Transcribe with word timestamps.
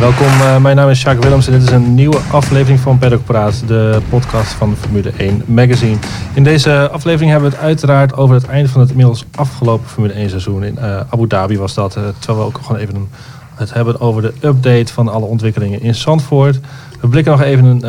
Welkom. 0.00 0.26
Uh, 0.26 0.56
mijn 0.56 0.76
naam 0.76 0.88
is 0.88 1.02
Jacques 1.02 1.24
Willems 1.24 1.46
en 1.46 1.52
dit 1.52 1.62
is 1.62 1.70
een 1.70 1.94
nieuwe 1.94 2.18
aflevering 2.30 2.80
van 2.80 2.98
Paddock 2.98 3.24
Praat, 3.24 3.62
de 3.66 4.00
podcast 4.08 4.52
van 4.52 4.76
Formule 4.76 5.12
1 5.16 5.42
Magazine. 5.46 5.96
In 6.34 6.44
deze 6.44 6.88
aflevering 6.90 7.30
hebben 7.30 7.50
we 7.50 7.56
het 7.56 7.64
uiteraard 7.64 8.16
over 8.16 8.34
het 8.34 8.46
einde 8.46 8.68
van 8.68 8.80
het 8.80 8.90
inmiddels 8.90 9.24
afgelopen 9.34 9.88
Formule 9.88 10.12
1 10.12 10.28
seizoen. 10.28 10.64
In 10.64 10.76
uh, 10.78 11.00
Abu 11.10 11.26
Dhabi 11.26 11.58
was 11.58 11.74
dat, 11.74 11.96
uh, 11.96 12.02
terwijl 12.18 12.38
we 12.38 12.44
ook 12.44 12.60
gewoon 12.64 12.80
even 12.80 13.08
het 13.54 13.74
hebben 13.74 14.00
over 14.00 14.22
de 14.22 14.32
update 14.40 14.92
van 14.92 15.08
alle 15.08 15.24
ontwikkelingen 15.24 15.80
in 15.80 15.94
Zandvoort. 15.94 16.60
We, 17.00 17.08
blikken 17.08 17.32
nog 17.32 17.42
even 17.42 17.64
een, 17.64 17.80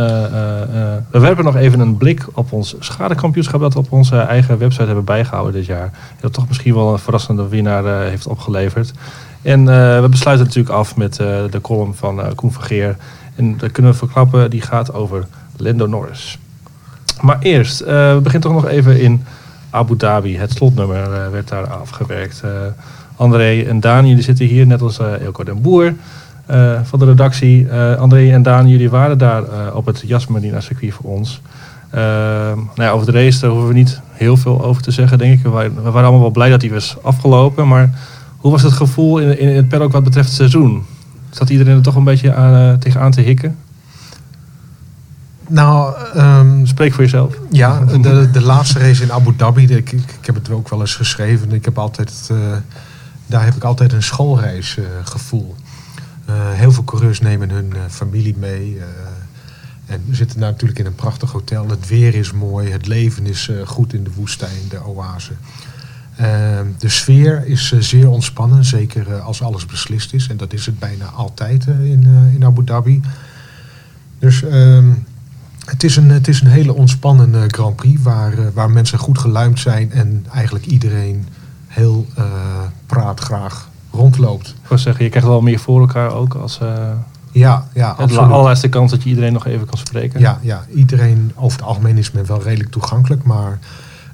we 1.12 1.20
werpen 1.20 1.44
nog 1.44 1.56
even 1.56 1.80
een 1.80 1.98
blik 1.98 2.26
op 2.34 2.52
ons 2.52 2.76
schadekampioenschap 2.80 3.62
dat 3.62 3.74
we 3.74 3.80
op 3.80 3.92
onze 3.92 4.18
eigen 4.18 4.58
website 4.58 4.86
hebben 4.86 5.04
bijgehouden 5.04 5.54
dit 5.54 5.66
jaar. 5.66 5.92
Dat 6.20 6.34
toch 6.34 6.48
misschien 6.48 6.74
wel 6.74 6.92
een 6.92 7.00
verrassende 7.00 7.48
winnaar 7.48 8.04
heeft 8.10 8.28
opgeleverd. 8.28 8.94
En 9.42 9.60
uh, 9.60 10.02
we 10.02 10.08
besluiten 10.10 10.46
natuurlijk 10.46 10.76
af 10.76 10.96
met 10.96 11.20
uh, 11.20 11.28
de 11.50 11.62
column 11.62 11.96
van 11.96 12.20
uh, 12.20 12.26
Koen 12.36 12.52
van. 12.52 12.96
En 13.36 13.58
daar 13.58 13.70
kunnen 13.70 13.92
we 13.92 13.98
verklappen, 13.98 14.50
die 14.50 14.62
gaat 14.62 14.94
over 14.94 15.26
Lando 15.58 15.88
Norris. 15.88 16.40
Maar 17.22 17.38
eerst, 17.40 17.80
we 17.80 18.20
beginnen 18.24 18.50
toch 18.50 18.62
nog 18.62 18.68
even 18.68 19.00
in 19.00 19.24
Abu 19.70 19.98
Dhabi. 19.98 20.38
Het 20.38 20.52
slotnummer 20.52 21.32
werd 21.32 21.48
daar 21.48 21.68
afgewerkt. 21.68 22.44
André 23.16 23.62
en 23.62 23.80
Daan, 23.80 24.08
jullie 24.08 24.24
zitten 24.24 24.46
hier, 24.46 24.68
net 24.68 24.82
als 24.82 25.00
Elko 25.00 25.44
den 25.44 25.62
Boer 25.62 25.94
van 26.84 27.00
de 27.00 27.06
redactie. 27.06 27.72
André 27.98 28.32
en 28.32 28.44
Daan, 28.44 28.68
jullie 28.68 28.90
waren 28.90 29.18
daar 29.18 29.44
op 29.74 29.86
het 29.86 30.04
Jasmarina 30.06 30.60
circuit 30.60 30.94
voor 30.94 31.10
ons. 31.10 31.42
nou 31.92 32.70
ja, 32.76 32.90
over 32.90 33.12
de 33.12 33.24
race 33.24 33.40
daar 33.40 33.50
hoeven 33.50 33.68
we 33.68 33.74
niet 33.74 34.02
heel 34.12 34.38
veel 34.38 34.64
over 34.64 34.82
te 34.82 34.92
zeggen, 34.92 35.18
denk 35.18 35.34
ik. 35.34 35.44
We 35.44 35.50
waren, 35.50 35.76
we 35.76 35.82
waren 35.82 36.02
allemaal 36.02 36.22
wel 36.22 36.30
blij 36.30 36.50
dat 36.50 36.62
die 36.62 36.72
was 36.72 36.98
afgelopen, 37.02 37.68
maar... 37.68 37.90
Hoe 38.42 38.52
was 38.52 38.62
het 38.62 38.74
gevoel 38.74 39.20
in, 39.20 39.40
in 39.40 39.56
het 39.56 39.68
paddock 39.68 39.92
wat 39.92 40.04
betreft 40.04 40.28
het 40.28 40.38
seizoen? 40.38 40.84
Zat 41.30 41.50
iedereen 41.50 41.76
er 41.76 41.82
toch 41.82 41.96
een 41.96 42.04
beetje 42.04 42.34
aan, 42.34 42.54
uh, 42.54 42.74
tegenaan 42.74 43.12
te 43.12 43.22
hikken? 43.22 43.58
Nou, 45.48 45.96
um, 46.18 46.66
spreek 46.66 46.94
voor 46.94 47.04
jezelf. 47.04 47.36
Ja, 47.50 47.86
de, 47.86 48.30
de 48.32 48.42
laatste 48.42 48.80
race 48.80 49.04
in 49.04 49.12
Abu 49.12 49.36
Dhabi, 49.36 49.64
ik, 49.64 49.92
ik, 49.92 50.26
heb 50.26 50.36
het 50.36 50.50
ook 50.50 50.70
wel 50.70 50.80
eens 50.80 50.96
geschreven. 50.96 51.52
Ik 51.52 51.66
heb 51.66 51.78
altijd, 51.78 52.30
uh, 52.32 52.38
daar 53.26 53.46
heb 53.46 53.56
ik 53.56 53.64
altijd 53.64 53.94
een 53.94 54.04
schoolreisgevoel. 54.04 55.56
Uh, 56.30 56.36
heel 56.36 56.72
veel 56.72 56.84
coureurs 56.84 57.20
nemen 57.20 57.50
hun 57.50 57.74
familie 57.90 58.36
mee. 58.38 58.82
en 59.86 60.02
we 60.08 60.16
zitten 60.16 60.40
natuurlijk 60.40 60.80
in 60.80 60.86
een 60.86 60.96
prachtig 60.96 61.32
hotel. 61.32 61.70
Het 61.70 61.88
weer 61.88 62.16
is 62.16 62.32
mooi, 62.32 62.72
het 62.72 62.88
leven 62.88 63.26
is 63.26 63.50
goed 63.66 63.94
in 63.94 64.04
de 64.04 64.12
woestijn, 64.16 64.68
de 64.70 64.86
oase. 64.86 65.34
Ehm, 66.16 66.66
de 66.78 66.90
sfeer 66.90 67.46
is 67.46 67.72
eh, 67.72 67.80
zeer 67.80 68.10
ontspannen, 68.10 68.66
zeker 68.66 69.14
eh, 69.14 69.26
als 69.26 69.42
alles 69.42 69.66
beslist 69.66 70.14
is. 70.14 70.28
En 70.28 70.38
dat 70.38 70.54
is 70.54 70.66
het 70.66 70.80
bijna 70.80 71.06
altijd 71.06 71.68
eh, 71.68 71.86
in, 71.86 72.08
in 72.34 72.46
Abu 72.46 72.64
Dhabi. 72.64 73.02
Dus 74.20 74.44
ehm, 74.44 74.90
het, 75.66 75.84
is 75.84 75.96
een, 75.96 76.10
het 76.10 76.28
is 76.28 76.42
een 76.42 76.48
hele 76.48 76.74
ontspannen 76.74 77.54
Grand 77.54 77.76
Prix 77.76 78.02
waar, 78.02 78.54
waar 78.54 78.70
mensen 78.70 79.00
goed 79.00 79.18
geluimd 79.18 79.60
zijn 79.60 79.92
en 79.92 80.26
eigenlijk 80.34 80.66
iedereen 80.66 81.28
heel 81.68 82.08
praatgraag 82.86 83.70
rondloopt. 83.92 84.48
Ik 84.48 84.70
wil 84.70 84.78
zeggen, 84.78 85.04
je 85.04 85.10
krijgt 85.10 85.28
wel 85.28 85.42
meer 85.42 85.60
voor 85.60 85.80
elkaar 85.80 86.12
ook 86.12 86.34
als... 86.34 86.60
Ja, 87.32 87.68
ja, 87.74 87.96
het 87.98 88.18
allerlaatste 88.18 88.70
kans 88.70 88.92
dat 88.92 89.04
je 89.04 89.10
iedereen 89.10 89.34
nog 89.34 89.48
even 89.48 89.66
kan 89.66 89.78
spreken. 89.78 90.20
Ja, 90.20 90.40
ja, 90.42 90.66
iedereen 90.74 91.32
over 91.36 91.58
het 91.58 91.68
algemeen 91.68 91.98
is 91.98 92.12
men 92.12 92.26
wel 92.26 92.42
redelijk 92.44 92.72
toegankelijk, 92.72 93.24
maar 93.24 93.60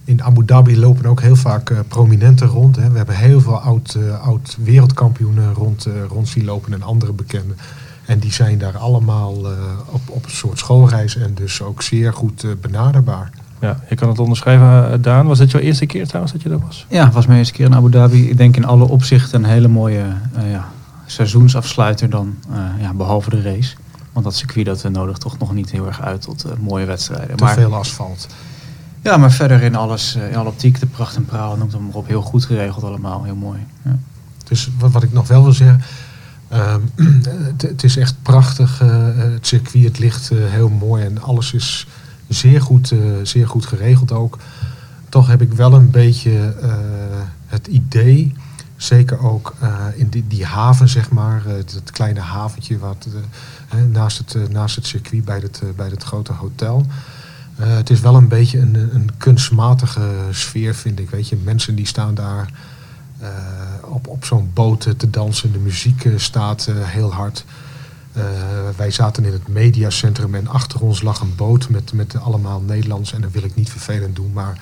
in 0.08 0.24
Abu 0.24 0.46
Dhabi 0.46 0.80
lopen 0.80 1.06
ook 1.06 1.22
heel 1.22 1.36
vaak 1.36 1.70
uh, 1.70 1.80
prominenten 1.88 2.48
rond. 2.48 2.76
Hè. 2.76 2.90
We 2.90 2.98
hebben 2.98 3.16
heel 3.16 3.42
veel 3.42 3.58
oud, 3.58 3.96
uh, 3.98 4.26
oud 4.26 4.58
wereldkampioenen 4.64 5.54
rond, 5.54 5.88
uh, 5.88 5.94
rond 6.10 6.28
zien 6.28 6.46
lopen 6.46 6.74
en 6.74 6.84
andere 6.84 7.12
bekenden. 7.12 7.58
En 8.06 8.20
die 8.20 8.32
zijn 8.32 8.58
daar 8.58 8.78
allemaal 8.78 9.34
op, 9.92 10.02
op 10.10 10.26
een 10.26 10.32
soort 10.32 10.60
schoolreis 10.60 11.18
en 11.18 11.34
dus 11.34 11.62
ook 11.62 11.82
zeer 11.82 12.14
goed 12.14 12.46
benaderbaar. 12.62 13.30
Ja, 13.60 13.80
je 13.90 13.96
kan 13.96 14.10
het 14.10 14.20
onderschrijven, 14.20 15.02
Daan. 15.02 15.28
Was 15.28 15.40
het 15.40 15.52
jouw 15.52 15.62
eerste 15.62 15.86
keer 15.86 16.08
trouwens 16.08 16.34
dat 16.34 16.42
je 16.42 16.50
er 16.50 16.60
was? 16.60 16.86
Ja, 16.90 17.06
het 17.06 17.14
was 17.14 17.26
mijn 17.26 17.38
eerste 17.38 17.54
keer 17.54 17.66
in 17.66 17.76
Abu 17.76 17.92
Dhabi. 17.92 18.30
Ik 18.30 18.38
denk 18.38 18.56
in 18.56 18.66
alle 18.66 18.88
opzichten 18.88 19.44
een 19.44 19.50
hele 19.50 19.68
mooie 19.68 20.06
ja, 20.52 20.70
seizoensafsluiter 21.06 22.10
dan, 22.10 22.36
ja, 22.80 22.94
behalve 22.94 23.30
de 23.30 23.42
race. 23.42 23.76
Want 24.14 24.26
dat 24.26 24.36
circuit 24.36 24.66
dat 24.66 24.90
nodigt 24.90 25.22
toch 25.22 25.38
nog 25.38 25.54
niet 25.54 25.72
heel 25.72 25.86
erg 25.86 26.02
uit 26.02 26.22
tot 26.22 26.46
mooie 26.60 26.86
wedstrijden. 26.86 27.38
Te 27.38 27.44
maar, 27.44 27.54
veel 27.54 27.76
asfalt. 27.76 28.28
Ja, 29.08 29.18
maar 29.18 29.32
verder 29.32 29.62
in 29.62 29.76
alles, 29.76 30.16
eh, 30.16 30.30
in 30.30 30.36
alle 30.36 30.50
optiek, 30.50 30.80
de 30.80 30.86
pracht 30.86 31.16
en 31.16 31.26
praal, 31.26 31.58
noemt 31.58 31.72
hem 31.72 31.86
maar 31.86 31.96
op. 31.96 32.08
Heel 32.08 32.22
goed 32.22 32.46
geregeld 32.46 32.84
allemaal, 32.84 33.24
heel 33.24 33.36
mooi. 33.36 33.60
Ja. 33.82 33.98
Dus 34.44 34.70
wat, 34.80 34.92
wat 34.92 35.04
ik 35.04 35.14
nog 35.14 35.28
wel 35.28 35.44
wil 35.44 35.54
zeggen, 35.54 35.82
ehm, 36.48 36.82
het 37.58 37.84
is 37.84 37.98
echt 37.98 38.16
prachtig. 38.22 38.82
Uh, 38.82 38.90
het 39.16 39.48
circuit, 39.48 39.84
het 39.84 40.00
ligt 40.00 40.32
uh, 40.32 40.40
heel 40.50 40.70
mooi 40.70 41.04
en 41.04 41.22
alles 41.22 41.54
is 41.54 41.88
zeer 42.28 42.62
goed, 42.62 42.94
zeer 43.24 43.48
goed 43.48 43.66
geregeld 43.66 44.12
ook. 44.12 44.38
Toch 45.10 45.28
heb 45.28 45.42
ik 45.42 45.54
wel 45.54 45.74
een 45.74 45.90
beetje 45.90 46.56
het 47.46 47.68
idee, 47.68 48.36
zeker 48.76 49.20
ook 49.20 49.56
in 49.96 50.10
die, 50.10 50.26
die 50.28 50.46
haven, 50.46 50.90
zeg 50.90 51.10
maar, 51.10 51.44
het, 51.46 51.92
kleine 51.92 52.20
haventje 52.20 52.78
wat, 52.78 53.08
naast, 53.92 54.18
het, 54.18 54.52
naast 54.52 54.76
het 54.76 54.86
circuit 54.86 55.26
bij 55.26 55.40
het, 55.40 55.62
bij 55.76 55.90
het 55.90 56.04
grote 56.04 56.34
hotel. 56.34 56.86
Uh, 57.60 57.76
het 57.76 57.90
is 57.90 58.00
wel 58.00 58.16
een 58.16 58.28
beetje 58.28 58.60
een, 58.60 58.76
een 58.76 59.10
kunstmatige 59.18 60.10
sfeer, 60.32 60.76
vind 60.76 61.00
ik. 61.00 61.10
Weet 61.10 61.30
je, 61.30 61.38
mensen 61.44 61.76
die 61.76 61.86
staan 61.86 62.16
daar 62.16 62.50
uh, 63.22 63.28
op, 63.82 64.08
op 64.08 64.26
zo'n 64.26 64.52
boot 64.54 64.88
te 64.98 65.10
dansen. 65.10 65.52
De 65.52 65.60
muziek 65.60 66.04
uh, 66.04 66.18
staat 66.18 66.70
heel 66.72 67.14
hard. 67.14 67.46
wij 68.76 68.92
zaten 68.92 69.26
in 69.26 69.32
het 69.32 69.48
mediacentrum 69.48 70.36
en 70.36 70.48
achter 70.48 70.82
ons 70.82 71.02
lag 71.02 71.20
een 71.20 71.36
boot 71.36 71.70
met, 71.70 71.94
met 71.94 72.16
allemaal 72.16 72.62
Nederlands. 72.62 73.14
En 73.14 73.22
dat 73.22 73.32
wil 73.32 73.44
ik 73.44 73.56
niet 73.56 73.70
vervelend 73.70 74.16
doen, 74.16 74.32
maar 74.34 74.62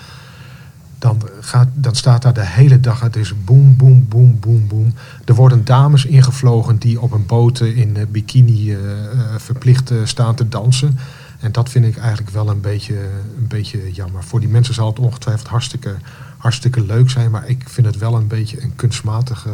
dan, 0.99 1.21
gaat, 1.39 1.67
dan 1.73 1.95
staat 1.95 2.21
daar 2.21 2.33
de 2.33 2.45
hele 2.45 2.79
dag, 2.79 2.99
het 2.99 3.15
is 3.15 3.43
boem, 3.43 3.75
boem, 3.75 4.07
boem, 4.07 4.39
boem, 4.39 4.67
boem. 4.67 4.93
Er 5.25 5.35
worden 5.35 5.65
dames 5.65 6.05
ingevlogen 6.05 6.77
die 6.77 7.01
op 7.01 7.11
een 7.11 7.25
boot 7.25 7.59
in 7.59 8.07
bikini 8.11 8.77
verplicht 9.37 9.91
staan 10.03 10.35
te 10.35 10.49
dansen. 10.49 10.97
En 11.45 11.51
dat 11.51 11.69
vind 11.69 11.85
ik 11.85 11.97
eigenlijk 11.97 12.29
wel 12.29 12.49
een 12.49 12.61
beetje, 12.61 12.99
een 13.37 13.47
beetje 13.47 13.91
jammer. 13.91 14.23
Voor 14.23 14.39
die 14.39 14.49
mensen 14.49 14.73
zal 14.73 14.87
het 14.87 14.99
ongetwijfeld 14.99 15.47
hartstikke, 15.47 15.95
hartstikke 16.37 16.85
leuk 16.85 17.09
zijn, 17.09 17.31
maar 17.31 17.47
ik 17.47 17.69
vind 17.69 17.87
het 17.87 17.97
wel 17.97 18.15
een 18.15 18.27
beetje 18.27 18.61
een 18.61 18.75
kunstmatige 18.75 19.49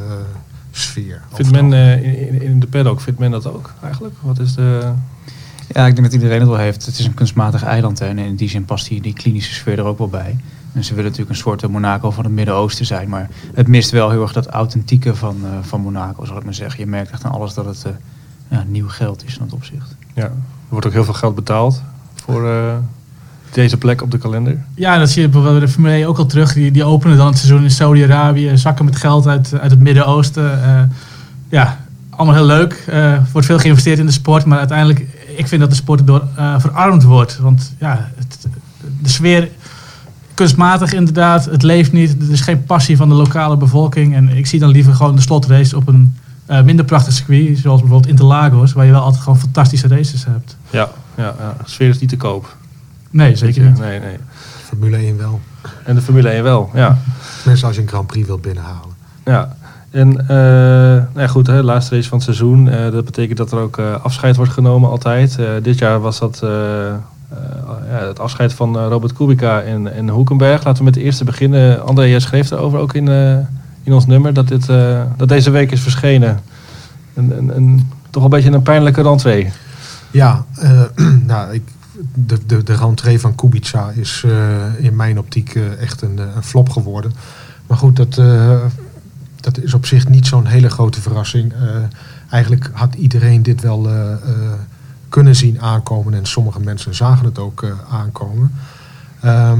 sfeer. 0.71 1.21
Vindt 1.33 1.51
men 1.51 1.71
uh, 1.71 2.27
in, 2.27 2.41
in 2.41 2.59
de 2.59 2.67
paddock, 2.67 3.01
vindt 3.01 3.19
men 3.19 3.31
dat 3.31 3.47
ook 3.47 3.73
eigenlijk? 3.83 4.15
Wat 4.21 4.39
is 4.39 4.53
de... 4.53 4.91
Ja, 5.67 5.85
ik 5.85 5.95
denk 5.95 6.03
dat 6.03 6.13
iedereen 6.13 6.39
het 6.39 6.49
wel 6.49 6.57
heeft. 6.57 6.85
Het 6.85 6.99
is 6.99 7.05
een 7.05 7.13
kunstmatig 7.13 7.63
eiland 7.63 7.99
hè, 7.99 8.05
en 8.05 8.17
in 8.17 8.35
die 8.35 8.49
zin 8.49 8.65
past 8.65 8.87
die, 8.87 9.01
die 9.01 9.13
klinische 9.13 9.53
sfeer 9.53 9.79
er 9.79 9.85
ook 9.85 9.97
wel 9.97 10.09
bij. 10.09 10.37
En 10.73 10.83
ze 10.83 10.89
willen 10.89 11.09
natuurlijk 11.09 11.37
een 11.37 11.43
soort 11.43 11.67
Monaco 11.67 12.11
van 12.11 12.23
het 12.23 12.33
Midden-Oosten 12.33 12.85
zijn. 12.85 13.09
Maar 13.09 13.29
het 13.53 13.67
mist 13.67 13.91
wel 13.91 14.09
heel 14.09 14.21
erg 14.21 14.33
dat 14.33 14.47
authentieke 14.47 15.15
van, 15.15 15.37
uh, 15.43 15.49
van 15.61 15.81
Monaco, 15.81 16.25
zal 16.25 16.37
ik 16.37 16.43
maar 16.43 16.53
zeggen. 16.53 16.79
Je 16.79 16.87
merkt 16.87 17.11
echt 17.11 17.23
aan 17.23 17.31
alles 17.31 17.53
dat 17.53 17.65
het 17.65 17.83
uh, 17.87 17.91
ja, 18.47 18.63
nieuw 18.67 18.87
geld 18.87 19.25
is 19.25 19.37
in 19.37 19.43
dat 19.43 19.53
opzicht. 19.53 19.95
Ja, 20.13 20.31
wordt 20.71 20.85
ook 20.85 20.93
heel 20.93 21.03
veel 21.03 21.13
geld 21.13 21.35
betaald 21.35 21.81
voor 22.25 22.45
uh, 22.45 22.73
deze 23.51 23.77
plek 23.77 24.01
op 24.01 24.11
de 24.11 24.17
kalender. 24.17 24.57
Ja, 24.75 24.97
dat 24.97 25.09
zie 25.09 25.21
je 25.21 25.29
bij 25.29 25.59
de 25.59 25.67
Formule 25.67 25.93
1 25.93 26.07
ook 26.07 26.17
al 26.17 26.25
terug. 26.25 26.53
Die, 26.53 26.71
die 26.71 26.83
openen 26.83 27.17
dan 27.17 27.27
het 27.27 27.37
seizoen 27.37 27.63
in 27.63 27.71
Saudi-Arabië, 27.71 28.57
zakken 28.57 28.85
met 28.85 28.95
geld 28.95 29.27
uit, 29.27 29.59
uit 29.59 29.71
het 29.71 29.79
Midden-Oosten. 29.79 30.43
Uh, 30.43 30.81
ja, 31.49 31.79
allemaal 32.09 32.35
heel 32.35 32.45
leuk. 32.45 32.85
Uh, 32.89 33.17
wordt 33.31 33.47
veel 33.47 33.59
geïnvesteerd 33.59 33.99
in 33.99 34.05
de 34.05 34.11
sport, 34.11 34.45
maar 34.45 34.57
uiteindelijk, 34.57 34.99
ik 35.37 35.47
vind 35.47 35.61
dat 35.61 35.69
de 35.69 35.75
sport 35.75 36.07
door 36.07 36.23
verarmd 36.57 37.03
wordt. 37.03 37.37
Want 37.37 37.73
ja, 37.79 38.09
het, 38.15 38.47
de 39.01 39.09
sfeer 39.09 39.49
kunstmatig 40.33 40.93
inderdaad, 40.93 41.45
het 41.45 41.63
leeft 41.63 41.91
niet. 41.91 42.21
Er 42.21 42.31
is 42.31 42.41
geen 42.41 42.63
passie 42.63 42.97
van 42.97 43.09
de 43.09 43.15
lokale 43.15 43.57
bevolking. 43.57 44.15
En 44.15 44.29
ik 44.29 44.47
zie 44.47 44.59
dan 44.59 44.69
liever 44.69 44.93
gewoon 44.93 45.15
de 45.15 45.21
slotrace 45.21 45.75
op 45.75 45.87
een 45.87 46.15
uh, 46.51 46.61
minder 46.61 46.85
prachtig 46.85 47.13
circuit, 47.13 47.57
zoals 47.57 47.79
bijvoorbeeld 47.79 48.11
Interlagos, 48.11 48.73
waar 48.73 48.85
je 48.85 48.91
wel 48.91 49.01
altijd 49.01 49.23
gewoon 49.23 49.39
fantastische 49.39 49.87
races 49.87 50.25
hebt. 50.25 50.57
Ja, 50.69 50.89
ja, 51.15 51.33
ja. 51.39 51.55
de 51.63 51.69
sfeer 51.69 51.89
is 51.89 51.99
niet 51.99 52.09
te 52.09 52.17
koop. 52.17 52.55
Nee, 53.09 53.35
zeker 53.35 53.63
niet. 53.63 53.79
Nee, 53.79 53.99
nee. 53.99 54.17
Formule 54.63 54.97
1 54.97 55.17
wel. 55.17 55.39
En 55.85 55.95
de 55.95 56.01
Formule 56.01 56.29
1 56.29 56.43
wel, 56.43 56.69
ja. 56.73 56.97
Mensen 57.45 57.67
als 57.67 57.75
je 57.75 57.81
een 57.81 57.87
Grand 57.87 58.07
Prix 58.07 58.27
wilt 58.27 58.41
binnenhalen. 58.41 58.89
Ja, 59.25 59.55
en 59.91 60.09
uh, 60.11 60.27
nou 60.27 61.07
ja, 61.15 61.27
goed, 61.27 61.47
hè, 61.47 61.63
laatste 61.63 61.95
race 61.95 62.09
van 62.09 62.17
het 62.17 62.25
seizoen. 62.25 62.67
Uh, 62.67 62.91
dat 62.91 63.05
betekent 63.05 63.37
dat 63.37 63.51
er 63.51 63.57
ook 63.57 63.77
uh, 63.77 64.03
afscheid 64.03 64.35
wordt 64.35 64.51
genomen 64.51 64.89
altijd. 64.89 65.39
dit 65.61 65.77
jaar 65.77 65.99
was 65.99 66.19
dat 66.19 66.39
ja, 67.89 68.07
het 68.07 68.19
afscheid 68.19 68.53
van 68.53 68.77
Robert 68.77 69.13
Kubica 69.13 69.61
en, 69.61 69.93
en 69.93 70.09
Hoekenberg. 70.09 70.63
Laten 70.63 70.77
we 70.77 70.83
met 70.83 70.93
de 70.93 71.01
eerste 71.01 71.23
beginnen. 71.23 71.85
André, 71.85 72.05
jij 72.05 72.19
schreef 72.19 72.51
erover 72.51 72.79
ook 72.79 72.93
in, 72.93 73.07
in 73.83 73.93
ons 73.93 74.05
nummer 74.05 74.33
dat, 74.33 74.47
dit, 74.47 74.65
dat 75.17 75.27
deze 75.29 75.49
week 75.49 75.71
is 75.71 75.81
verschenen. 75.81 76.39
Een, 77.13 77.37
een, 77.37 77.55
een, 77.55 77.89
toch 78.09 78.23
een 78.23 78.29
beetje 78.29 78.51
een 78.51 78.61
pijnlijke 78.61 79.01
rentree. 79.01 79.51
Ja, 80.11 80.45
uh, 80.63 80.81
nou, 81.25 81.53
ik, 81.53 81.63
de, 82.13 82.37
de, 82.45 82.63
de 82.63 82.75
rentree 82.75 83.19
van 83.19 83.35
Kubica 83.35 83.89
is 83.89 84.23
uh, 84.25 84.33
in 84.77 84.95
mijn 84.95 85.19
optiek 85.19 85.55
echt 85.79 86.01
een, 86.01 86.17
een, 86.17 86.43
flop 86.43 86.69
geworden. 86.69 87.11
Maar 87.67 87.77
goed, 87.77 87.95
dat, 87.95 88.21
dat 89.41 89.57
is 89.57 89.73
op 89.73 89.85
zich 89.85 90.07
niet 90.07 90.27
zo'n 90.27 90.45
hele 90.45 90.69
grote 90.69 91.01
verrassing. 91.01 91.53
Eh, 91.53 91.59
eigenlijk 92.29 92.69
had 92.73 92.95
iedereen 92.95 93.43
dit 93.43 93.61
wel 93.61 93.89
eh, 93.89 94.11
eh, 94.11 94.19
kunnen 95.09 95.35
zien 95.35 95.61
aankomen. 95.61 96.13
En 96.13 96.25
sommige 96.25 96.59
mensen 96.59 96.95
zagen 96.95 97.25
het 97.25 97.39
ook 97.39 97.63
eh, 97.63 97.71
aankomen. 97.91 98.51
Ehm, 99.19 99.59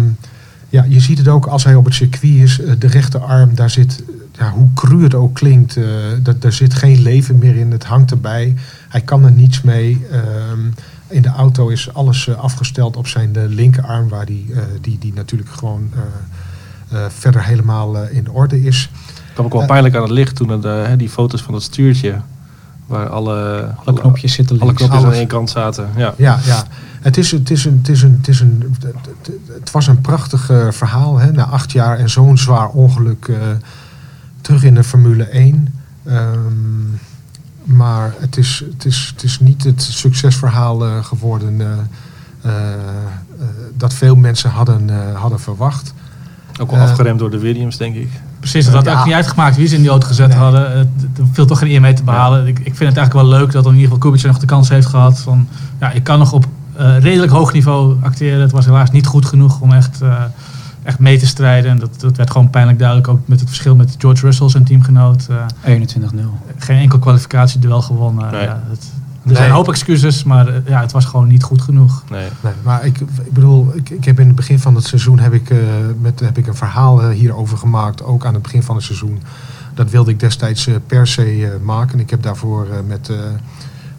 ja, 0.71 0.85
je 0.89 0.99
ziet 0.99 1.17
het 1.17 1.27
ook 1.27 1.45
als 1.45 1.63
hij 1.63 1.75
op 1.75 1.85
het 1.85 1.93
circuit 1.93 2.33
is. 2.35 2.59
eh, 2.61 2.73
de 2.79 2.87
rechterarm, 2.87 3.55
daar 3.55 3.69
zit, 3.69 4.03
ja, 4.37 4.51
hoe 4.51 4.69
cru 4.75 5.03
het 5.03 5.13
ook 5.13 5.33
klinkt, 5.33 5.77
eh 5.77 5.83
dat, 6.23 6.41
daar 6.41 6.51
zit 6.53 6.73
geen 6.73 7.01
leven 7.01 7.37
meer 7.37 7.55
in. 7.55 7.71
Het 7.71 7.83
hangt 7.83 8.11
erbij. 8.11 8.55
Hij 8.89 9.01
kan 9.01 9.23
er 9.25 9.31
niets 9.31 9.61
mee. 9.61 10.05
Ehm, 10.11 10.59
in 11.07 11.21
de 11.21 11.29
auto 11.29 11.67
is 11.67 11.93
alles 11.93 12.27
eh, 12.27 12.35
afgesteld 12.35 12.95
op 12.97 13.07
zijn 13.07 13.35
eh, 13.35 13.43
linkerarm, 13.47 14.09
waar 14.09 14.25
die, 14.25 14.45
eh, 14.53 14.61
die, 14.81 14.97
die 14.99 15.13
natuurlijk 15.13 15.49
gewoon 15.49 15.89
eh, 15.93 16.01
eh, 17.05 17.09
verder 17.09 17.43
helemaal 17.45 17.97
eh, 17.97 18.15
in 18.17 18.29
orde 18.31 18.63
is. 18.63 18.89
Het 19.05 19.33
kwam 19.33 19.45
ook 19.45 19.51
wel 19.51 19.61
Eh. 19.61 19.67
pijnlijk 19.67 19.95
aan 19.95 20.01
het 20.01 20.11
licht 20.11 20.35
toen 20.35 20.49
het, 20.49 20.65
eh, 20.65 20.91
die 20.97 21.09
foto's 21.09 21.41
van 21.41 21.53
het 21.53 21.63
stuurtje. 21.63 22.21
Waar 22.91 23.09
alle, 23.09 23.67
Alle 23.83 23.99
knopjes 23.99 24.33
zitten 24.33 24.59
alle 24.59 24.73
knopjes 24.73 25.03
aan 25.03 25.13
één 25.13 25.27
kant 25.27 25.49
zaten. 25.49 25.89
Ja. 25.95 26.13
Ja, 26.17 26.39
ja. 26.45 26.63
Het, 27.01 27.17
is, 27.17 27.31
het, 27.31 27.49
is 27.51 27.65
een, 27.65 27.77
het, 27.77 27.89
is 27.89 28.01
een, 28.01 28.15
het, 28.17 28.27
is 28.27 28.39
een, 28.39 28.75
het, 29.53 29.71
was 29.71 29.87
een 29.87 30.01
prachtig 30.01 30.49
eh, 30.49 30.71
verhaal. 30.71 31.17
Hè? 31.17 31.31
Na 31.31 31.45
acht 31.45 31.71
jaar 31.71 31.97
en 31.97 32.09
zo'n 32.09 32.37
zwaar 32.37 32.69
ongeluk 32.69 33.27
eh, 33.27 33.35
terug 34.41 34.63
in 34.63 34.73
de 34.75 34.83
Formule 34.83 35.23
1. 35.23 35.73
Ehm, 36.05 36.25
maar 37.63 38.13
het 38.19 38.37
is, 38.37 38.63
het, 38.71 38.85
is, 38.85 39.11
het 39.13 39.23
is 39.23 39.39
niet 39.39 39.63
het 39.63 39.81
succesverhaal 39.81 40.85
eh, 40.85 41.03
geworden 41.03 41.61
dat 43.77 43.93
veel 43.93 44.15
mensen 44.15 44.49
hadden, 44.49 45.13
hadden 45.15 45.39
verwacht. 45.39 45.93
Ook 46.61 46.71
Eh. 46.71 46.81
afgeremd 46.81 47.19
door 47.19 47.29
de 47.31 47.39
Williams, 47.39 47.77
denk 47.77 47.95
ik. 47.95 48.09
Precies, 48.41 48.65
dat 48.65 48.73
had 48.73 48.85
Ja. 48.85 48.99
ook 48.99 49.05
niet 49.05 49.13
uitgemaakt 49.13 49.55
wie 49.55 49.67
ze 49.67 49.75
in 49.75 49.81
die 49.81 49.89
auto 49.89 50.07
gezet 50.07 50.27
Nee. 50.27 50.37
hadden. 50.37 50.77
Het- 50.77 50.87
Er 51.17 51.23
viel 51.31 51.45
toch 51.45 51.59
geen 51.59 51.69
eer 51.71 51.81
mee 51.81 51.93
te 51.93 52.03
behalen. 52.03 52.47
Ik, 52.47 52.59
ik 52.59 52.75
vind 52.75 52.89
het 52.89 52.97
eigenlijk 52.97 53.13
wel 53.13 53.39
leuk 53.39 53.51
dat 53.51 53.65
in 53.65 53.69
ieder 53.71 53.83
geval 53.83 53.97
Kubica 53.99 54.27
nog 54.27 54.37
de 54.39 54.45
kans 54.45 54.69
heeft 54.69 54.87
gehad. 54.87 55.19
Van, 55.19 55.47
ja, 55.79 55.91
ik 55.91 56.03
kan 56.03 56.19
nog 56.19 56.33
op 56.33 56.45
eh, 56.75 56.97
redelijk 56.97 57.31
hoog 57.31 57.53
niveau 57.53 57.95
acteren. 58.03 58.41
Het 58.41 58.51
was 58.51 58.65
helaas 58.65 58.91
niet 58.91 59.05
goed 59.07 59.25
genoeg 59.25 59.59
om 59.59 59.71
echt, 59.71 60.01
eh, 60.01 60.13
echt 60.83 60.99
mee 60.99 61.17
te 61.19 61.27
strijden. 61.27 61.71
En 61.71 61.79
dat, 61.79 61.99
dat 61.99 62.17
werd 62.17 62.31
gewoon 62.31 62.49
pijnlijk 62.49 62.79
duidelijk. 62.79 63.07
Ook 63.07 63.19
met 63.25 63.39
het 63.39 63.49
verschil 63.49 63.75
met 63.75 63.95
George 63.97 64.25
Russell, 64.25 64.49
zijn 64.49 64.63
teamgenoot. 64.63 65.27
Eh, 65.29 65.35
21-0. 65.73 66.39
geen 66.57 66.77
enkel 66.79 66.99
kwalificatieduel 66.99 67.81
gewonnen. 67.81 68.31
Nee. 68.31 68.41
Ja, 68.43 68.63
het- 68.69 68.91
er 69.21 69.27
Nee. 69.27 69.35
zijn 69.35 69.49
een 69.49 69.55
hoop 69.55 69.67
excuses, 69.69 70.23
maar 70.23 70.47
eh, 70.47 70.55
ja, 70.67 70.81
het 70.81 70.91
was 70.91 71.05
gewoon 71.05 71.27
niet 71.27 71.43
goed 71.43 71.61
genoeg. 71.61 72.03
Nee. 72.09 72.27
Nee, 72.41 72.53
maar 72.63 72.85
ik, 72.85 72.99
ik 72.99 73.31
bedoel, 73.33 73.71
ik, 73.75 73.89
ik 73.89 74.05
heb 74.05 74.19
in 74.19 74.27
het 74.27 74.35
begin 74.35 74.59
van 74.59 74.75
het 74.75 74.83
seizoen 74.85 75.19
heb 75.19 75.33
ik, 75.33 75.49
eh, 75.49 75.57
met, 76.01 76.19
heb 76.19 76.37
ik 76.37 76.47
een 76.47 76.55
verhaal 76.55 77.01
eh, 77.03 77.09
hierover 77.09 77.57
gemaakt. 77.57 78.03
Ook 78.03 78.25
aan 78.25 78.33
het 78.33 78.41
begin 78.43 78.63
van 78.63 78.75
het 78.75 78.83
seizoen. 78.85 79.21
Dat 79.73 79.89
wilde 79.89 80.11
ik 80.11 80.19
destijds 80.19 80.67
eh, 80.67 80.75
per 80.87 81.07
se 81.07 81.23
eh, 81.45 81.49
maken. 81.65 81.99
Ik 81.99 82.09
heb 82.09 82.21
daarvoor 82.23 82.67
eh, 82.69 82.77
met, 82.87 83.09
eh, 83.09 83.17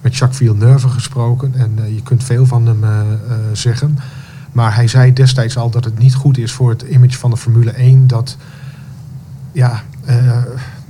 met 0.00 0.16
Jacques 0.16 0.38
Villeneuve 0.38 0.88
gesproken. 0.88 1.52
En 1.56 1.72
eh, 1.76 1.94
je 1.94 2.02
kunt 2.02 2.24
veel 2.24 2.46
van 2.46 2.66
hem 2.66 2.84
zeggen. 3.52 3.98
Maar 4.52 4.74
hij 4.74 4.88
zei 4.88 5.12
destijds 5.12 5.56
al 5.56 5.70
dat 5.70 5.84
het 5.84 5.98
niet 5.98 6.14
goed 6.14 6.38
is 6.38 6.52
voor 6.52 6.70
het 6.70 6.82
image 6.82 7.18
van 7.18 7.30
de 7.30 7.36
Formule 7.36 7.70
1. 7.70 8.06
Dat, 8.06 8.36
ja, 9.52 9.82
eh, 10.04 10.36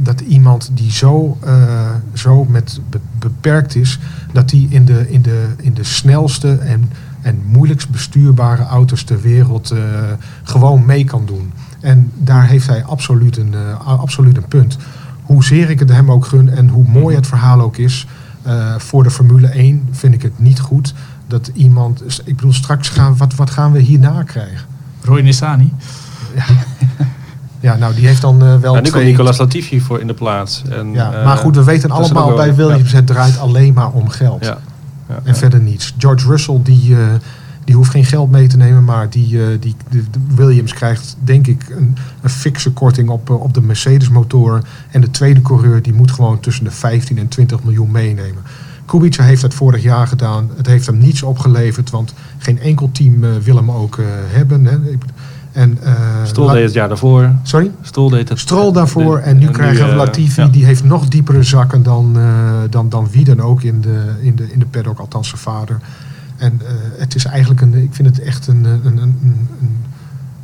dat 0.02 0.20
iemand 0.20 0.70
die 0.75 0.90
zo, 0.90 1.38
eh, 1.40 1.90
zo 2.12 2.44
met 2.44 2.81
be- 2.90 3.00
beperkt 3.19 3.75
is, 3.75 3.99
dat 4.32 4.49
die 4.49 4.66
in 4.70 4.84
de, 4.84 5.10
in 5.10 5.22
de, 5.22 5.46
in 5.56 5.75
de 5.75 5.84
snelste 5.84 6.54
en, 6.54 6.90
en 7.20 7.43
moeilijkst 7.46 7.90
bestuurbare 7.90 8.62
auto's 8.62 9.02
ter 9.02 9.20
wereld 9.20 9.70
eh, 9.70 9.78
gewoon 10.43 10.87
mee 10.87 11.04
kan 11.04 11.26
doen. 11.26 11.52
En 11.81 12.10
daar 12.14 12.46
heeft 12.46 12.66
hij 12.66 12.84
absoluut 12.84 13.37
een, 13.37 13.54
eh, 13.54 13.88
absoluut 13.88 14.37
een 14.37 14.49
punt. 14.49 14.76
Hoezeer 15.22 15.70
ik 15.70 15.78
het 15.78 15.88
hem 15.88 16.10
ook 16.10 16.26
gun 16.26 16.49
en 16.49 16.69
hoe 16.69 16.88
mooi 16.88 17.16
het 17.16 17.26
verhaal 17.26 17.60
ook 17.60 17.76
is, 17.76 18.06
voor 18.78 19.02
de 19.02 19.10
Formule 19.10 19.49
1 19.49 19.88
vind 19.90 20.14
ik 20.14 20.22
het 20.22 20.38
niet 20.38 20.60
goed 20.60 20.94
dat 21.26 21.50
iemand. 21.54 22.20
Ik 22.25 22.37
bedoel, 22.37 22.52
straks 22.52 22.88
gaan 22.88 23.16
wat, 23.16 23.34
wat 23.34 23.50
gaan 23.50 23.72
we 23.72 23.78
hierna 23.78 24.22
krijgen? 24.22 24.66
Roy 25.02 25.20
Nissani. 25.20 25.72
Ja, 26.34 26.44
ja 27.62 27.76
nou, 27.76 27.94
die 27.94 28.06
heeft 28.06 28.20
dan 28.20 28.43
eh, 28.43 28.56
wel. 28.56 28.75
Ja, 28.75 28.81
nu 28.81 28.91
komt 28.91 29.05
Nicolas 29.05 29.38
Latifi 29.38 29.81
voor 29.81 30.00
in 30.00 30.06
de 30.06 30.14
plaats. 30.14 30.62
En, 30.69 30.93
Ja, 30.93 31.12
eh, 31.12 31.25
maar 31.25 31.37
goed, 31.37 31.56
we 31.56 31.64
weten 31.64 31.91
allemaal 31.91 32.35
bij 32.35 32.55
Williams, 32.55 32.93
het 32.93 33.06
draait 33.06 33.38
alleen 33.38 33.73
maar 33.73 33.91
om 33.91 34.09
geld. 34.09 34.44
Ja. 34.44 34.59
Ja, 35.09 35.20
En 35.25 35.37
verder 35.37 35.61
niets. 35.61 35.94
George 35.99 36.29
Russell, 36.29 36.61
die, 36.62 36.97
eh, 36.97 37.06
die 37.64 37.75
hoeft 37.75 37.91
geen 37.91 38.05
geld 38.05 38.31
mee 38.31 38.47
te 38.47 38.56
nemen, 38.56 38.85
maar 38.85 39.11
die, 39.11 39.59
die, 39.59 39.76
de, 39.88 40.05
de 40.11 40.19
Williams 40.35 40.73
krijgt 40.73 41.17
denk 41.25 41.47
ik 41.47 41.67
een, 41.69 41.97
een 42.23 42.31
fikse 42.31 42.70
korting 42.70 43.09
op, 43.09 43.31
op 43.31 43.55
de 43.55 43.61
Mercedes 43.61 44.09
motor. 44.09 44.62
En 44.91 45.00
de 45.00 45.11
tweede 45.11 45.41
coureur, 45.41 45.82
die 45.82 45.93
moet 45.93 46.11
gewoon 46.11 46.41
tussen 46.41 46.64
de 46.64 46.70
15 46.70 47.19
en 47.19 47.29
20 47.29 47.62
miljoen 47.64 47.91
meenemen. 47.91 48.43
Kubica 48.87 49.23
heeft 49.23 49.43
dat 49.43 49.55
vorig 49.55 49.82
jaar 49.82 50.06
gedaan. 50.06 50.50
Het 50.56 50.67
heeft 50.67 50.87
hem 50.87 50.99
niets 50.99 51.23
opgeleverd, 51.23 51.91
want 51.91 52.14
geen 52.38 52.61
enkel 52.61 52.91
team 52.93 53.20
wil 53.43 53.56
hem 53.56 53.70
ook 53.70 53.99
hebben. 54.32 54.64
Hè. 54.64 54.79
En, 55.52 55.78
eh, 55.82 55.93
Stroll 56.25 56.46
La- 56.46 56.52
deed 56.52 56.64
het 56.64 56.72
jaar 56.72 56.88
daarvoor. 56.88 57.31
Sorry? 57.43 57.70
Deed 58.10 58.28
het. 58.28 58.38
Stroll 58.38 58.72
daarvoor 58.72 59.19
en 59.19 59.38
nu 59.38 59.50
krijgen 59.50 59.84
we 59.84 59.90
eh, 59.90 59.96
Latifi, 59.96 60.40
ja. 60.40 60.49
die 60.49 60.64
heeft 60.64 60.84
nog 60.84 61.08
diepere 61.08 61.43
zakken 61.43 61.82
dan, 61.82 62.16
eh, 62.16 62.25
dan, 62.70 62.88
dan 62.88 63.08
wie 63.10 63.25
dan 63.25 63.40
ook 63.40 63.62
in 63.62 63.81
de, 63.81 64.14
in, 64.20 64.37
de, 64.37 64.52
in 64.52 64.58
de 64.58 64.66
paddock, 64.66 64.99
althans 64.99 65.28
zijn 65.28 65.40
vader. 65.40 65.81
En 66.37 66.60
het 66.99 67.14
is 67.14 67.25
eigenlijk 67.25 67.60
een, 67.60 67.75
ik 67.75 67.94
vind 67.94 68.08
het 68.08 68.20
echt 68.20 68.46
een, 68.46 68.64
een, 68.64 68.87
een, 68.87 68.99
een, 68.99 69.49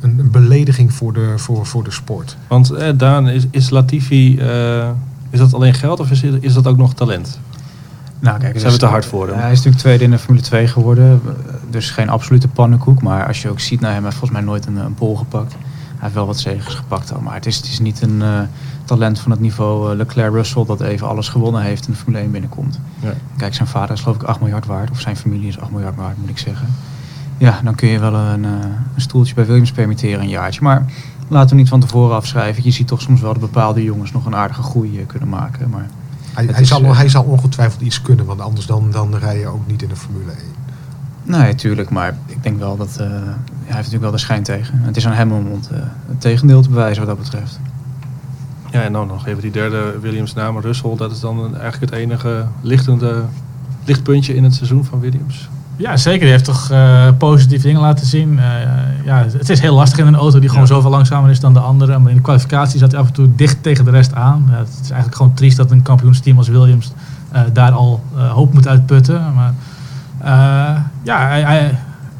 een, 0.01 0.19
een 0.19 0.31
belediging 0.31 0.93
voor 0.93 1.13
de, 1.13 1.33
voor, 1.35 1.65
voor 1.65 1.83
de 1.83 1.91
sport. 1.91 2.37
Want 2.47 2.71
eh, 2.71 2.89
Daan, 2.97 3.29
is, 3.29 3.45
is 3.51 3.69
Latifi, 3.69 4.39
is 5.29 5.39
dat 5.39 5.53
alleen 5.53 5.73
geld 5.73 5.99
of 5.99 6.11
is, 6.11 6.23
is 6.23 6.53
dat 6.53 6.67
ook 6.67 6.77
nog 6.77 6.93
talent? 6.93 7.39
Nou, 8.19 8.39
kijk, 8.39 8.59
Zijn 8.59 8.71
we 8.71 8.79
te 8.79 8.85
hard 8.85 9.05
voor 9.05 9.27
hem? 9.27 9.37
Hij 9.37 9.51
is 9.51 9.57
natuurlijk 9.57 9.83
tweede 9.83 10.03
in 10.03 10.11
de 10.11 10.19
Formule 10.19 10.43
2 10.43 10.67
geworden. 10.67 11.21
Dus 11.69 11.91
geen 11.91 12.09
absolute 12.09 12.47
pannenkoek. 12.47 13.01
Maar 13.01 13.27
als 13.27 13.41
je 13.41 13.49
ook 13.49 13.59
ziet, 13.59 13.79
nou, 13.79 13.93
hij 13.93 14.01
heeft 14.03 14.15
volgens 14.15 14.39
mij 14.39 14.47
nooit 14.49 14.65
een, 14.65 14.75
een 14.75 14.93
pol 14.93 15.15
gepakt. 15.15 15.51
Hij 15.51 16.07
heeft 16.07 16.13
wel 16.13 16.25
wat 16.25 16.39
zegens 16.39 16.75
gepakt 16.75 17.13
al. 17.13 17.21
Maar 17.21 17.33
het 17.33 17.45
is, 17.45 17.57
het 17.57 17.65
is 17.65 17.79
niet 17.79 18.01
een 18.01 18.21
eh, 18.21 18.39
talent 18.85 19.19
van 19.19 19.31
het 19.31 19.39
niveau 19.39 19.91
eh, 19.91 19.97
Leclerc-Russell... 19.97 20.65
dat 20.65 20.81
even 20.81 21.07
alles 21.07 21.29
gewonnen 21.29 21.61
heeft 21.61 21.85
en 21.85 21.91
de 21.91 21.97
Formule 21.97 22.21
1 22.21 22.31
binnenkomt. 22.31 22.79
Ja. 22.99 23.13
Kijk, 23.37 23.53
zijn 23.53 23.67
vader 23.67 23.95
is 23.95 24.01
geloof 24.01 24.15
ik 24.15 24.23
8 24.23 24.39
miljard 24.39 24.65
waard. 24.65 24.91
Of 24.91 24.99
zijn 24.99 25.15
familie 25.15 25.47
is 25.47 25.59
8 25.59 25.71
miljard 25.71 25.95
waard, 25.95 26.17
moet 26.17 26.29
ik 26.29 26.37
zeggen. 26.37 26.67
Ja, 27.37 27.59
dan 27.63 27.75
kun 27.75 27.89
je 27.89 27.99
wel 27.99 28.13
een, 28.13 28.45
eh, 28.45 28.51
een 28.95 29.01
stoeltje 29.01 29.33
bij 29.33 29.45
Williams 29.45 29.71
permitteren, 29.71 30.19
een 30.19 30.29
jaartje. 30.29 30.61
Maar 30.61 30.85
laten 31.27 31.49
we 31.49 31.55
niet 31.55 31.69
van 31.69 31.79
tevoren 31.79 32.15
afschrijven. 32.15 32.63
Je 32.63 32.71
ziet 32.71 32.87
toch 32.87 33.01
soms 33.01 33.21
wel 33.21 33.31
dat 33.31 33.41
bepaalde 33.41 33.83
jongens 33.83 34.11
nog 34.11 34.25
een 34.25 34.35
aardige 34.35 34.61
groei 34.61 35.05
kunnen 35.05 35.29
maken. 35.29 35.69
Maar 35.69 35.87
Hij, 36.33 36.45
hij, 36.45 36.61
is, 36.61 36.67
zal, 36.67 36.83
eh, 36.83 36.97
hij 36.97 37.09
zal 37.09 37.23
ongetwijfeld 37.23 37.81
iets 37.81 38.01
kunnen, 38.01 38.25
want 38.25 38.41
anders 38.41 38.65
dan, 38.65 38.91
dan 38.91 39.15
rij 39.15 39.39
je 39.39 39.47
ook 39.47 39.67
niet 39.67 39.81
in 39.81 39.89
de 39.89 39.95
Formule 39.95 40.31
1. 40.31 40.37
Nee, 41.23 41.55
tuurlijk. 41.55 41.89
Maar 41.89 42.17
ik 42.25 42.43
denk 42.43 42.59
wel 42.59 42.77
dat... 42.77 42.97
eh, 42.97 43.07
hij 43.07 43.17
heeft 43.65 43.75
natuurlijk 43.75 44.01
wel 44.01 44.11
de 44.11 44.17
schijn 44.17 44.43
tegen. 44.43 44.73
En 44.73 44.85
het 44.85 44.97
is 44.97 45.07
aan 45.07 45.13
hem 45.13 45.31
om 45.31 45.47
eh, 45.47 45.77
het 46.07 46.21
tegendeel 46.21 46.61
te 46.61 46.69
bewijzen 46.69 47.05
wat 47.05 47.15
dat 47.15 47.25
betreft. 47.25 47.59
Ja, 48.71 48.81
en 48.81 48.93
dan 48.93 49.07
nog 49.07 49.27
even 49.27 49.41
die 49.41 49.51
derde 49.51 49.99
Williams 50.01 50.33
naam, 50.33 50.59
Russell. 50.59 50.95
Dat 50.95 51.11
is 51.11 51.19
dan 51.19 51.57
eigenlijk 51.57 51.91
het 51.91 52.01
enige 52.01 52.45
lichtende 52.61 53.23
lichtpuntje 53.83 54.35
in 54.35 54.43
het 54.43 54.53
seizoen 54.53 54.85
van 54.85 54.99
Williams. 54.99 55.49
Ja, 55.79 55.97
zeker. 55.97 56.21
Hij 56.21 56.31
heeft 56.31 56.45
toch 56.45 56.71
eh, 56.71 57.07
positieve 57.17 57.67
dingen 57.67 57.81
laten 57.81 58.05
zien. 58.05 58.39
Eh, 58.39 58.45
ja, 59.05 59.25
het 59.37 59.49
is 59.49 59.59
heel 59.59 59.75
lastig 59.75 59.99
in 59.99 60.07
een 60.07 60.15
auto 60.15 60.39
die 60.39 60.49
gewoon 60.49 60.63
Ja. 60.67 60.73
zoveel 60.73 60.89
langzamer 60.89 61.29
is 61.29 61.39
dan 61.39 61.53
de 61.53 61.59
andere. 61.59 61.99
Maar 61.99 62.09
in 62.09 62.15
de 62.15 62.21
kwalificatie 62.23 62.79
zat 62.79 62.91
hij 62.91 62.99
af 62.99 63.07
en 63.07 63.13
toe 63.13 63.27
dicht 63.35 63.63
tegen 63.63 63.85
de 63.85 63.91
rest 63.91 64.13
aan. 64.13 64.47
Ja, 64.51 64.57
het 64.57 64.67
is 64.69 64.89
eigenlijk 64.89 65.15
gewoon 65.15 65.33
triest 65.33 65.57
dat 65.57 65.71
een 65.71 65.81
kampioensteam 65.81 66.37
als 66.37 66.47
Williams 66.47 66.91
eh, 67.31 67.41
daar 67.53 67.71
al 67.71 68.03
hoop 68.15 68.53
moet 68.53 68.67
uitputten. 68.67 69.33
Maar 69.35 69.53
ja, 71.03 71.27
hij, 71.27 71.41
hij, 71.41 71.79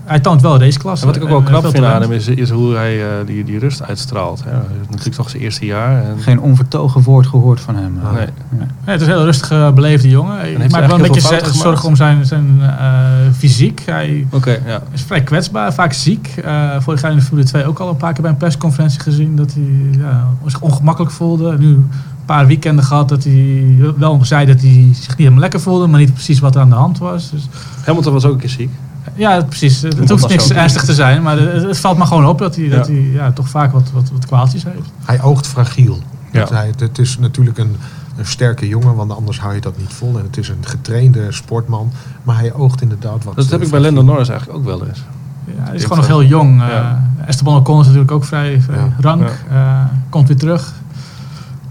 hij 0.10 0.20
toont 0.20 0.42
wel 0.42 0.60
raceklasse. 0.60 1.06
En 1.06 1.12
wat 1.12 1.22
ik 1.22 1.24
ook 1.24 1.30
wel 1.30 1.40
eh, 1.40 1.46
knap 1.46 1.72
vind 1.72 1.84
aan 1.86 2.02
hem 2.02 2.12
is, 2.12 2.28
is 2.28 2.50
hoe 2.50 2.76
hij 2.76 3.02
eh, 3.02 3.26
die, 3.26 3.44
die 3.44 3.60
rust 3.60 3.84
uitstraalt. 3.84 4.44
Hè. 4.44 4.52
Hij 4.52 4.60
is 4.82 4.88
natuurlijk 4.90 5.16
toch 5.16 5.30
zijn 5.30 5.44
eerste 5.44 5.66
jaar. 5.66 6.04
En, 6.04 6.20
Geen 6.20 6.40
onvertogen 6.40 7.02
woord 7.02 7.28
gehoord 7.28 7.60
van 7.60 7.76
hem. 7.76 8.00
Nee. 8.14 8.28
Nee. 8.50 8.68
Ja, 8.86 8.92
het 8.92 9.02
is 9.02 9.08
een 9.08 9.14
heel 9.14 9.24
rustig 9.24 9.52
eh, 9.52 9.72
beleefde 9.72 10.10
jongen. 10.10 10.52
Ik 10.52 10.58
heeft 10.58 10.72
maak 10.72 10.86
wel 10.86 10.96
een 10.96 11.12
beetje 11.12 11.52
zorgen 11.52 11.88
om 11.88 11.96
zijn, 11.96 12.26
zijn 12.26 12.62
eh, 12.62 13.02
fysiek. 13.38 13.84
Hij 13.86 14.28
Oké, 14.32 14.60
ja. 14.66 14.82
is 14.92 15.02
vrij 15.02 15.24
kwetsbaar, 15.24 15.74
vaak 15.74 15.94
ziek. 15.94 16.34
Eh 16.44 16.68
vorig 16.80 17.02
jaar 17.02 17.12
in 17.12 17.18
de 17.18 17.24
Formule 17.24 17.48
2 17.48 17.66
ook 17.66 17.80
al 17.80 17.90
een 17.90 17.98
paar 17.98 18.14
keer 18.14 18.22
bij 18.22 18.32
een 18.32 18.38
persconferentie 18.38 19.00
gezien 19.00 19.36
dat 19.36 19.54
hij 19.54 20.00
ja, 20.02 20.28
zich 20.46 20.62
ongemakkelijk 20.62 21.12
voelde. 21.12 21.58
Nu 21.58 21.68
een 21.68 21.90
paar 22.26 22.48
weekenden 22.48 22.84
gehad 22.84 23.10
dat 23.10 23.24
hij 23.24 23.66
wel 23.98 24.20
zei 24.22 24.46
dat 24.46 24.62
hij 24.62 24.90
zich 24.94 25.08
niet 25.08 25.18
helemaal 25.18 25.40
lekker 25.40 25.60
voelde, 25.60 25.88
maar 25.88 26.00
niet 26.00 26.14
precies 26.14 26.40
wat 26.40 26.56
er 26.56 26.62
aan 26.62 26.70
de 26.70 26.76
hand 26.76 26.98
was. 26.98 27.32
Dus, 27.32 27.48
Hamilton 27.86 28.14
was 28.14 28.26
ook 28.26 28.34
een 28.34 28.40
keer 28.40 28.50
ziek. 28.50 28.70
Ja, 29.16 29.42
precies. 29.44 29.82
Het, 29.82 30.10
hoeft 30.10 30.28
niks 30.30 30.48
zo. 30.48 30.54
ernstig 30.54 30.84
te 30.86 30.94
zijn, 30.94 31.22
maar 31.22 31.38
het, 31.40 31.64
het 31.64 31.80
valt 31.80 31.98
me 31.98 32.06
gewoon 32.06 32.26
op 32.26 32.38
dat 32.40 32.56
hij, 32.56 32.70
dat 32.70 32.88
hij 32.88 32.96
ja, 32.96 33.32
toch 33.32 33.50
vaak 33.50 33.72
wat, 33.72 33.92
wat, 33.94 34.10
wat 34.14 34.26
kwaaltjes 34.26 34.64
heeft. 34.64 34.92
Hij 35.06 35.22
oogt 35.22 35.48
fragiel. 35.48 36.00
Ja. 36.32 36.40
Dat 36.40 36.50
hij, 36.50 36.72
het 36.78 36.98
is 36.98 37.18
natuurlijk 37.20 37.58
een, 37.58 37.76
een 38.18 38.26
sterke 38.26 38.68
jongen, 38.68 38.96
want 38.96 39.12
anders 39.16 39.40
hou 39.40 39.54
je 39.54 39.62
dat 39.62 39.78
niet 39.78 39.94
vol. 39.94 40.18
En 40.18 40.24
het 40.24 40.38
is 40.38 40.50
een 40.50 40.66
getrainde 40.66 41.32
sportman, 41.32 41.92
maar 42.24 42.38
hij 42.38 42.54
oogt 42.54 42.82
inderdaad 42.82 43.24
wat 43.24 43.36
Dat 43.36 43.50
heb 43.50 43.60
eh, 43.60 43.66
ik 43.66 43.72
bij. 43.72 43.80
Lando 43.80 44.02
Norris 44.02 44.30
eigenlijk 44.30 44.60
ook 44.60 44.66
wel 44.66 44.88
eens. 44.88 45.04
Ja, 45.46 45.64
hij 45.64 45.76
is 45.76 45.82
gewoon 45.84 45.98
nog 45.98 46.08
heel 46.08 46.24
jong. 46.24 46.60
Ja. 46.60 46.68
Eh 46.70 47.28
Esteban 47.28 47.56
Ocon 47.56 47.80
is 47.80 47.86
natuurlijk 47.86 48.12
ook 48.12 48.24
vrij, 48.26 48.62
vrij 48.62 48.78
Ja. 48.78 48.94
rank. 49.00 49.30
Eh, 49.50 49.82
komt 50.10 50.28
weer 50.28 50.38
terug. 50.38 50.74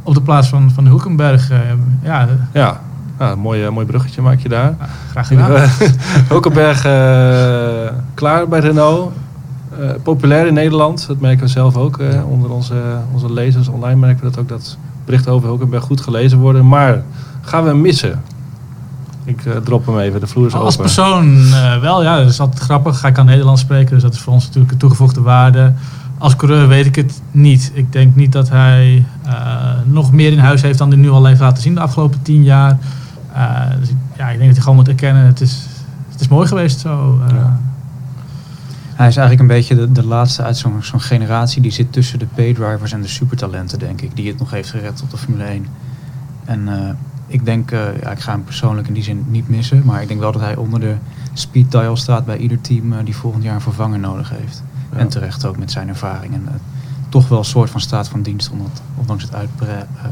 op 0.03 0.15
de 0.15 0.21
plaats 0.23 0.49
van, 0.49 0.71
van 0.71 0.87
Hulkenberg. 0.87 1.51
eh, 1.51 1.59
ja, 2.03 2.29
Ja, 2.53 2.81
nou, 3.19 3.33
een 3.33 3.39
mooi, 3.39 3.65
eh, 3.65 3.71
mooi 3.71 3.87
bruggetje 3.87 4.23
maak 4.23 4.39
je 4.41 4.49
daar. 4.49 4.75
graag 5.11 5.27
gedaan. 5.27 5.51
Hulkenberg 6.29 6.85
eh, 6.85 7.95
klaar 8.15 8.49
bij 8.49 8.61
Renault. 8.61 9.13
Eh, 9.81 9.91
populair 10.03 10.47
in 10.47 10.55
Nederland, 10.55 11.07
dat 11.07 11.21
merken 11.21 11.45
we 11.45 11.51
zelf 11.51 11.77
ook. 11.77 11.99
eh, 11.99 12.13
Ja. 12.13 12.23
Onder 12.23 12.51
onze, 12.51 12.75
onze 13.13 13.33
lezers 13.33 13.69
online 13.69 13.97
merken 14.01 14.25
we 14.25 14.31
dat 14.31 14.39
ook 14.39 14.49
dat 14.49 14.77
berichten 15.05 15.33
over 15.33 15.49
Hulkenberg 15.49 15.83
goed 15.85 16.01
gelezen 16.01 16.39
worden. 16.39 16.69
Maar 16.69 17.03
gaan 17.41 17.63
we 17.63 17.69
hem 17.69 17.81
missen? 17.81 18.23
Ik 19.25 19.45
eh, 19.47 19.57
drop 19.57 19.87
hem 19.87 19.99
even, 19.99 20.21
de 20.21 20.27
vloer 20.27 20.47
is 20.47 20.55
Als 20.55 20.63
open. 20.75 20.85
persoon 20.85 21.39
eh, 21.53 21.81
wel, 21.81 22.03
ja, 22.03 22.19
dat 22.19 22.29
is 22.29 22.41
altijd 22.41 22.63
grappig. 22.63 23.03
Hij 23.03 23.13
kan 23.13 23.27
Nederlands 23.27 23.61
spreken, 23.61 23.91
dus 23.95 24.03
dat 24.03 24.15
is 24.15 24.21
voor 24.21 24.33
ons 24.33 24.45
natuurlijk 24.47 24.73
een 24.73 24.79
toegevoegde 24.79 25.21
waarde. 25.21 25.73
Als 26.19 26.37
coureur 26.37 26.69
weet 26.69 26.87
ik 26.87 26.97
het 26.97 27.21
niet. 27.31 27.71
Ik 27.75 27.93
denk 27.93 28.15
niet 28.17 28.33
dat 28.33 28.49
hij 28.49 29.05
eh, 29.25 29.33
nog 29.85 30.13
meer 30.13 30.33
in 30.33 30.39
huis 30.39 30.63
heeft 30.63 30.79
dan 30.79 30.89
hij 30.89 30.97
nu 30.99 31.11
al 31.11 31.25
heeft 31.25 31.41
laten 31.41 31.63
zien 31.63 31.75
de 31.75 31.81
afgelopen 31.81 32.23
tien 32.23 32.43
jaar. 32.43 32.79
Eh, 33.39 33.79
dus 33.81 33.89
ik- 33.89 33.97
ja, 34.17 34.25
ik 34.29 34.37
denk 34.37 34.45
dat 34.47 34.53
hij 34.53 34.61
gewoon 34.61 34.77
moet 34.77 34.89
erkennen, 34.89 35.25
het 35.25 35.41
is, 35.41 35.67
het 36.11 36.21
is 36.21 36.29
mooi 36.29 36.47
geweest 36.49 36.81
zo. 36.81 37.21
eh. 37.27 37.35
Ja. 37.35 37.61
Hij 38.95 39.09
is 39.09 39.17
eigenlijk 39.17 39.41
een 39.51 39.57
beetje 39.57 39.75
de, 39.75 39.93
de 39.93 40.07
laatste 40.07 40.43
uit 40.43 40.57
zo'n 40.57 40.83
zo'n 40.83 41.01
generatie 41.01 41.63
die 41.63 41.71
zit 41.71 41.93
tussen 41.93 42.19
de 42.19 42.27
paydrivers 42.35 42.93
en 42.93 43.01
de 43.03 43.09
supertalenten, 43.09 43.79
denk 43.79 44.01
ik. 44.01 44.17
Die 44.17 44.29
het 44.29 44.39
nog 44.39 44.51
heeft 44.51 44.71
gered 44.71 44.97
tot 44.97 45.11
de 45.11 45.17
Formule 45.17 45.45
1. 45.45 45.67
En 46.45 46.69
eh, 46.69 46.91
ik 47.27 47.45
denk, 47.45 47.71
eh, 47.71 48.01
ja, 48.03 48.11
ik 48.11 48.19
ga 48.21 48.33
hem 48.33 48.45
persoonlijk 48.45 48.89
in 48.89 48.95
die 48.95 49.03
zin 49.03 49.25
niet 49.29 49.49
missen. 49.49 49.83
Maar 49.85 50.03
ik 50.03 50.09
denk 50.09 50.21
wel 50.21 50.33
dat 50.33 50.41
hij 50.43 50.57
onder 50.57 50.81
de 50.81 50.95
speed 51.33 51.71
dial 51.71 51.97
staat 51.97 52.25
bij 52.27 52.37
ieder 52.37 52.61
team 52.61 53.05
die 53.05 53.17
volgend 53.17 53.43
jaar 53.43 53.55
een 53.55 53.61
vervanger 53.61 53.99
nodig 53.99 54.31
heeft. 54.31 54.63
Ja. 54.93 54.99
En 54.99 55.09
terecht 55.09 55.45
ook 55.45 55.59
met 55.59 55.71
zijn 55.71 55.89
ervaring. 55.89 56.35
En 56.35 56.49
toch 57.09 57.29
wel 57.29 57.39
een 57.39 57.45
soort 57.45 57.71
van 57.71 57.81
staat 57.81 58.09
van 58.09 58.23
dienst, 58.23 58.51
ondanks- 58.51 58.81
ondanks 58.97 59.23
het 59.23 59.35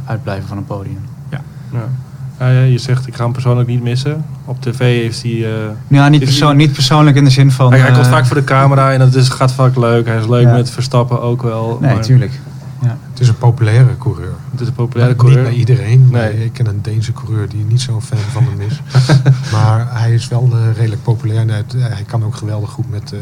uitblijven 0.07 0.49
van 0.49 0.57
een 0.57 0.65
podium. 0.65 1.01
Ja. 1.29 1.41
Ja, 1.73 1.89
ja, 2.39 2.63
je 2.63 2.79
zegt, 2.79 3.07
ik 3.07 3.15
ga 3.17 3.23
hem 3.25 3.33
persoonlijk 3.33 3.69
niet 3.69 3.83
missen. 3.83 4.25
Op 4.45 4.63
tv 4.63 4.79
heeft 4.79 5.23
hij... 5.23 5.33
eh, 5.33 5.51
Ja, 5.89 6.09
niet, 6.09 6.21
persoon, 6.25 6.49
hij- 6.49 6.57
niet 6.57 6.73
persoonlijk 6.73 7.17
in 7.17 7.25
de 7.25 7.31
zin 7.31 7.51
van... 7.51 7.71
hij, 7.71 7.81
hij 7.81 7.93
komt 7.93 8.05
eh, 8.07 8.11
vaak 8.13 8.27
voor 8.27 8.37
de 8.37 8.45
camera 8.45 8.93
en 8.93 8.99
dat 8.99 9.15
is, 9.15 9.29
gaat 9.29 9.53
vaak 9.53 9.77
leuk. 9.77 10.07
Hij 10.07 10.19
is 10.19 10.27
leuk 10.27 10.43
Ja. 10.47 10.53
met 10.53 10.71
Verstappen 10.71 11.23
ook 11.23 11.43
wel. 11.43 11.79
Nee, 11.81 11.95
maar 11.95 12.03
tuurlijk. 12.03 12.41
Ja. 12.83 12.97
Het 13.11 13.21
is 13.21 13.29
een 13.29 13.39
populaire 13.39 13.97
coureur. 13.99 14.33
Het 14.51 14.61
is 14.61 14.67
een 14.67 14.73
populaire 14.75 15.13
niet 15.15 15.23
coureur. 15.23 15.43
bij 15.45 15.53
iedereen. 15.53 16.09
Nee. 16.11 16.33
Nee. 16.35 16.45
Ik 16.45 16.53
ken 16.53 16.67
een 16.67 16.79
Deense 16.83 17.13
coureur 17.13 17.49
die 17.49 17.65
niet 17.69 17.81
zo'n 17.81 18.03
fan 18.03 18.19
van 18.33 18.45
hem 18.45 18.61
is. 18.61 18.81
maar 19.53 19.87
hij 19.91 20.15
is 20.15 20.29
wel 20.29 20.49
eh, 20.53 20.77
redelijk 20.77 21.03
populair. 21.03 21.41
En 21.41 21.49
hij, 21.49 21.65
hij 21.79 22.03
kan 22.07 22.25
ook 22.25 22.37
geweldig 22.37 22.71
goed 22.71 22.91
met, 22.91 23.13
eh, 23.13 23.19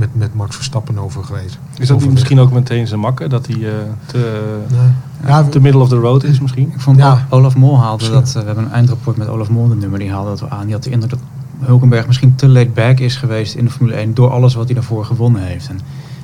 met, 0.00 0.14
met 0.14 0.34
Max 0.34 0.56
Verstappen 0.56 0.98
overgewezen. 0.98 1.60
Is 1.78 1.88
dat 1.88 2.00
niet 2.00 2.10
misschien 2.10 2.40
ook 2.40 2.52
meteen 2.52 2.86
zijn 2.86 3.00
makken? 3.00 3.30
Dat 3.30 3.46
hij 3.46 3.56
eh, 3.56 3.72
te, 4.06 4.42
Nee. 4.70 4.90
Ja, 5.26 5.42
te 5.42 5.60
middle 5.60 5.80
of 5.80 5.88
the 5.88 5.96
road 5.96 6.22
is 6.22 6.40
misschien? 6.40 6.72
Ik 6.74 6.80
vond 6.80 6.96
Ja. 6.98 7.26
Olaf 7.28 7.56
Mol 7.56 7.80
haalde 7.80 7.96
Misschien. 7.96 8.20
dat, 8.20 8.28
eh, 8.28 8.40
we 8.40 8.46
hebben 8.46 8.64
een 8.64 8.72
eindrapport 8.72 9.16
met 9.16 9.28
Olaf 9.28 9.50
Mol, 9.50 9.68
de 9.68 9.74
nummer, 9.74 9.98
die 9.98 10.10
haalde 10.10 10.28
dat 10.28 10.40
we 10.40 10.50
aan. 10.50 10.64
Die 10.64 10.74
had 10.74 10.82
de 10.82 10.90
indruk 10.90 11.10
dat 11.10 11.20
Hulkenberg 11.58 12.06
misschien 12.06 12.34
te 12.34 12.48
laid 12.48 12.74
back 12.74 12.98
is 12.98 13.16
geweest 13.16 13.54
in 13.54 13.64
de 13.64 13.70
Formule 13.70 13.96
1 13.96 14.14
door 14.14 14.30
alles 14.30 14.54
wat 14.54 14.64
hij 14.64 14.74
daarvoor 14.74 15.04
gewonnen 15.04 15.42
heeft. 15.42 15.68
En 15.68 15.80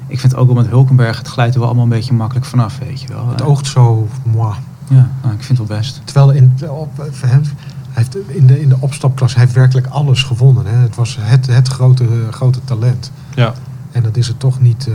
ik 0.07 0.21
vind 0.21 0.35
ook 0.37 0.47
wel 0.47 0.57
met 0.57 0.67
Hulkenberg, 0.67 1.19
het 1.19 1.29
glijdt 1.29 1.55
er 1.55 1.59
wel 1.61 1.69
allemaal 1.69 1.87
een 1.87 1.91
beetje 1.91 2.15
makkelijk 2.15 2.47
vanaf, 2.47 2.79
weet 2.79 3.01
je 3.01 3.09
wel. 3.09 3.29
het 3.29 3.41
Eh, 3.41 3.49
oogt 3.49 3.67
zo 3.67 4.09
moi. 4.23 4.55
Ja, 4.89 5.11
nou, 5.23 5.35
ik 5.35 5.43
vind 5.43 5.59
het 5.59 5.69
wel 5.69 5.79
best. 5.79 6.01
Terwijl 6.05 6.31
in, 6.31 6.57
op, 6.69 7.09
voor 7.11 7.29
hem, 7.29 7.43
hij 7.91 8.05
heeft 8.05 8.17
in, 8.29 8.47
de, 8.47 8.61
in 8.61 8.69
de 8.69 8.77
opstapklas 8.81 9.35
hij 9.35 9.43
heeft 9.43 9.55
werkelijk 9.55 9.87
alles 9.87 10.23
gewonnen. 10.23 10.67
Hè. 10.67 10.77
Het 10.77 10.95
was 10.95 11.19
het, 11.21 11.47
het 11.47 11.69
grote, 11.69 12.07
grote 12.31 12.59
talent. 12.65 13.11
Ja. 13.37 13.55
En 13.93 14.03
dat 14.03 14.17
is 14.17 14.29
er 14.29 14.37
toch 14.37 14.61
niet, 14.61 14.87
eh, 14.89 14.95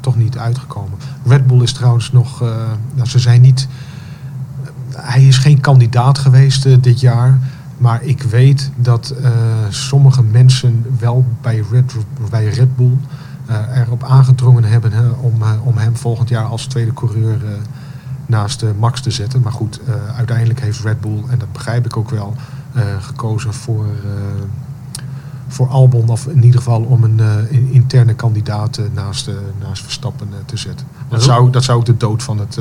toch 0.00 0.16
niet 0.16 0.38
uitgekomen. 0.38 0.98
Red 1.26 1.46
Bull 1.46 1.62
is 1.62 1.72
trouwens 1.72 2.12
nog. 2.12 2.42
eh, 2.42 2.48
nou, 2.94 3.08
ze 3.08 3.18
zijn 3.18 3.40
niet. 3.40 3.68
hij 4.92 5.24
is 5.24 5.38
geen 5.38 5.60
kandidaat 5.60 6.18
geweest 6.18 6.66
eh, 6.66 6.76
dit 6.80 7.00
jaar. 7.00 7.38
Maar 7.78 8.02
ik 8.02 8.22
weet 8.22 8.70
dat 8.76 9.14
sommige 9.68 10.22
mensen 10.22 10.84
wel 10.98 11.26
bij 11.40 11.64
Red, 11.70 11.94
bij 12.30 12.48
Red 12.48 12.76
Bull 12.76 12.96
erop 13.74 14.04
aangedrongen 14.04 14.64
hebben 14.64 14.92
hè, 14.92 15.08
om, 15.08 15.42
om 15.64 15.76
hem 15.76 15.96
volgend 15.96 16.28
jaar 16.28 16.44
als 16.44 16.66
tweede 16.66 16.92
coureur 16.92 17.40
naast 18.26 18.64
Max 18.78 19.00
te 19.00 19.10
zetten. 19.10 19.40
Maar 19.40 19.52
goed, 19.52 19.80
uiteindelijk 20.16 20.60
heeft 20.60 20.80
Red 20.80 21.00
Bull, 21.00 21.22
en 21.28 21.38
dat 21.38 21.52
begrijp 21.52 21.84
ik 21.86 21.96
ook 21.96 22.10
wel, 22.10 22.34
gekozen 23.00 23.54
voor, 23.54 23.86
voor 25.52 25.68
Albon. 25.68 26.08
Of 26.08 26.26
in 26.26 26.44
ieder 26.44 26.60
geval 26.60 26.82
om 26.82 27.04
een 27.04 27.20
eh, 27.20 27.26
in- 27.56 27.68
interne 27.72 28.14
kandidaat 28.14 28.76
eh, 28.76 28.84
naast, 28.94 29.28
eh, 29.28 29.34
naast 29.60 29.82
Verstappen 29.82 30.28
te 30.44 30.56
zetten. 30.56 30.86
Dat 31.08 31.22
zou, 31.22 31.50
dat 31.50 31.64
zou 31.64 31.78
ook 31.78 31.84
de 31.86 31.96
dood 31.96 32.22
van 32.22 32.38
het, 32.38 32.60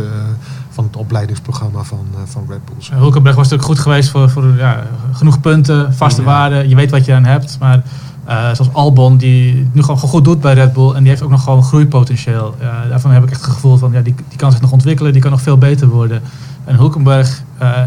van 0.70 0.84
het 0.84 0.96
opleidingsprogramma 0.96 1.84
van, 1.84 2.06
van 2.26 2.46
Red 2.50 2.66
Bull 2.66 2.76
zijn. 2.78 3.00
Hulkenberg 3.00 3.36
was 3.36 3.50
natuurlijk 3.50 3.78
goed 3.78 3.84
geweest 3.84 4.10
voor, 4.10 4.30
voor 4.30 4.56
ja, 4.58 4.84
genoeg 5.12 5.42
punten, 5.42 5.94
vaste 5.94 6.22
Ja. 6.22 6.28
waarden. 6.28 6.70
Je 6.70 6.76
weet 6.76 6.92
wat 6.92 7.06
je 7.06 7.14
aan 7.14 7.26
hebt. 7.26 7.58
Maar 7.60 7.84
zoals 8.28 8.74
Albon, 8.74 9.18
die 9.18 9.70
nu 9.72 9.82
gewoon 9.82 9.98
goed 9.98 10.24
doet 10.24 10.42
bij 10.42 10.54
Red 10.54 10.74
Bull. 10.74 10.94
En 10.94 11.00
die 11.00 11.10
heeft 11.10 11.22
ook 11.24 11.30
nog 11.30 11.44
gewoon 11.44 11.64
groeipotentieel. 11.64 12.56
Daarvan 12.90 13.12
heb 13.12 13.24
ik 13.24 13.32
echt 13.32 13.42
het 13.46 13.54
gevoel 13.54 13.78
van, 13.78 13.92
ja, 13.92 14.02
die, 14.02 14.16
die 14.28 14.38
kan 14.38 14.52
zich 14.52 14.62
nog 14.62 14.72
ontwikkelen. 14.72 15.12
Die 15.12 15.22
kan 15.22 15.32
nog 15.32 15.42
veel 15.42 15.58
beter 15.58 15.88
worden. 15.88 16.22
En 16.66 16.76
Hulkenberg, 16.76 17.44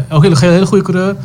ook 0.09 0.23
een 0.23 0.37
hele, 0.37 0.53
hele 0.53 0.65
goede 0.65 0.83
coureur. 0.83 1.15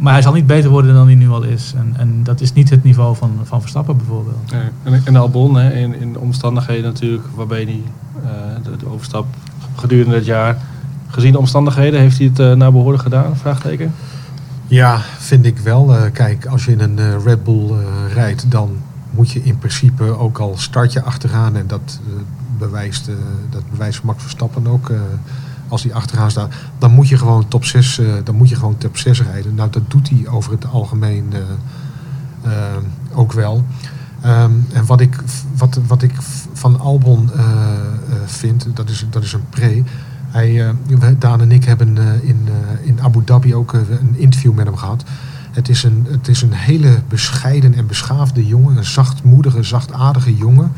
Maar 0.00 0.12
hij 0.12 0.22
zal 0.22 0.32
niet 0.32 0.46
beter 0.46 0.70
worden 0.70 0.94
dan 0.94 1.06
hij 1.06 1.14
nu 1.14 1.28
al 1.28 1.42
is. 1.42 1.74
En, 1.76 1.94
en 1.96 2.22
dat 2.22 2.40
is 2.40 2.52
niet 2.52 2.70
het 2.70 2.84
niveau 2.84 3.16
van, 3.16 3.32
van 3.42 3.60
Verstappen 3.60 3.96
bijvoorbeeld. 3.96 4.52
Nee. 4.52 4.94
En, 4.94 5.02
en 5.04 5.16
Albon, 5.16 5.56
hè, 5.56 5.72
in, 5.72 6.00
in 6.00 6.18
omstandigheden 6.18 6.84
natuurlijk 6.84 7.24
waarbij 7.34 7.62
hij 7.62 7.82
eh, 8.24 8.30
de, 8.62 8.76
de 8.76 8.92
overstap 8.92 9.26
gedurende 9.74 10.14
het 10.14 10.24
jaar... 10.24 10.56
Gezien 11.12 11.32
de 11.32 11.38
omstandigheden, 11.38 12.00
heeft 12.00 12.18
hij 12.18 12.26
het 12.26 12.38
eh 12.38 12.52
naar 12.52 12.72
behoren 12.72 13.00
gedaan? 13.00 13.36
Vraagteken. 13.36 13.92
Ja, 14.66 15.00
vind 15.18 15.46
ik 15.46 15.58
wel. 15.58 15.96
Eh, 15.96 16.02
kijk, 16.12 16.46
als 16.46 16.64
je 16.64 16.72
in 16.72 16.80
een 16.80 16.98
eh, 16.98 17.24
Red 17.24 17.44
Bull 17.44 17.70
eh, 17.70 18.14
rijdt, 18.14 18.50
dan 18.50 18.70
moet 19.10 19.30
je 19.30 19.42
in 19.42 19.58
principe 19.58 20.04
ook 20.04 20.38
al 20.38 20.54
start 20.56 20.92
je 20.92 21.02
achteraan. 21.02 21.56
En 21.56 21.66
dat, 21.66 22.00
eh, 22.06 22.12
bewijst, 22.58 23.08
eh, 23.08 23.14
dat 23.50 23.62
bewijst 23.70 24.02
Max 24.02 24.22
Verstappen 24.22 24.66
ook. 24.66 24.92
Als 25.70 25.82
hij 25.82 25.92
achteraan 25.94 26.30
staat, 26.30 26.52
dan 26.78 26.90
moet 26.90 27.08
je 27.08 27.18
gewoon 27.18 27.48
top 27.48 27.64
6, 27.64 27.98
eh, 27.98 28.06
dan 28.24 28.34
moet 28.34 28.48
je 28.48 28.54
gewoon 28.54 28.78
top 28.78 28.96
6 28.96 29.22
rijden. 29.22 29.54
Nou, 29.54 29.70
dat 29.70 29.90
doet 29.90 30.08
hij 30.08 30.28
over 30.28 30.52
het 30.52 30.66
algemeen 30.66 31.32
eh, 31.32 31.40
eh, 32.52 32.82
ook 33.12 33.32
wel. 33.32 33.64
Ehm, 34.20 34.52
en 34.72 34.86
wat 34.86 35.00
ik, 35.00 35.16
wat, 35.56 35.80
wat 35.86 36.02
ik 36.02 36.12
van 36.52 36.80
Albon 36.80 37.30
vind, 38.26 38.66
dat 38.74 38.88
is, 38.88 39.06
dat 39.10 39.22
is 39.22 39.32
een 39.32 39.48
pre. 39.48 39.82
Hij, 40.28 40.74
Daan 41.18 41.40
en 41.40 41.52
ik 41.52 41.64
hebben 41.64 41.98
in, 42.22 42.48
in 42.82 43.00
Abu 43.00 43.24
Dhabi 43.24 43.54
ook 43.54 43.72
een 43.72 44.14
interview 44.16 44.54
met 44.54 44.66
hem 44.66 44.76
gehad. 44.76 45.04
Het 45.50 45.68
is, 45.68 45.82
een, 45.82 46.06
het 46.10 46.28
is 46.28 46.42
een 46.42 46.52
hele 46.52 47.02
bescheiden 47.08 47.74
en 47.74 47.86
beschaafde 47.86 48.46
jongen. 48.46 48.76
Een 48.76 48.84
zachtmoedige, 48.84 49.62
zachtaardige 49.62 50.36
jongen. 50.36 50.72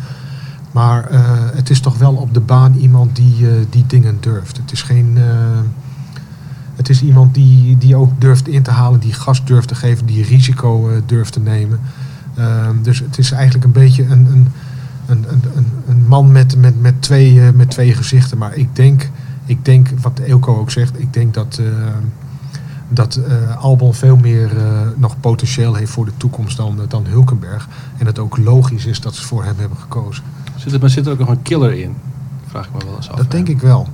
Maar 0.73 1.11
eh, 1.11 1.21
het 1.55 1.71
is 1.71 1.81
toch 1.81 1.99
wel 1.99 2.15
op 2.15 2.35
de 2.35 2.41
baan 2.41 2.75
iemand 2.75 3.17
die, 3.17 3.49
eh, 3.49 3.55
die 3.71 3.87
dingen 3.87 4.17
durft. 4.21 4.57
Het 4.57 4.73
is 4.73 4.83
geen... 4.83 5.13
eh, 5.17 5.61
het 6.77 6.89
is 6.89 7.03
iemand 7.03 7.35
die, 7.35 7.79
die 7.79 7.97
ook 7.97 8.21
durft 8.21 8.49
in 8.49 8.63
te 8.63 8.71
halen, 8.71 9.01
die 9.01 9.13
gas 9.13 9.45
durft 9.45 9.69
te 9.69 9.75
geven, 9.75 10.07
die 10.07 10.25
risico 10.25 10.91
durft 11.07 11.33
te 11.33 11.41
nemen. 11.41 11.81
Ehm, 12.35 12.83
dus 12.83 12.99
het 12.99 13.19
is 13.19 13.31
eigenlijk 13.31 13.65
een 13.65 13.73
beetje 13.73 14.03
een, 14.03 14.27
een, 14.27 14.49
een, 15.07 15.25
een, 15.55 15.67
een, 15.89 16.07
man 16.07 16.33
met, 16.33 16.57
met, 16.57 16.81
met, 16.81 17.03
twee, 17.03 17.53
met 17.53 17.71
twee 17.71 17.95
gezichten. 17.95 18.39
Maar 18.39 18.55
ik 18.55 18.77
denk, 18.77 19.11
ik 19.45 19.65
denk, 19.65 19.89
wat 20.01 20.19
Eelco 20.19 20.59
ook 20.59 20.71
zegt, 20.71 21.01
ik 21.01 21.13
denk 21.13 21.35
dat, 21.35 21.61
dat 22.89 23.21
Albon 23.59 23.95
veel 23.95 24.17
meer 24.17 24.51
nog 24.97 25.21
potentieel 25.21 25.75
heeft 25.75 25.91
voor 25.91 26.05
de 26.05 26.17
toekomst 26.17 26.57
dan, 26.57 26.81
dan 26.89 27.07
Hulkenberg. 27.07 27.69
En 27.99 28.07
het 28.07 28.19
ook 28.19 28.37
logisch 28.37 28.87
is 28.87 29.01
dat 29.01 29.15
ze 29.15 29.25
voor 29.25 29.45
hem 29.45 29.59
hebben 29.59 29.79
gekozen. 29.79 30.25
Zit 30.63 30.73
er, 30.73 30.81
maar 30.81 30.91
zit 30.91 31.07
er 31.07 31.13
ook 31.13 31.19
nog 31.19 31.29
een 31.29 31.43
killer 31.43 31.73
in? 31.73 31.95
Vraag 32.49 32.67
ik 32.67 32.73
me 32.73 32.85
wel 32.87 32.97
eens 32.97 33.11
af. 33.11 33.17
Dat 33.17 33.31
denk 33.31 33.49
ik 33.49 33.61
wel. 33.61 33.89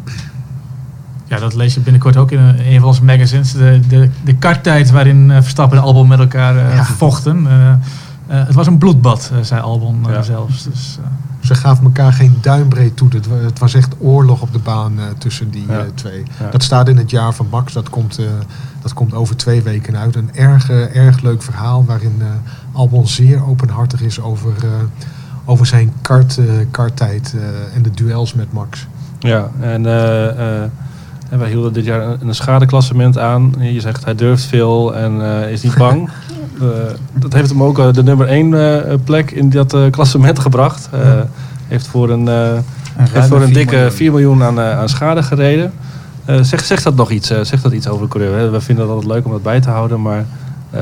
Ja, 1.25 1.39
dat 1.39 1.55
lees 1.55 1.75
je 1.75 1.81
binnenkort 1.81 2.17
ook 2.17 2.31
in 2.31 2.39
een, 2.39 2.73
een 2.73 2.79
van 2.79 2.89
onze 2.89 3.05
magazines. 3.05 3.53
De, 3.53 3.81
de, 3.89 4.11
de 4.25 4.35
karttijd 4.35 4.91
waarin 4.91 5.31
eh, 5.31 5.41
Verstappen 5.41 5.79
en 5.79 5.85
Albon 5.85 6.09
met 6.09 6.19
elkaar 6.19 6.57
eh, 6.57 6.75
Ja. 6.75 6.85
vochten. 6.85 7.47
Eh, 7.47 7.71
eh, 7.71 7.79
het 8.27 8.55
was 8.55 8.67
een 8.67 8.79
bloedbad, 8.79 9.31
eh, 9.35 9.39
zei 9.43 9.61
Albon 9.61 10.07
eh, 10.09 10.13
Ja. 10.15 10.23
zelfs. 10.23 10.63
Dus, 10.65 10.99
eh, 11.03 11.07
Ze 11.41 11.55
gaven 11.55 11.85
elkaar 11.85 12.13
geen 12.13 12.39
duimbreed 12.41 12.97
toe. 12.97 13.09
Het, 13.13 13.27
wa- 13.27 13.37
het 13.37 13.59
was 13.59 13.75
echt 13.75 13.95
oorlog 13.99 14.41
op 14.43 14.53
de 14.53 14.59
baan 14.59 14.93
eh, 14.99 15.05
tussen 15.19 15.51
die 15.51 15.65
Ja. 15.69 15.79
eh, 15.79 15.85
twee. 15.95 16.23
Ja. 16.41 16.51
Dat 16.51 16.63
staat 16.63 16.89
in 16.89 16.97
het 16.97 17.11
jaar 17.11 17.35
van 17.35 17.47
Max. 17.51 17.73
Dat 17.73 17.91
komt, 17.91 18.19
eh, 18.19 18.25
dat 18.83 18.93
komt 18.95 19.15
over 19.15 19.37
twee 19.37 19.63
weken 19.63 19.97
uit. 19.97 20.17
Een 20.17 20.31
erg, 20.35 20.71
eh, 20.71 20.97
erg 20.97 21.21
leuk 21.21 21.43
verhaal 21.43 21.85
waarin 21.85 22.17
eh, 22.21 22.27
Albon 22.73 23.07
zeer 23.09 23.47
openhartig 23.47 24.01
is 24.01 24.21
over, 24.21 24.51
eh, 24.63 24.71
over 25.51 25.67
zijn 25.67 25.93
kart, 26.03 26.39
eh, 26.39 26.45
karttijd 26.71 27.35
eh, 27.37 27.77
en 27.77 27.83
de 27.83 27.91
duels 27.91 28.35
met 28.35 28.53
Max. 28.53 28.87
Ja, 29.19 29.51
en, 29.61 29.87
eh, 29.87 30.29
eh, 30.29 30.63
en 31.31 31.39
wij 31.39 31.49
hielden 31.49 31.73
dit 31.73 31.85
jaar 31.85 32.01
een, 32.03 32.17
een 32.29 32.35
schadeklassement 32.35 33.19
aan. 33.19 33.55
Je 33.59 33.81
zegt 33.81 34.05
hij 34.05 34.15
durft 34.15 34.45
veel 34.45 34.95
en 34.97 35.43
eh, 35.43 35.53
is 35.53 35.63
niet 35.63 35.75
bang. 35.87 36.09
Eh, 36.61 36.67
dat 37.13 37.33
heeft 37.33 37.51
hem 37.51 37.63
ook 37.63 37.95
de 37.95 38.03
nummer 38.03 38.27
1 38.27 39.03
plek 39.05 39.31
in 39.31 39.51
dat 39.51 39.75
eh, 39.75 39.91
klassement 39.91 40.39
gebracht. 40.39 40.89
Eh, 40.93 41.21
Heeft 41.69 41.87
voor 41.87 42.11
een, 42.11 42.29
eh, 42.29 42.53
Een 42.53 42.63
heeft 43.11 43.27
voor 43.29 43.41
een 43.41 43.45
4 43.47 43.55
dikke 43.55 43.75
miljoen. 43.75 43.93
4 43.93 44.11
miljoen 44.11 44.43
aan, 44.43 44.61
aan 44.61 44.89
schade 44.89 45.23
gereden. 45.23 45.73
Eh, 46.25 46.43
zegt, 46.43 46.67
zegt 46.67 46.85
dat 46.85 46.95
nog 46.97 47.11
iets? 47.11 47.31
eh, 47.31 47.39
zegt 47.43 47.63
dat 47.63 47.73
iets 47.73 47.89
over 47.89 48.03
de 48.03 48.09
coureur? 48.13 48.39
hè? 48.39 48.51
We 48.51 48.61
vinden 48.61 48.85
het 48.85 48.95
altijd 48.95 49.13
leuk 49.13 49.25
om 49.25 49.33
dat 49.33 49.43
bij 49.43 49.61
te 49.61 49.71
houden, 49.71 50.03
maar 50.03 50.25
eh, 50.71 50.81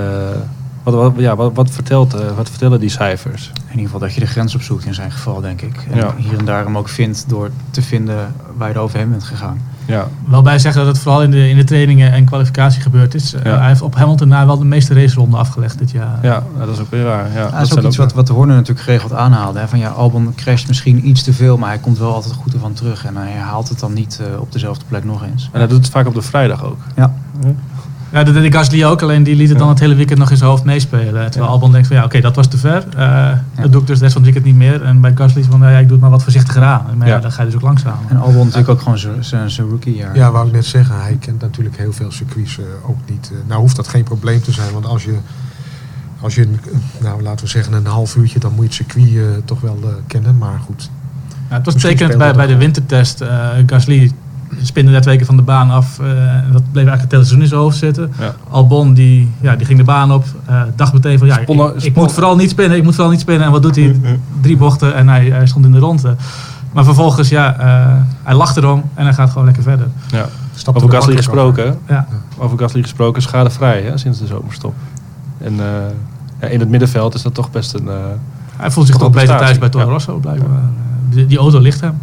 wat, 0.95 0.95
wat, 0.95 1.13
ja, 1.17 1.37
wat, 1.37 1.51
wat, 1.55 1.71
vertelt, 1.71 2.15
eh, 2.15 2.37
wat 2.37 2.49
vertellen 2.51 2.81
die 2.81 2.89
cijfers? 2.89 3.53
In 3.55 3.71
ieder 3.71 3.85
geval 3.85 4.01
dat 4.01 4.15
je 4.15 4.21
de 4.21 4.27
grens 4.27 4.55
opzoekt 4.55 4.85
in 4.85 4.95
zijn 4.95 5.11
geval, 5.13 5.41
denk 5.41 5.61
ik. 5.63 5.87
En 5.91 5.97
Ja. 5.97 6.15
hier 6.17 6.39
en 6.39 6.45
daar 6.45 6.65
hem 6.65 6.79
ook 6.79 6.89
vindt 6.89 7.25
door 7.29 7.51
te 7.71 7.83
vinden 7.83 8.35
waar 8.57 8.69
je 8.69 8.75
er 8.75 8.81
overheen 8.81 9.11
bent 9.11 9.25
gegaan. 9.25 9.61
Ja, 9.87 10.07
Wel 10.29 10.43
bij 10.43 10.59
zeggen 10.59 10.85
dat 10.85 10.95
het 10.95 11.03
vooral 11.03 11.23
in 11.23 11.31
de, 11.31 11.49
in 11.49 11.57
de 11.57 11.65
trainingen 11.65 12.13
en 12.13 12.25
kwalificatie 12.25 12.83
gebeurd 12.83 13.15
is. 13.15 13.33
Eh, 13.35 13.43
hij 13.59 13.69
heeft 13.69 13.83
op 13.83 13.95
Hamilton 13.95 14.29
na 14.29 14.47
wel 14.47 14.59
de 14.59 14.65
meeste 14.65 14.95
raceronden 14.95 15.39
afgelegd 15.39 15.79
dit 15.79 15.91
jaar. 15.91 16.19
ja 16.23 16.43
dat 16.59 16.69
is 16.69 16.79
ook 16.79 16.91
weer 16.91 17.05
waar. 17.05 17.33
Ja, 17.33 17.43
dat 17.43 17.53
dat 17.53 17.63
is 17.63 17.77
ook 17.79 17.85
iets 17.85 17.97
wat, 17.97 18.13
wat 18.13 18.27
de 18.27 18.33
Horner 18.33 18.55
natuurlijk 18.57 18.85
geregeld 18.85 19.13
aanhaalde. 19.13 19.59
Hè? 19.59 19.69
Van 19.69 19.79
ja, 19.79 19.89
Albon 19.89 20.35
crasht 20.35 20.69
misschien 20.69 21.09
iets 21.09 21.23
te 21.23 21.33
veel, 21.33 21.59
maar 21.59 21.69
hij 21.69 21.79
komt 21.79 21.99
wel 21.99 22.15
altijd 22.15 22.35
goed 22.35 22.53
ervan 22.53 22.73
terug. 22.73 23.05
En 23.05 23.17
hij 23.17 23.33
haalt 23.33 23.69
het 23.69 23.81
dan 23.81 23.93
niet 23.93 24.21
eh, 24.21 24.41
op 24.41 24.53
dezelfde 24.53 24.85
plek 24.89 25.05
nog 25.05 25.25
eens. 25.25 25.49
En 25.53 25.59
hij 25.59 25.69
doet 25.69 25.79
het 25.79 25.91
vaak 25.91 26.07
op 26.07 26.15
de 26.15 26.23
vrijdag 26.23 26.65
ook. 26.65 26.79
Ja. 26.97 27.15
Ja, 28.13 28.23
dat 28.25 28.35
deed 28.35 28.55
Gasly 28.55 28.85
ook, 28.85 29.03
alleen 29.03 29.23
die 29.23 29.37
liet 29.37 29.49
het 29.49 29.59
dan 29.59 29.69
het 29.69 29.81
hele 29.81 29.95
weekend 29.95 30.19
nog 30.19 30.31
in 30.31 30.37
zijn 30.37 30.51
hoofd 30.51 30.65
meespelen. 30.65 31.13
Terwijl 31.31 31.45
Ja. 31.45 31.51
Albon 31.51 31.73
denkt 31.73 31.87
van 31.87 31.97
ja, 31.97 32.05
oké, 32.05 32.21
dat 32.21 32.37
was 32.37 32.47
te 32.47 32.59
ver. 32.59 32.85
Eh, 32.97 33.29
Dat 33.61 33.73
doe 33.73 33.81
ik 33.81 33.87
dus 33.87 33.97
de 33.99 34.03
rest 34.03 34.17
van 34.17 34.23
het 34.25 34.33
weekend 34.33 34.45
niet 34.45 34.55
meer. 34.71 34.83
En 34.83 35.01
bij 35.01 35.13
Gasly 35.15 35.41
is 35.41 35.47
van 35.47 35.59
nou 35.61 35.73
ja, 35.73 35.79
ik 35.79 35.83
doe 35.85 35.93
het 35.93 36.01
maar 36.01 36.11
wat 36.11 36.23
voorzichtiger 36.23 36.63
aan. 36.63 36.85
Maar 36.97 37.09
ja, 37.09 37.19
dan 37.19 37.33
ga 37.33 37.41
je 37.43 37.47
dus 37.47 37.57
ook 37.57 37.63
langzaam. 37.63 37.99
En 38.09 38.17
Albon 38.17 38.37
natuurlijk 38.45 38.69
ook 38.69 38.81
gewoon 38.83 38.99
zijn- 39.21 39.51
rookiejaar. 39.71 40.17
Ja, 40.17 40.31
wou 40.31 40.47
ik 40.47 40.53
net 40.53 40.65
zeggen. 40.67 41.01
Hij 41.01 41.17
kent 41.21 41.41
natuurlijk 41.41 41.77
heel 41.77 41.93
veel 41.93 42.11
circuits 42.13 42.59
eh, 42.59 42.65
ook 42.91 42.99
niet. 43.11 43.31
Eh, 43.33 43.39
nou 43.49 43.61
hoeft 43.61 43.77
dat 43.77 43.89
geen 43.89 44.05
probleem 44.05 44.43
te 44.43 44.53
zijn. 44.53 44.73
Want 44.73 44.87
als 44.87 45.05
je, 45.05 45.15
als 46.21 46.35
je 46.35 46.49
nou, 47.01 47.23
laten 47.23 47.45
we 47.45 47.51
zeggen 47.51 47.73
een 47.73 47.87
half 47.87 48.17
uurtje, 48.17 48.39
dan 48.39 48.53
moet 48.55 48.75
je 48.75 48.83
het 48.85 48.93
circuit 48.93 49.17
eh, 49.17 49.43
toch 49.45 49.61
wel 49.61 49.79
kennen. 50.07 50.39
Maar 50.39 50.59
goed. 50.67 50.91
Ja, 51.51 51.57
het 51.57 51.65
was 51.65 51.75
speelt 51.81 52.19
bij, 52.19 52.33
bij 52.35 52.47
de 52.47 52.57
wintertest. 52.57 53.21
eh 53.21 53.49
Gasly 53.67 54.13
spinde 54.63 55.01
twee 55.01 55.17
keer 55.17 55.27
van 55.27 55.37
de 55.37 55.43
baan 55.43 55.71
af. 55.71 55.99
eh, 56.01 56.07
en 56.35 56.49
dat 56.53 56.63
bleef 56.63 56.87
eigenlijk 56.87 57.03
het 57.03 57.11
hele 57.11 57.25
seizoen 57.25 57.41
in 57.43 57.49
zijn 57.49 57.61
hoofd 57.61 57.77
zitten. 57.77 58.13
Ja. 58.19 58.35
Albon 58.51 58.95
die, 58.95 59.31
ja, 59.41 59.57
die 59.57 59.67
ging 59.67 59.79
de 59.79 59.85
baan 59.85 60.13
op. 60.13 60.25
eh, 60.45 60.63
dacht 60.77 60.93
meteen 60.93 61.19
van 61.19 61.27
ja, 61.27 61.39
ik, 61.83 61.95
moet 61.95 62.13
vooral 62.13 62.37
niet 62.37 62.51
spinnen. 62.51 62.77
Ik 62.77 62.83
moet 62.85 62.95
vooral 62.95 63.13
niet 63.13 63.21
spinnen. 63.21 63.47
En 63.47 63.53
wat 63.53 63.63
doet 63.63 63.77
hij? 63.77 63.97
Drie 64.41 64.57
bochten 64.57 64.95
en 64.95 65.09
hij, 65.09 65.25
hij 65.31 65.47
stond 65.47 65.65
in 65.65 65.73
de 65.73 65.79
ronde. 65.79 66.15
Maar 66.73 66.85
vervolgens, 66.85 67.29
ja, 67.29 67.59
eh, 67.59 67.93
hij 68.23 68.35
lacht 68.35 68.57
erom 68.57 68.83
en 68.95 69.05
hij 69.05 69.15
gaat 69.15 69.31
gewoon 69.31 69.45
lekker 69.45 69.63
verder. 69.63 69.87
Ja. 70.11 70.27
Over 70.65 70.83
er 70.89 70.95
Gasly 70.95 71.17
gesproken, 71.17 71.79
Ja. 71.89 72.07
over 72.39 72.59
Gasly 72.59 72.83
gesproken, 72.83 73.23
schadevrij 73.23 73.83
hè, 73.83 73.99
sinds 73.99 74.19
de 74.19 74.27
zomerstop. 74.27 74.75
En 75.39 75.53
eh, 75.61 75.67
ja, 76.41 76.47
in 76.47 76.61
het 76.61 76.69
middenveld 76.69 77.15
is 77.15 77.23
dat 77.23 77.35
toch 77.35 77.51
best 77.51 77.75
een... 77.75 77.89
eh, 77.89 77.95
Hij 78.57 78.71
voelt 78.71 78.87
zich 78.87 78.97
Toch 78.97 79.11
beter 79.11 79.37
thuis 79.37 79.59
bij 79.59 79.69
Toro. 79.69 79.89
Rosso 79.91 80.17
blijkbaar. 80.19 80.49
Die, 81.11 81.27
die 81.27 81.39
auto 81.39 81.59
ligt 81.59 81.81
hem. 81.81 81.99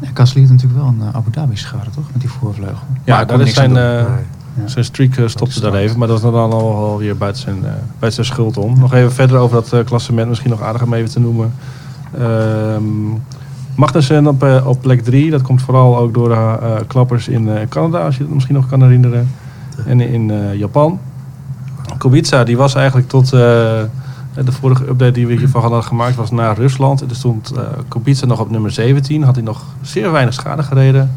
Ja, 0.00 0.08
Gasly 0.14 0.40
heeft 0.40 0.52
natuurlijk 0.52 0.80
wel 0.80 0.88
een 0.88 1.00
eh, 1.00 1.14
Abu 1.14 1.30
Dhabi 1.30 1.56
schade, 1.56 1.90
toch? 1.90 2.04
Met 2.12 2.20
die 2.20 2.30
voorvleugel. 2.30 2.86
Ja, 3.04 3.24
daar 3.24 3.40
is 3.40 3.54
zijn, 3.54 3.76
eh, 3.76 4.04
Nee. 4.54 4.68
zijn 4.68 4.84
streak 4.84 5.10
eh, 5.10 5.16
Dat 5.16 5.30
stopte 5.30 5.60
daar 5.60 5.74
even. 5.74 5.98
Maar 5.98 6.08
dat 6.08 6.16
is 6.16 6.22
dan 6.22 6.34
al, 6.34 6.98
weer 6.98 7.16
buiten 7.16 7.42
zijn, 7.42 7.60
buiten 7.98 8.12
zijn 8.12 8.26
schuld 8.26 8.56
om. 8.56 8.78
Nog 8.78 8.94
even 8.94 9.12
verder 9.12 9.38
over 9.38 9.62
dat 9.70 9.84
klassement, 9.84 10.28
misschien 10.28 10.50
nog 10.50 10.62
aardig 10.62 10.82
om 10.82 10.94
even 10.94 11.10
te 11.10 11.20
noemen. 11.20 11.52
Ehm 12.18 12.84
Magnussen 13.74 14.26
op, 14.26 14.62
op 14.64 14.80
plek 14.80 15.04
3. 15.04 15.30
Dat 15.30 15.42
komt 15.42 15.62
vooral 15.62 15.98
ook 15.98 16.14
door 16.14 16.28
de 16.28 16.84
klappers 16.86 17.28
in 17.28 17.50
Canada, 17.68 17.98
als 18.04 18.16
je 18.16 18.22
dat 18.22 18.32
misschien 18.32 18.54
nog 18.54 18.66
kan 18.66 18.82
herinneren. 18.82 19.30
En 19.86 20.00
in 20.00 20.56
Japan. 20.58 20.98
Kubica, 21.98 22.44
die 22.44 22.56
was 22.56 22.74
eigenlijk 22.74 23.08
tot 23.08 23.32
de 24.44 24.52
vorige 24.52 24.88
update 24.88 25.12
die 25.12 25.26
we 25.26 25.34
hiervan 25.34 25.60
hadden 25.60 25.84
gemaakt, 25.84 26.16
was 26.16 26.30
naar 26.30 26.56
Rusland. 26.56 27.02
En 27.02 27.08
er 27.08 27.16
stond 27.16 27.52
eh 27.52 27.62
Kubica 27.88 28.26
nog 28.26 28.40
op 28.40 28.50
nummer 28.50 28.70
17. 28.70 29.22
Had 29.22 29.34
hij 29.34 29.44
nog 29.44 29.62
zeer 29.82 30.12
weinig 30.12 30.34
schade 30.34 30.62
gereden. 30.62 31.10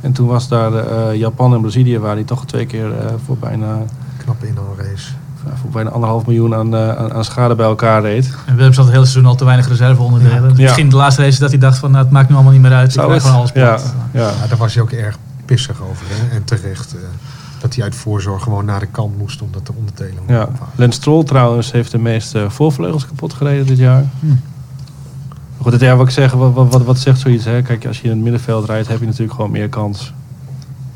En 0.00 0.12
toen 0.12 0.26
was 0.26 0.48
daar 0.48 0.74
eh, 0.74 1.14
Japan 1.18 1.54
en 1.54 1.60
Brazilië, 1.60 1.98
waar 1.98 2.14
hij 2.14 2.24
toch 2.24 2.46
twee 2.46 2.66
keer 2.66 2.98
eh, 2.98 3.06
voor 3.24 3.36
bijna 3.38 3.78
Knappe 4.16 4.46
inhaalrace. 4.46 5.10
voor 5.60 5.70
bijna 5.70 5.90
anderhalf 5.90 6.26
miljoen 6.26 6.54
aan, 6.54 6.74
eh, 6.74 6.90
aan, 7.12 7.24
schade 7.24 7.54
bij 7.54 7.66
elkaar 7.66 8.02
reed. 8.02 8.34
En 8.46 8.56
Willems 8.56 8.76
had 8.76 8.84
het 8.84 8.94
hele 8.94 9.06
seizoen 9.06 9.30
al 9.30 9.36
te 9.36 9.44
weinig 9.44 9.68
reserveonderdelen. 9.68 10.48
Dus 10.48 10.58
Ja. 10.58 10.62
Misschien 10.62 10.88
de 10.88 10.96
laatste 10.96 11.22
race 11.22 11.38
dat 11.40 11.50
hij 11.50 11.58
dacht 11.58 11.78
van 11.78 11.90
nou, 11.90 12.04
het 12.04 12.12
maakt 12.12 12.28
nu 12.28 12.34
allemaal 12.34 12.52
niet 12.52 12.62
meer 12.62 12.72
uit. 12.72 12.92
Zou 12.92 13.04
ik 13.04 13.10
krijg 13.10 13.22
gewoon 13.22 13.38
alles 13.38 13.50
Ja, 13.54 13.74
plat. 13.74 13.94
ja. 14.10 14.20
Ja, 14.20 14.46
daar 14.48 14.58
was 14.58 14.74
hij 14.74 14.82
ook 14.82 14.90
erg 14.90 15.18
pissig 15.44 15.82
over. 15.82 16.06
Hè? 16.08 16.36
En 16.36 16.44
terecht. 16.44 16.94
Dat 17.64 17.74
hij 17.74 17.84
uit 17.84 17.94
voorzorg 17.94 18.42
gewoon 18.42 18.64
naar 18.64 18.80
de 18.80 18.86
kant 18.86 19.18
moest 19.18 19.42
omdat 19.42 19.66
de 19.66 19.72
onderdelen 19.76 20.22
ja. 20.26 20.48
Lance 20.74 20.98
Stroll 20.98 21.24
trouwens 21.24 21.72
heeft 21.72 21.90
de 21.90 21.98
meeste 21.98 22.50
voorvleugels 22.50 23.06
kapot 23.06 23.32
gereden 23.32 23.66
dit 23.66 23.78
jaar. 23.78 24.04
Hm. 24.20 24.26
Goed, 25.60 25.72
dat 25.72 25.80
ja, 25.80 25.96
wat 25.96 26.06
ik 26.06 26.12
zeg, 26.12 26.32
wat, 26.32 26.52
wat, 26.52 26.72
wat, 26.72 26.84
wat 26.84 26.98
zegt 26.98 27.20
zoiets? 27.20 27.44
Hè? 27.44 27.62
Kijk, 27.62 27.86
als 27.86 27.98
je 27.98 28.04
in 28.04 28.10
het 28.10 28.20
middenveld 28.20 28.64
rijdt, 28.64 28.88
heb 28.88 29.00
je 29.00 29.06
natuurlijk 29.06 29.34
gewoon 29.34 29.50
meer 29.50 29.68
kans 29.68 30.12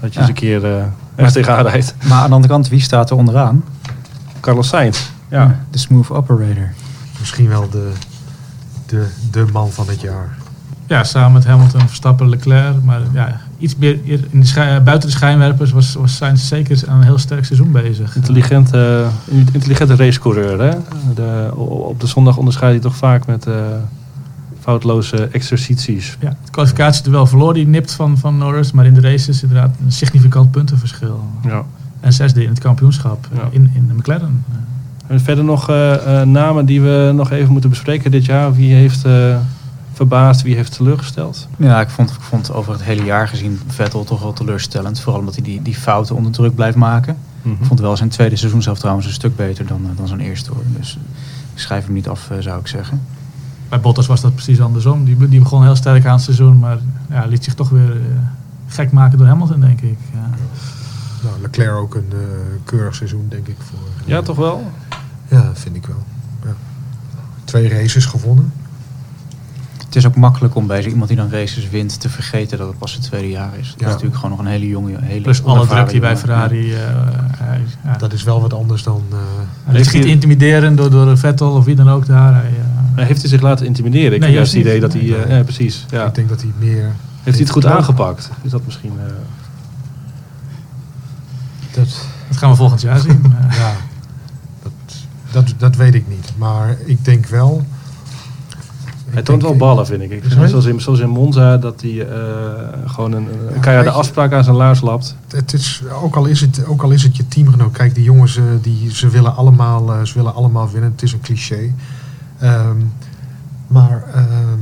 dat 0.01 0.15
je 0.15 0.15
Ja. 0.15 0.21
eens 0.21 0.29
een 0.29 0.35
keer 0.35 0.65
eh 0.65 0.83
ergens 1.15 1.35
tegenaan 1.35 1.67
rijdt. 1.67 1.95
Maar 2.09 2.19
aan 2.19 2.29
de 2.29 2.35
andere 2.35 2.53
kant, 2.53 2.69
wie 2.69 2.81
staat 2.81 3.11
er 3.11 3.17
onderaan? 3.17 3.65
Carlos 4.41 4.69
Sainz. 4.69 5.09
Ja. 5.29 5.61
De 5.71 5.79
smooth 5.79 6.11
operator. 6.11 6.73
Misschien 7.19 7.49
wel 7.49 7.69
de, 7.69 7.93
de, 8.87 9.07
de 9.31 9.47
man 9.53 9.71
van 9.71 9.89
het 9.89 10.01
jaar. 10.01 10.37
Ja, 10.87 11.05
samen 11.05 11.33
met 11.33 11.45
Hamilton, 11.45 11.81
Verstappen, 11.81 12.29
Leclerc. 12.29 12.83
Maar 12.83 13.01
ja, 13.13 13.41
iets 13.59 13.77
meer 13.77 13.99
in 14.05 14.41
de 14.41 14.47
schij- 14.47 14.83
buiten 14.83 15.09
de 15.09 15.15
schijnwerpers 15.15 15.71
was, 15.71 15.95
was 15.95 16.17
Sainz 16.17 16.49
zeker 16.49 16.83
aan 16.89 16.97
een 16.99 17.03
heel 17.05 17.19
sterk 17.19 17.45
seizoen 17.45 17.73
bezig. 17.73 18.17
Intelligente, 18.17 19.05
intelligente 19.53 19.97
racecoureur. 19.97 20.61
Hè? 20.61 20.71
De, 21.15 21.51
op 21.57 22.01
de 22.01 22.07
zondag 22.07 22.37
onderscheidt 22.37 22.75
hij 22.75 22.83
toch 22.91 22.97
vaak 22.99 23.27
met 23.27 23.47
eh, 23.47 23.55
foutloze 24.61 25.29
exercities. 25.33 26.17
Ja, 26.21 26.29
de 26.45 26.51
kwalificatie 26.51 27.11
wel 27.13 27.27
verloor 27.27 27.55
die 27.55 27.67
nipt 27.67 27.93
van, 27.93 28.19
van 28.19 28.39
Norris. 28.39 28.73
Maar 28.73 28.87
in 28.87 28.95
de 28.95 29.01
races 29.01 29.43
inderdaad 29.43 29.77
een 29.85 29.93
significant 29.93 30.51
puntenverschil. 30.51 31.21
Ja. 31.45 31.63
En 32.01 32.13
zesde 32.13 32.43
in 32.43 32.49
het 32.49 32.59
kampioenschap 32.59 33.29
Ja. 33.35 33.49
in, 33.51 33.71
in 33.75 33.87
de 33.89 33.95
McLaren. 33.95 34.45
En 35.07 35.21
verder 35.21 35.45
nog 35.45 35.69
eh, 35.71 36.21
eh, 36.21 36.27
namen 36.29 36.67
die 36.67 36.81
we 36.81 37.13
nog 37.15 37.31
even 37.31 37.53
moeten 37.53 37.71
bespreken 37.71 38.11
dit 38.11 38.25
jaar. 38.25 38.55
Wie 38.55 38.75
heeft 38.75 39.05
eh, 39.05 39.37
verbaasd, 39.99 40.43
wie 40.43 40.55
heeft 40.55 40.73
teleurgesteld? 40.73 41.49
Ja, 41.57 41.81
ik 41.81 41.89
vond, 41.89 42.11
ik 42.11 42.21
vond 42.21 42.53
over 42.53 42.73
het 42.73 42.83
hele 42.83 43.05
jaar 43.05 43.29
gezien 43.29 43.61
Vettel 43.67 44.05
toch 44.05 44.23
wel 44.23 44.33
teleurstellend. 44.33 45.01
Vooral 45.01 45.21
omdat 45.21 45.35
hij 45.35 45.45
die, 45.45 45.63
die 45.63 45.75
fouten 45.75 46.17
onder 46.17 46.33
druk 46.33 46.55
blijft 46.55 46.77
maken. 46.77 47.17
Mhm. 47.43 47.55
Ik 47.61 47.67
vond 47.67 47.81
wel 47.81 47.97
zijn 47.97 48.09
tweede 48.09 48.37
seizoen 48.37 48.63
zelf 48.63 48.79
trouwens 48.79 49.07
een 49.07 49.13
stuk 49.13 49.37
beter 49.37 49.67
dan, 49.67 49.81
eh, 49.85 49.97
dan 49.97 50.07
zijn 50.09 50.21
eerste 50.21 50.51
hoor. 50.53 50.63
Dus 50.77 50.95
eh, 50.97 51.03
ik 51.55 51.61
schrijf 51.61 51.85
hem 51.85 51.95
niet 51.95 52.09
af, 52.09 52.31
eh, 52.31 52.37
zou 52.39 52.61
ik 52.61 52.67
zeggen. 52.67 53.01
Bij 53.69 53.81
Bottas 53.81 54.07
was 54.07 54.21
dat 54.21 54.35
precies 54.35 54.61
andersom. 54.61 55.05
Die, 55.05 55.29
die 55.29 55.41
begon 55.41 55.63
heel 55.63 55.77
sterk 55.77 56.07
aan 56.07 56.15
het 56.15 56.23
seizoen. 56.23 56.59
Maar 56.59 56.79
ja, 57.11 57.27
liet 57.27 57.45
zich 57.45 57.55
toch 57.55 57.69
weer 57.69 57.91
eh, 57.91 58.03
gek 58.67 58.93
maken 58.93 59.19
door 59.19 59.27
Hamilton, 59.27 59.61
denk 59.61 59.81
ik. 59.81 59.99
Ja. 60.13 60.31
Nou, 61.23 61.41
Leclerc 61.41 61.77
ook 61.77 61.95
een 61.95 62.13
eh, 62.13 62.19
keurig 62.65 62.95
seizoen, 62.95 63.27
denk 63.29 63.47
ik. 63.49 63.57
Voor, 63.59 63.79
Ja, 64.05 64.23
toch 64.23 64.37
wel? 64.37 64.73
Ja, 65.29 65.51
vind 65.55 65.77
ik 65.77 65.87
wel. 65.87 66.05
Ja. 66.45 66.55
Twee 67.45 67.69
races 67.69 68.07
gewonnen. 68.07 68.53
Het 69.89 69.97
is 69.97 70.07
ook 70.07 70.17
makkelijk 70.17 70.55
om 70.55 70.67
bij 70.67 70.83
zo 70.83 70.89
iemand 70.89 71.09
die 71.09 71.17
dan 71.17 71.31
races 71.31 71.69
wint 71.69 72.01
te 72.01 72.09
vergeten 72.09 72.59
dat 72.59 72.69
het 72.69 72.79
pas 72.79 72.91
zijn 72.91 73.03
tweede 73.05 73.29
jaar 73.29 73.51
is. 73.59 73.69
Dat 73.71 73.81
Ja. 73.81 73.87
is 73.87 73.93
natuurlijk 73.93 74.15
gewoon 74.21 74.31
nog 74.31 74.39
een 74.41 74.47
hele 74.53 74.67
jonge, 74.69 74.97
hele 75.01 75.21
Plus 75.21 75.45
alle 75.45 75.67
druk 75.67 75.89
die 75.89 76.01
bij. 76.01 76.17
Ferrari... 76.17 76.73
eh, 76.75 76.81
ja. 77.85 77.97
Dat 77.99 78.13
is 78.13 78.23
wel 78.23 78.41
wat 78.41 78.53
anders 78.55 78.83
dan... 78.83 79.03
eh, 79.11 79.17
Hij 79.65 79.75
Heeft 79.75 79.87
is 79.87 79.93
niet 80.25 80.77
door, 80.77 80.91
door 80.91 81.19
Vettel 81.19 81.51
of 81.53 81.65
wie 81.65 81.75
dan 81.75 81.91
ook 81.91 82.07
daar. 82.07 82.33
Hij, 82.35 82.53
eh, 82.97 83.07
Heeft 83.07 83.21
hij 83.21 83.31
zich 83.31 83.41
laten 83.41 83.67
intimideren? 83.67 84.13
Ik 84.13 84.19
Nee, 84.21 84.29
heb 84.29 84.37
juist 84.37 84.53
het 84.53 84.61
idee 84.61 84.73
niet. 84.73 84.83
dat 84.83 84.93
hij... 84.93 85.25
eh, 85.25 85.37
ja, 85.37 85.43
precies. 85.43 85.85
Ja. 85.91 86.07
Ik 86.07 86.15
denk 86.15 86.29
dat 86.29 86.41
hij 86.43 86.51
meer... 86.59 86.83
Heeft 87.23 87.37
hij 87.37 87.47
het 87.47 87.51
goed 87.51 87.67
aangepakt? 87.67 88.31
Is 88.43 88.51
dat 88.51 88.61
misschien... 88.65 88.93
eh, 89.07 89.13
Dat, 91.73 91.89
dat 92.29 92.37
gaan 92.37 92.51
we 92.51 92.57
volgend 92.57 92.81
jaar 92.81 92.99
zien. 92.99 93.23
Eh, 93.49 93.57
ja, 93.59 93.73
dat, 94.63 94.73
dat, 95.31 95.55
dat 95.59 95.77
weet 95.77 95.95
ik 95.95 96.09
niet. 96.09 96.33
Maar 96.37 96.77
ik 96.85 97.05
denk 97.05 97.27
wel... 97.27 97.67
Hij 99.11 99.23
toont 99.23 99.43
wel 99.43 99.57
ballen, 99.57 99.87
vind 99.87 100.03
ik. 100.03 100.11
ik 100.11 100.21
vind 100.21 100.33
Sorry? 100.33 100.49
zoals, 100.49 100.65
in, 100.67 100.81
zoals 100.81 100.99
in 100.99 101.09
Monza, 101.09 101.57
dat 101.57 101.81
hij 101.81 102.07
eh, 102.09 102.19
gewoon 102.87 103.13
een, 103.13 103.29
een 103.55 103.61
keiharde 103.61 103.91
afspraak 103.91 104.33
aan 104.33 104.45
zijn 104.45 104.57
laars 104.57 104.81
lapt. 104.81 105.17
Het 105.29 105.53
is, 105.53 105.83
ook, 106.03 106.17
al 106.17 106.25
is 106.27 106.41
het, 106.41 106.67
ook 106.67 106.83
al 106.83 106.91
is 106.91 107.03
het 107.03 107.17
je 107.17 107.29
teamgenoot. 107.29 107.73
Kijk, 107.73 107.95
die 107.95 108.05
jongens 108.05 108.37
eh, 108.37 108.45
die, 108.63 108.95
ze, 108.95 109.09
willen 109.09 109.37
allemaal, 109.37 109.93
eh, 109.93 110.03
ze 110.05 110.15
willen 110.15 110.35
allemaal 110.35 110.71
winnen. 110.71 110.91
Het 110.91 111.03
is 111.03 111.13
een 111.13 111.21
cliché. 111.21 111.75
Ehm, 112.39 112.77
maar 113.67 114.05
ehm, 114.15 114.59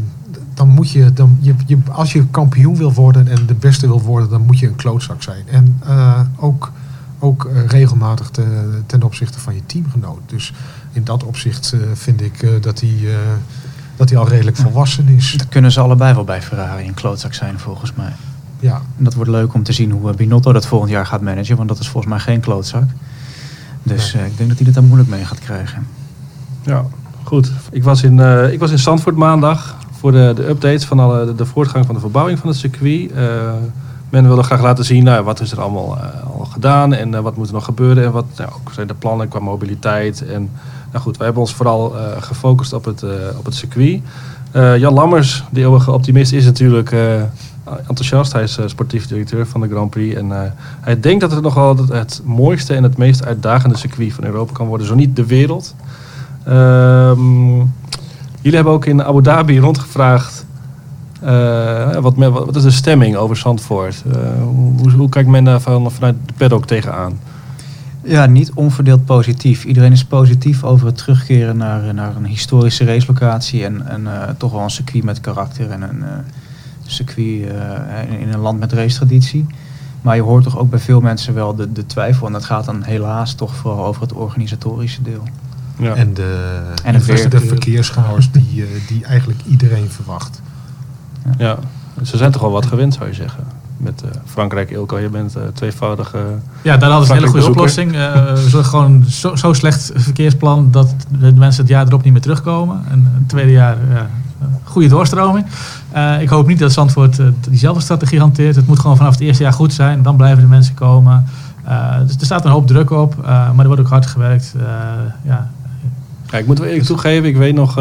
dan 0.54 0.68
moet 0.68 0.90
je, 0.90 1.12
dan, 1.12 1.38
je, 1.40 1.54
je, 1.66 1.78
als 1.92 2.12
je 2.12 2.26
kampioen 2.26 2.76
wil 2.76 2.92
worden 2.92 3.28
en 3.28 3.46
de 3.46 3.54
beste 3.54 3.86
wil 3.86 4.02
worden, 4.02 4.28
dan 4.30 4.46
moet 4.46 4.58
je 4.58 4.66
een 4.66 4.76
klootzak 4.76 5.22
zijn. 5.22 5.44
En 5.50 5.80
ook, 6.36 6.72
ook 7.18 7.50
regelmatig 7.66 8.30
te- 8.30 8.80
ten 8.86 9.02
opzichte 9.02 9.40
van 9.40 9.54
je 9.54 9.60
teamgenoot. 9.66 10.20
Dus 10.26 10.52
in 10.92 11.04
dat 11.04 11.24
opzicht 11.24 11.74
vind 11.94 12.20
ik 12.20 12.62
dat, 12.62 12.80
hij, 12.80 12.98
dat 13.96 14.08
hij 14.10 14.18
al 14.18 14.28
redelijk 14.28 14.56
volwassen 14.56 15.08
is. 15.08 15.34
Dat 15.36 15.48
kunnen 15.48 15.72
ze 15.72 15.80
allebei 15.80 16.14
wel 16.14 16.24
bij 16.24 16.42
Ferrari 16.42 16.86
een 16.86 16.94
klootzak 16.94 17.34
zijn 17.34 17.58
volgens 17.58 17.92
mij. 17.94 18.12
Ja, 18.60 18.74
En 18.98 19.04
dat 19.04 19.14
wordt 19.14 19.30
leuk 19.30 19.54
om 19.54 19.62
te 19.62 19.72
zien 19.72 19.90
hoe 19.90 20.10
eh, 20.10 20.16
Binotto 20.16 20.52
dat 20.52 20.66
volgend 20.66 20.90
jaar 20.90 21.06
gaat 21.06 21.20
managen. 21.20 21.56
Want 21.56 21.68
dat 21.68 21.78
is 21.78 21.88
volgens 21.88 22.12
mij 22.12 22.22
geen 22.22 22.40
klootzak. 22.40 22.84
Dus 23.82 24.12
Nee. 24.12 24.22
eh, 24.22 24.28
ik 24.28 24.36
denk 24.36 24.48
dat 24.48 24.58
hij 24.58 24.66
het 24.66 24.74
daar 24.74 24.84
moeilijk 24.84 25.10
mee 25.10 25.24
gaat 25.24 25.38
krijgen. 25.38 25.86
Ja, 26.62 26.84
goed. 27.22 27.52
Ik 27.70 27.84
was 27.84 28.02
in, 28.02 28.20
eh 28.20 28.52
ik 28.52 28.58
was 28.58 28.70
in 28.70 28.78
Zandvoort 28.78 29.16
maandag 29.16 29.76
voor 29.98 30.12
de, 30.12 30.32
de 30.36 30.48
updates 30.48 30.84
van 30.84 31.00
alle, 31.00 31.26
de, 31.26 31.34
de 31.34 31.46
voortgang 31.46 31.86
van 31.86 31.94
de 31.94 32.00
verbouwing 32.00 32.38
van 32.38 32.48
het 32.48 32.58
circuit. 32.58 33.12
Eh, 33.12 33.52
Men 34.10 34.26
wilde 34.26 34.42
graag 34.42 34.62
laten 34.62 34.84
zien, 34.84 35.04
nou, 35.04 35.24
wat 35.24 35.40
is 35.40 35.52
er 35.52 35.60
allemaal 35.60 35.96
eh, 35.98 36.26
al 36.38 36.44
gedaan 36.44 36.92
en 36.92 37.14
eh, 37.14 37.20
wat 37.20 37.36
moet 37.36 37.46
er 37.46 37.52
nog 37.54 37.64
gebeuren 37.64 38.04
en 38.04 38.12
wat 38.12 38.24
nou, 38.36 38.50
ook 38.54 38.72
zijn 38.72 38.86
de 38.86 38.94
plannen 38.94 39.28
qua 39.28 39.38
mobiliteit. 39.38 40.26
En 40.26 40.50
nou 40.92 41.04
goed, 41.04 41.16
wij 41.16 41.26
hebben 41.26 41.44
ons 41.44 41.54
vooral 41.54 41.96
eh, 41.96 42.22
gefocust 42.22 42.72
op 42.72 42.84
het, 42.84 43.02
eh, 43.02 43.10
op 43.38 43.44
het 43.44 43.54
circuit. 43.54 44.00
Eh, 44.50 44.76
Jan 44.76 44.92
Lammers, 44.92 45.44
de 45.50 45.60
eeuwige 45.60 45.92
optimist, 45.92 46.32
is 46.32 46.44
natuurlijk 46.44 46.94
enthousiast. 47.88 48.32
Hij 48.32 48.42
is 48.42 48.58
sportief 48.66 49.06
directeur 49.06 49.46
van 49.46 49.60
de 49.60 49.68
Grand 49.68 49.90
Prix. 49.90 50.16
En 50.16 50.54
hij 50.80 51.00
denkt 51.00 51.20
dat 51.20 51.30
het 51.30 51.42
nog 51.42 51.78
het, 51.78 51.88
het 51.88 52.20
mooiste 52.24 52.74
en 52.74 52.82
het 52.82 52.96
meest 52.96 53.24
uitdagende 53.24 53.76
circuit 53.76 54.12
van 54.12 54.24
Europa 54.24 54.52
kan 54.52 54.66
worden. 54.66 54.86
Zo 54.86 54.94
niet 54.94 55.16
de 55.16 55.26
wereld. 55.26 55.74
Ehm, 56.44 57.56
jullie 58.40 58.54
hebben 58.54 58.72
ook 58.72 58.84
in 58.84 59.02
Abu 59.02 59.22
Dhabi 59.22 59.58
rondgevraagd. 59.58 60.46
wat, 62.00 62.14
wat, 62.16 62.56
is 62.56 62.62
de 62.62 62.70
stemming 62.70 63.16
over 63.16 63.36
Zandvoort? 63.36 64.02
Hoe, 64.78 64.90
hoe 64.90 65.08
kijkt 65.08 65.28
men 65.28 65.44
daar 65.44 65.60
van, 65.60 65.90
vanuit 65.90 66.16
de 66.26 66.32
paddock 66.36 66.66
tegenaan? 66.66 67.18
Ja, 68.06 68.26
niet 68.26 68.52
onverdeeld 68.54 69.04
positief. 69.04 69.64
Iedereen 69.64 69.92
is 69.92 70.04
positief 70.04 70.64
over 70.64 70.86
het 70.86 70.96
terugkeren 70.96 71.56
naar, 71.56 71.94
naar 71.94 72.16
een 72.16 72.26
historische 72.26 72.84
racelocatie 72.84 73.64
en, 73.64 73.86
en 73.88 74.06
eh, 74.06 74.28
toch 74.36 74.52
wel 74.52 74.60
een 74.60 74.70
circuit 74.70 75.04
met 75.04 75.20
karakter 75.20 75.70
en 75.70 75.82
een 75.82 76.02
eh, 76.02 76.08
circuit 76.86 77.50
eh, 77.50 78.12
in, 78.12 78.18
in 78.18 78.32
een 78.32 78.38
land 78.40 78.58
met 78.58 78.72
racetraditie. 78.72 79.46
Maar 80.02 80.16
je 80.16 80.22
hoort 80.22 80.44
toch 80.44 80.58
ook 80.58 80.70
bij 80.70 80.78
veel 80.78 81.00
mensen 81.00 81.34
wel 81.34 81.54
de, 81.54 81.72
de 81.72 81.86
twijfel 81.86 82.26
en 82.26 82.32
dat 82.32 82.44
gaat 82.44 82.64
dan 82.64 82.82
helaas 82.82 83.34
toch 83.34 83.54
vooral 83.54 83.84
over 83.86 84.02
het 84.02 84.12
organisatorische 84.12 85.02
deel. 85.02 85.22
Ja. 85.78 85.94
En 85.94 86.14
de, 86.14 86.60
En 86.84 86.94
het 86.94 87.06
de, 87.06 87.12
verkeer. 87.16 87.30
de 87.30 87.46
verkeerschaos 87.46 88.30
die, 88.30 88.62
eh, 88.62 88.88
die 88.88 89.04
eigenlijk 89.04 89.40
iedereen 89.46 89.90
verwacht. 89.90 90.40
ja. 91.38 91.58
Ze 92.02 92.16
zijn 92.16 92.32
toch 92.32 92.42
wel 92.42 92.50
wat 92.50 92.66
gewend, 92.66 92.94
zou 92.94 93.08
je 93.08 93.14
zeggen. 93.14 93.44
Met 93.76 94.02
eh, 94.02 94.10
Frankrijk, 94.24 94.70
Ilko, 94.70 94.98
je 94.98 95.08
bent 95.08 95.36
eh, 95.36 95.42
tweevoudige... 95.54 96.18
Ja, 96.62 96.76
daar 96.76 96.90
hadden 96.90 97.06
ze 97.06 97.12
een 97.12 97.18
hele 97.18 97.30
goede 97.30 97.48
oplossing. 97.48 97.94
Eh, 97.94 98.32
we 98.32 98.64
gewoon 98.64 99.04
zo, 99.08 99.36
zo 99.36 99.52
slecht 99.52 99.90
verkeersplan 99.94 100.70
dat 100.70 100.94
de 101.18 101.32
mensen 101.32 101.62
het 101.62 101.70
jaar 101.70 101.86
erop 101.86 102.02
niet 102.02 102.12
meer 102.12 102.22
terugkomen. 102.22 102.82
En 102.90 103.12
het 103.18 103.28
tweede 103.28 103.50
jaar, 103.50 103.76
ja, 103.90 104.10
goede 104.62 104.88
doorstroming. 104.88 105.46
Ik 106.20 106.28
hoop 106.28 106.46
niet 106.46 106.58
dat 106.58 106.72
Zandvoort 106.72 107.20
diezelfde 107.48 107.82
strategie 107.82 108.20
hanteert. 108.20 108.56
Het 108.56 108.66
moet 108.66 108.78
gewoon 108.78 108.96
vanaf 108.96 109.12
het 109.12 109.20
eerste 109.20 109.42
jaar 109.42 109.52
goed 109.52 109.72
zijn. 109.72 110.02
Dan 110.02 110.16
blijven 110.16 110.42
de 110.42 110.48
mensen 110.48 110.74
komen. 110.74 111.24
Dus 112.06 112.16
er 112.16 112.24
staat 112.24 112.44
een 112.44 112.50
hoop 112.50 112.66
druk 112.66 112.90
op. 112.90 113.16
maar 113.26 113.58
er 113.58 113.66
wordt 113.66 113.80
ook 113.80 113.88
hard 113.88 114.06
gewerkt. 114.06 114.54
Ja. 115.24 115.50
Ja, 116.30 116.38
ik 116.38 116.46
moet 116.46 116.58
wel 116.58 116.68
eerlijk 116.68 116.86
toegeven, 116.86 117.28
ik 117.28 117.36
weet 117.36 117.54
nog 117.54 117.78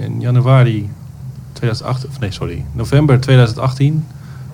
in 0.00 0.20
januari 0.20 0.90
2008, 1.52 2.06
of 2.06 2.20
nee, 2.20 2.30
sorry, 2.30 2.64
november 2.72 3.20
2018. 3.20 4.04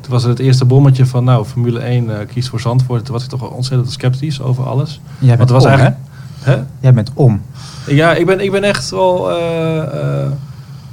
Toen 0.06 0.14
was 0.14 0.24
er 0.24 0.30
het 0.30 0.38
eerste 0.38 0.64
bommetje 0.64 1.06
van, 1.06 1.24
nou, 1.24 1.44
Formule 1.44 1.78
1 1.78 2.20
eh, 2.20 2.26
kiest 2.26 2.48
voor 2.48 2.60
Zandvoort. 2.60 3.04
Toen 3.04 3.14
was 3.14 3.22
ik 3.24 3.28
toch 3.28 3.40
wel 3.40 3.48
ontzettend 3.48 3.92
sceptisch 3.92 4.40
over 4.42 4.64
alles. 4.66 5.00
Jij 5.18 5.36
Want 5.36 5.38
bent 5.38 5.40
het 5.40 5.50
was 5.50 5.62
om, 5.62 5.68
eigenlijk... 5.68 5.98
Hè? 6.40 6.52
hè? 6.52 6.62
Jij 6.80 6.94
bent 6.94 7.10
om. 7.14 7.42
Ja, 7.86 8.12
ik 8.14 8.26
ben, 8.26 8.40
ik 8.40 8.50
ben 8.50 8.62
echt 8.64 8.90
wel... 8.90 9.30
eh, 9.30 9.78
eh, 9.82 10.30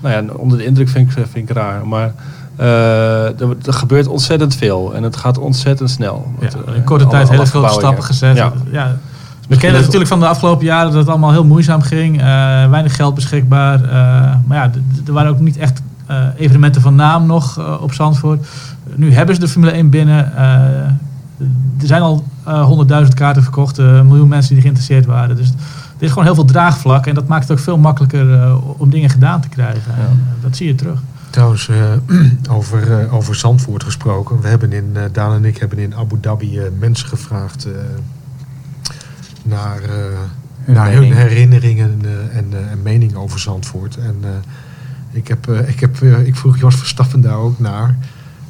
nou 0.01 0.25
ja, 0.25 0.33
onder 0.33 0.57
de 0.57 0.65
indruk 0.65 0.89
vind 0.89 1.07
ik, 1.07 1.27
vind 1.31 1.49
ik 1.49 1.55
raar. 1.55 1.87
Maar 1.87 2.13
eh, 2.55 3.41
er, 3.41 3.57
er 3.65 3.73
gebeurt 3.73 4.07
ontzettend 4.07 4.55
veel. 4.55 4.93
En 4.95 5.03
het 5.03 5.15
gaat 5.15 5.37
ontzettend 5.37 5.89
snel. 5.89 6.31
Want, 6.39 6.55
in 6.75 6.83
korte 6.83 7.07
tijd 7.07 7.29
hele 7.29 7.45
grote 7.45 7.73
stappen 7.73 8.03
gezet. 8.03 8.37
Ja. 8.37 8.53
Ja. 8.71 8.97
We 9.47 9.55
kennen 9.57 9.75
het 9.75 9.85
natuurlijk 9.85 10.09
van 10.09 10.19
de 10.19 10.27
afgelopen 10.27 10.65
jaren 10.65 10.91
dat 10.91 10.99
het 10.99 11.09
allemaal 11.09 11.31
heel 11.31 11.45
moeizaam 11.45 11.81
ging. 11.81 12.19
eh, 12.19 12.25
weinig 12.69 12.95
geld 12.95 13.15
beschikbaar. 13.15 13.83
eh, 13.83 13.89
maar 14.45 14.57
ja, 14.57 14.71
er 15.07 15.13
waren 15.13 15.31
ook 15.31 15.39
niet 15.39 15.57
echt 15.57 15.81
evenementen 16.37 16.81
van 16.81 16.95
naam 16.95 17.25
nog 17.25 17.57
eh, 17.59 17.81
op 17.81 17.93
Zandvoort. 17.93 18.47
Nu 18.95 19.13
hebben 19.13 19.35
ze 19.35 19.41
de 19.41 19.47
Formule 19.47 19.71
1 19.71 19.89
binnen. 19.89 20.35
eh, 20.35 20.45
er 21.81 21.87
zijn 21.89 22.01
al 22.01 22.23
eh, 22.43 22.63
honderdduizend 22.63 23.15
kaarten 23.15 23.43
verkocht. 23.43 23.77
eh, 23.79 23.85
een 23.95 24.07
miljoen 24.07 24.27
mensen 24.27 24.51
die 24.53 24.61
geïnteresseerd 24.61 25.05
waren. 25.05 25.35
Dus 25.35 25.47
er 25.97 26.03
is 26.03 26.09
gewoon 26.09 26.23
heel 26.23 26.35
veel 26.35 26.45
draagvlak. 26.45 27.05
En 27.07 27.13
dat 27.15 27.27
maakt 27.27 27.47
het 27.47 27.51
ook 27.57 27.63
veel 27.63 27.77
makkelijker 27.77 28.33
eh, 28.33 28.57
om 28.79 28.89
dingen 28.89 29.09
gedaan 29.09 29.41
te 29.41 29.49
krijgen. 29.49 29.93
En, 29.95 30.01
eh, 30.01 30.43
dat 30.43 30.55
zie 30.55 30.67
je 30.67 30.75
terug. 30.75 30.99
Trouwens, 31.29 31.69
eh, 31.69 31.77
over, 32.57 32.99
eh, 32.99 33.13
over 33.13 33.35
Zandvoort 33.35 33.83
gesproken. 33.83 34.41
We 34.41 34.47
hebben 34.47 34.71
in, 34.71 34.89
eh, 34.93 35.03
Daan 35.11 35.33
en 35.33 35.45
ik 35.45 35.57
hebben 35.57 35.77
in 35.77 35.95
Abu 35.95 36.17
Dhabi 36.21 36.59
eh, 36.59 36.63
mensen 36.79 37.07
gevraagd 37.07 37.65
eh, 37.65 37.71
naar, 39.43 39.81
eh, 39.81 39.89
Hun 40.63 40.75
naar 40.75 40.91
hun 40.91 41.13
herinneringen 41.13 42.01
eh, 42.03 42.37
en, 42.37 42.45
eh, 42.51 42.71
en 42.71 42.81
mening 42.83 43.15
over 43.15 43.39
Zandvoort. 43.39 43.97
En 43.97 44.15
eh, 44.21 44.29
ik, 45.13 45.27
heb, 45.27 45.47
eh, 45.47 45.69
ik, 45.69 45.79
heb, 45.79 46.01
eh, 46.01 46.25
ik 46.25 46.35
vroeg 46.35 46.57
Jos 46.57 46.75
Verstappen 46.75 47.21
daar 47.21 47.37
ook 47.37 47.59
naar. 47.59 47.97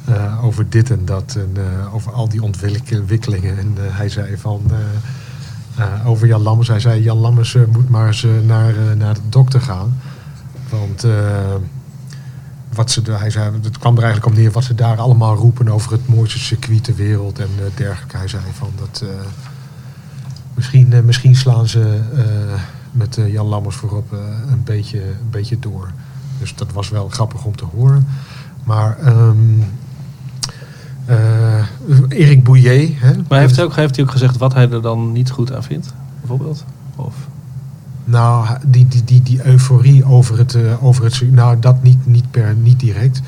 eh, 0.05 0.45
over 0.45 0.69
dit 0.69 0.89
en 0.91 1.05
dat 1.05 1.35
en 1.35 1.63
over 1.93 2.11
al 2.11 2.29
die 2.29 2.41
ontwikkelingen. 2.41 3.57
En 3.57 3.75
hij 3.77 4.09
zei 4.09 4.37
van 4.37 4.61
over 6.05 6.27
Jan 6.27 6.41
Lammers. 6.41 6.67
Hij 6.67 6.79
zei 6.79 7.01
Jan 7.01 7.17
Lammers 7.17 7.57
moet 7.71 7.89
maar 7.89 8.07
eens 8.07 8.25
naar, 8.45 8.73
naar 8.97 9.13
de 9.13 9.29
dokter 9.29 9.61
gaan. 9.61 9.99
Want 10.69 11.05
wat 12.73 12.91
ze, 12.91 13.01
hij 13.11 13.29
zei, 13.29 13.51
het 13.63 13.77
kwam 13.77 13.97
er 13.97 14.03
eigenlijk 14.03 14.35
om 14.35 14.41
neer 14.41 14.51
wat 14.51 14.63
ze 14.63 14.75
daar 14.75 14.97
allemaal 14.97 15.35
roepen 15.35 15.67
over 15.67 15.91
het 15.91 16.07
mooiste 16.07 16.39
circuit 16.39 16.83
ter 16.83 16.95
wereld 16.95 17.39
en 17.39 17.49
dergelijke. 17.75 18.17
Hij 18.17 18.27
zei 18.27 18.43
van 18.53 18.71
dat 18.75 19.03
misschien, 20.53 21.05
misschien 21.05 21.35
slaan 21.35 21.67
ze 21.67 21.99
met 22.91 23.17
Jan 23.27 23.45
Lammers 23.45 23.75
voorop 23.75 24.11
een, 24.51 24.63
beetje, 24.63 25.01
een 25.01 25.29
beetje 25.29 25.59
door. 25.59 25.91
Dus 26.43 26.55
dat 26.55 26.71
was 26.73 26.89
wel 26.89 27.07
grappig 27.09 27.43
om 27.45 27.55
te 27.55 27.65
horen. 27.75 28.07
Maar 28.63 28.97
ehm, 28.99 29.37
eh, 31.05 31.65
Erik 32.09 32.43
Bouillet. 32.43 32.89
Hè, 32.95 33.11
Maar 33.27 33.39
heeft 33.39 33.55
hij, 33.55 33.65
ook, 33.65 33.75
heeft 33.75 33.95
hij 33.95 34.05
ook 34.05 34.11
gezegd 34.11 34.37
wat 34.37 34.53
hij 34.53 34.69
er 34.69 34.81
dan 34.81 35.11
niet 35.11 35.29
goed 35.31 35.53
aan 35.53 35.63
vindt? 35.63 35.93
Bijvoorbeeld? 36.19 36.65
Of... 36.95 37.13
Nou, 38.05 38.47
die, 38.65 38.87
die, 38.87 39.03
die, 39.03 39.21
die 39.21 39.45
euforie 39.47 40.05
over 40.05 40.37
het, 40.37 40.55
eh, 40.55 40.83
over 40.85 41.03
het... 41.03 41.21
Nou, 41.31 41.59
dat 41.59 41.83
niet, 41.83 42.05
niet, 42.05 42.31
per, 42.31 42.55
niet 42.55 42.79
direct. 42.79 43.21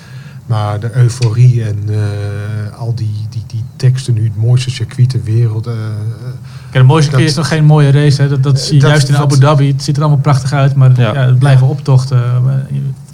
Maar 0.45 0.79
de 0.79 0.95
euforie 0.95 1.63
en 1.63 1.77
eh, 1.89 2.77
al 2.79 2.95
die, 2.95 3.11
die, 3.29 3.43
die 3.47 3.63
teksten 3.75 4.13
nu, 4.13 4.23
het 4.23 4.37
mooiste 4.37 4.69
circuit 4.69 5.09
ter 5.09 5.23
wereld. 5.23 5.63
Kijk, 5.63 5.75
de 6.71 6.83
mooiste 6.83 7.11
Dat- 7.11 7.19
keer 7.19 7.29
is 7.29 7.35
nog 7.35 7.47
geen 7.47 7.65
mooie 7.65 7.91
race. 7.91 8.21
Hè. 8.21 8.27
Dat, 8.29 8.43
dat 8.43 8.59
zie 8.59 8.73
je 8.75 8.79
Dat- 8.81 8.89
juist 8.89 9.07
in 9.07 9.13
dat- 9.13 9.23
Abu 9.23 9.37
Dhabi. 9.39 9.67
Het 9.67 9.83
ziet 9.83 9.95
er 9.95 10.01
allemaal 10.01 10.21
prachtig 10.21 10.51
uit, 10.53 10.75
maar 10.75 10.99
Ja. 10.99 11.13
ja. 11.13 11.25
het 11.25 11.39
blijven 11.39 11.67
optochten. 11.67 12.21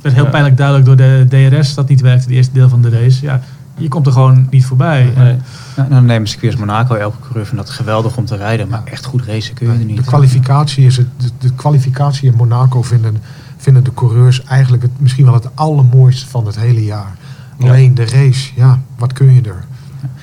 Werd 0.01 0.15
heel 0.15 0.23
Ja. 0.23 0.29
pijnlijk 0.29 0.57
duidelijk 0.57 0.85
door 0.85 0.95
de 0.95 1.25
DRS 1.29 1.73
dat 1.73 1.89
niet 1.89 2.01
werkte, 2.01 2.23
het 2.23 2.33
eerste 2.33 2.53
deel 2.53 2.69
van 2.69 2.81
de 2.81 2.89
race. 2.89 3.25
Ja, 3.25 3.41
je 3.77 3.87
komt 3.87 4.05
er 4.05 4.11
gewoon 4.11 4.47
niet 4.49 4.65
voorbij. 4.65 5.03
Nee. 5.03 5.27
En- 5.29 5.41
Nou, 5.75 5.89
dan 5.89 6.05
nemen 6.05 6.27
circuit 6.27 6.51
als 6.51 6.59
Monaco 6.61 6.95
elke 6.95 7.17
coureur 7.21 7.45
vindt 7.45 7.65
dat 7.65 7.69
geweldig 7.75 8.17
om 8.17 8.25
te 8.25 8.35
rijden, 8.35 8.67
maar 8.67 8.81
echt 8.85 9.05
goed 9.05 9.25
racen 9.25 9.53
kun 9.53 9.67
je 9.73 9.79
er 9.79 9.85
niet. 9.85 9.97
de 9.97 10.03
kwalificatie 10.03 10.85
is 10.85 10.97
het. 10.97 11.07
De, 11.17 11.29
de 11.39 11.53
kwalificatie 11.53 12.29
in 12.31 12.35
Monaco 12.37 12.81
vinden, 12.81 13.17
vinden 13.57 13.83
de 13.83 13.93
coureurs 13.93 14.43
eigenlijk 14.43 14.83
het, 14.83 14.91
misschien 14.97 15.25
wel 15.25 15.33
het 15.33 15.55
allermooiste 15.55 16.27
van 16.29 16.45
het 16.45 16.59
hele 16.59 16.83
jaar. 16.83 17.15
Ja. 17.57 17.67
Alleen 17.67 17.95
de 17.95 18.05
race, 18.05 18.51
ja, 18.55 18.79
wat 18.97 19.13
kun 19.13 19.33
je 19.33 19.41
er? 19.41 19.63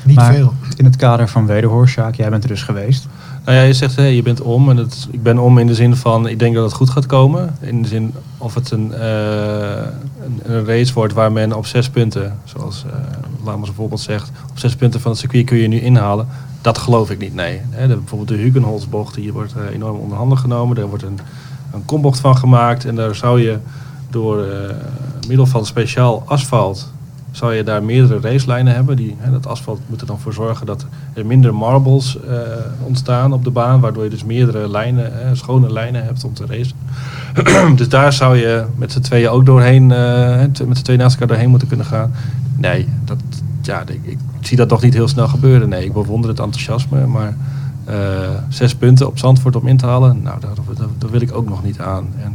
Niet 0.04 0.16
Maar 0.16 0.34
veel. 0.34 0.52
In 0.76 0.84
het 0.84 0.96
kader 0.96 1.28
van 1.28 1.46
Wederhoor, 1.46 1.88
Sjaak, 1.88 2.14
jij 2.14 2.30
bent 2.30 2.42
er 2.42 2.48
dus 2.48 2.62
geweest. 2.62 3.06
Nou 3.44 3.56
ja, 3.56 3.64
je 3.64 3.72
zegt 3.72 3.96
hè, 3.96 4.04
je 4.04 4.22
bent 4.22 4.40
om. 4.40 4.70
En 4.70 4.76
het, 4.76 5.08
ik 5.10 5.22
ben 5.22 5.38
om 5.38 5.58
in 5.58 5.66
de 5.66 5.74
zin 5.74 5.96
van, 5.96 6.28
ik 6.28 6.38
denk 6.38 6.54
dat 6.54 6.64
het 6.64 6.72
goed 6.72 6.90
gaat 6.90 7.06
komen. 7.06 7.56
In 7.60 7.82
de 7.82 7.88
zin 7.88 8.14
of 8.38 8.54
het 8.54 8.70
een, 8.70 8.92
eh, 8.92 9.00
een, 10.24 10.40
een 10.42 10.64
race 10.64 10.94
wordt 10.94 11.12
waar 11.12 11.32
men 11.32 11.52
op 11.52 11.66
zes 11.66 11.90
punten, 11.90 12.38
zoals 12.44 12.84
uh, 12.86 12.92
Lammers 13.44 13.68
bijvoorbeeld 13.68 14.00
zegt, 14.00 14.30
op 14.50 14.58
zes 14.58 14.76
punten 14.76 15.00
van 15.00 15.10
het 15.10 15.20
circuit 15.20 15.44
kun 15.44 15.58
je 15.58 15.68
nu 15.68 15.80
inhalen. 15.80 16.26
Dat 16.60 16.78
geloof 16.78 17.10
ik 17.10 17.18
niet, 17.18 17.34
nee. 17.34 17.60
Hè, 17.70 17.86
de, 17.86 17.96
bijvoorbeeld 17.96 18.28
de 18.28 18.44
Hugenholzbocht, 18.44 19.14
die 19.14 19.32
wordt 19.32 19.52
eh, 19.52 19.74
enorm 19.74 19.96
onder 19.96 20.16
handen 20.16 20.38
genomen. 20.38 20.76
Daar 20.76 20.88
wordt 20.88 21.04
een, 21.04 21.18
een 21.72 21.84
kombocht 21.84 22.20
van 22.20 22.36
gemaakt. 22.36 22.84
En 22.84 22.94
daar 22.94 23.14
zou 23.14 23.40
je 23.42 23.58
door 24.10 24.44
eh, 24.44 24.74
middel 25.28 25.46
van 25.46 25.66
speciaal 25.66 26.22
asfalt 26.26 26.92
zou 27.30 27.54
je 27.54 27.62
daar 27.62 27.82
meerdere 27.82 28.20
racelijnen 28.20 28.74
hebben. 28.74 28.96
Die, 28.96 29.16
hè, 29.18 29.30
dat 29.30 29.46
asfalt 29.46 29.80
moet 29.86 30.00
er 30.00 30.06
dan 30.06 30.20
voor 30.20 30.32
zorgen 30.32 30.66
dat 30.66 30.86
er 31.14 31.26
minder 31.26 31.54
marbles 31.54 32.20
eh, 32.20 32.38
ontstaan 32.82 33.32
op 33.32 33.44
de 33.44 33.50
baan. 33.50 33.80
Waardoor 33.80 34.04
je 34.04 34.10
dus 34.10 34.24
meerdere 34.24 34.68
lijnen, 34.68 35.22
eh, 35.22 35.30
schone 35.32 35.72
lijnen 35.72 36.04
hebt 36.04 36.24
om 36.24 36.34
te 36.34 36.46
racen. 36.46 36.76
dus 37.76 37.88
daar 37.88 38.12
zou 38.12 38.36
je 38.36 38.64
met 38.76 38.92
z'n 38.92 39.00
tweeën 39.00 39.28
ook 39.28 39.46
doorheen, 39.46 39.92
eh, 39.92 40.38
met 40.66 40.76
z'n 40.76 40.82
tweeën 40.82 41.00
naast 41.00 41.12
elkaar 41.12 41.28
doorheen 41.28 41.50
moeten 41.50 41.68
kunnen 41.68 41.86
gaan. 41.86 42.12
Nee, 42.56 42.88
dat, 43.04 43.18
ja, 43.62 43.82
ik, 44.02 44.18
zie 44.40 44.56
dat 44.56 44.68
nog 44.68 44.82
niet 44.82 44.94
heel 44.94 45.08
snel 45.08 45.28
gebeuren. 45.28 45.68
Nee, 45.68 45.84
ik 45.84 45.92
bewonder 45.92 46.30
het 46.30 46.40
enthousiasme. 46.40 47.06
Maar 47.06 47.36
uh, 47.88 47.94
zes 48.48 48.74
punten 48.74 49.06
op 49.06 49.18
Zandvoort 49.18 49.56
om 49.56 49.66
in 49.66 49.76
te 49.76 49.86
halen, 49.86 50.22
nou, 50.22 50.40
daar, 50.40 50.50
daar, 50.76 50.86
daar 50.98 51.10
wil 51.10 51.20
ik 51.20 51.34
ook 51.34 51.48
nog 51.48 51.64
niet 51.64 51.80
aan. 51.80 52.06
En, 52.22 52.32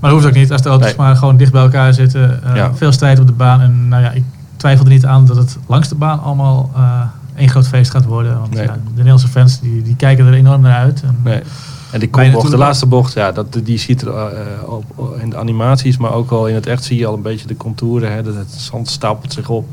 maar 0.00 0.10
dat 0.10 0.20
hoeft 0.20 0.26
ook 0.26 0.40
niet 0.40 0.52
als 0.52 0.62
de 0.62 0.68
auto's 0.68 0.86
nee. 0.86 0.96
maar 0.96 1.16
gewoon 1.16 1.36
dicht 1.36 1.52
bij 1.52 1.62
elkaar 1.62 1.94
zitten. 1.94 2.40
Uh, 2.46 2.56
ja. 2.56 2.74
Veel 2.74 2.92
strijd 2.92 3.18
op 3.18 3.26
de 3.26 3.32
baan. 3.32 3.60
En 3.60 3.88
nou 3.88 4.02
ja, 4.02 4.10
ik 4.10 4.22
twijfel 4.56 4.84
er 4.84 4.90
niet 4.90 5.06
aan 5.06 5.26
dat 5.26 5.36
het 5.36 5.58
langs 5.66 5.88
de 5.88 5.94
baan 5.94 6.22
allemaal 6.22 6.70
uh, 6.76 7.00
één 7.34 7.48
groot 7.48 7.68
feest 7.68 7.90
gaat 7.90 8.04
worden. 8.04 8.38
Want 8.38 8.54
nee. 8.54 8.64
ja, 8.64 8.72
de 8.72 8.90
Nederlandse 8.90 9.28
fans 9.28 9.60
die, 9.60 9.82
die 9.82 9.96
kijken 9.96 10.26
er 10.26 10.32
enorm 10.32 10.60
naar 10.60 10.78
uit. 10.78 11.02
En, 11.02 11.16
nee. 11.24 11.42
En 11.90 12.00
die 12.00 12.10
kombocht, 12.10 12.50
de 12.50 12.56
laatste 12.56 12.86
bocht, 12.86 13.12
ja, 13.12 13.32
dat, 13.32 13.60
die 13.62 13.78
ziet 13.78 14.02
er 14.02 14.08
uh, 14.08 14.72
op, 14.72 14.84
in 15.20 15.30
de 15.30 15.36
animaties, 15.36 15.96
maar 15.96 16.12
ook 16.12 16.30
al 16.30 16.46
in 16.46 16.54
het 16.54 16.66
echt 16.66 16.84
zie 16.84 16.98
je 16.98 17.06
al 17.06 17.14
een 17.14 17.22
beetje 17.22 17.46
de 17.46 17.56
contouren. 17.56 18.12
Hè, 18.12 18.22
dat 18.22 18.34
het 18.34 18.50
zand 18.50 18.88
stapelt 18.88 19.32
zich 19.32 19.48
op. 19.48 19.66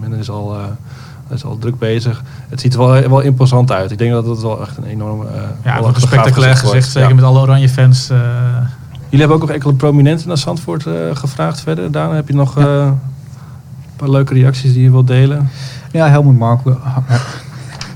Men 0.00 0.12
is 0.12 0.30
al 0.30 0.56
is 1.34 1.44
al 1.44 1.58
druk 1.58 1.78
bezig. 1.78 2.22
Het 2.48 2.60
ziet 2.60 2.72
er 2.74 2.78
wel, 2.78 3.08
wel 3.08 3.20
imposant 3.20 3.72
uit. 3.72 3.90
Ik 3.90 3.98
denk 3.98 4.12
dat 4.12 4.26
het 4.26 4.40
wel 4.40 4.60
echt 4.60 4.76
een 4.76 4.84
enorme... 4.84 5.26
eh, 5.26 5.42
Ja, 5.64 5.78
een 5.78 5.94
spectaculair 5.96 6.56
gezicht. 6.56 6.72
wordt. 6.72 6.86
Zeker 6.86 7.08
Ja. 7.08 7.14
met 7.14 7.24
alle 7.24 7.40
oranje 7.40 7.68
fans. 7.68 8.10
Eh, 9.12 9.18
Jullie 9.18 9.18
hebben 9.20 9.36
ook 9.36 9.40
nog 9.42 9.50
enkele 9.50 9.74
prominenten 9.74 10.28
naar 10.28 10.38
Zandvoort 10.38 10.86
eh, 10.86 10.92
gevraagd 11.12 11.60
verder. 11.60 11.90
Daan, 11.90 12.14
heb 12.14 12.28
je 12.28 12.34
nog 12.34 12.58
Ja. 12.58 12.62
eh, 12.66 12.84
een 12.86 13.96
paar 13.96 14.10
leuke 14.10 14.34
reacties 14.34 14.72
die 14.72 14.82
je 14.82 14.90
wilt 14.90 15.06
delen? 15.06 15.48
Ja, 15.92 16.08
Helmut 16.08 16.38
Marko. 16.38 16.78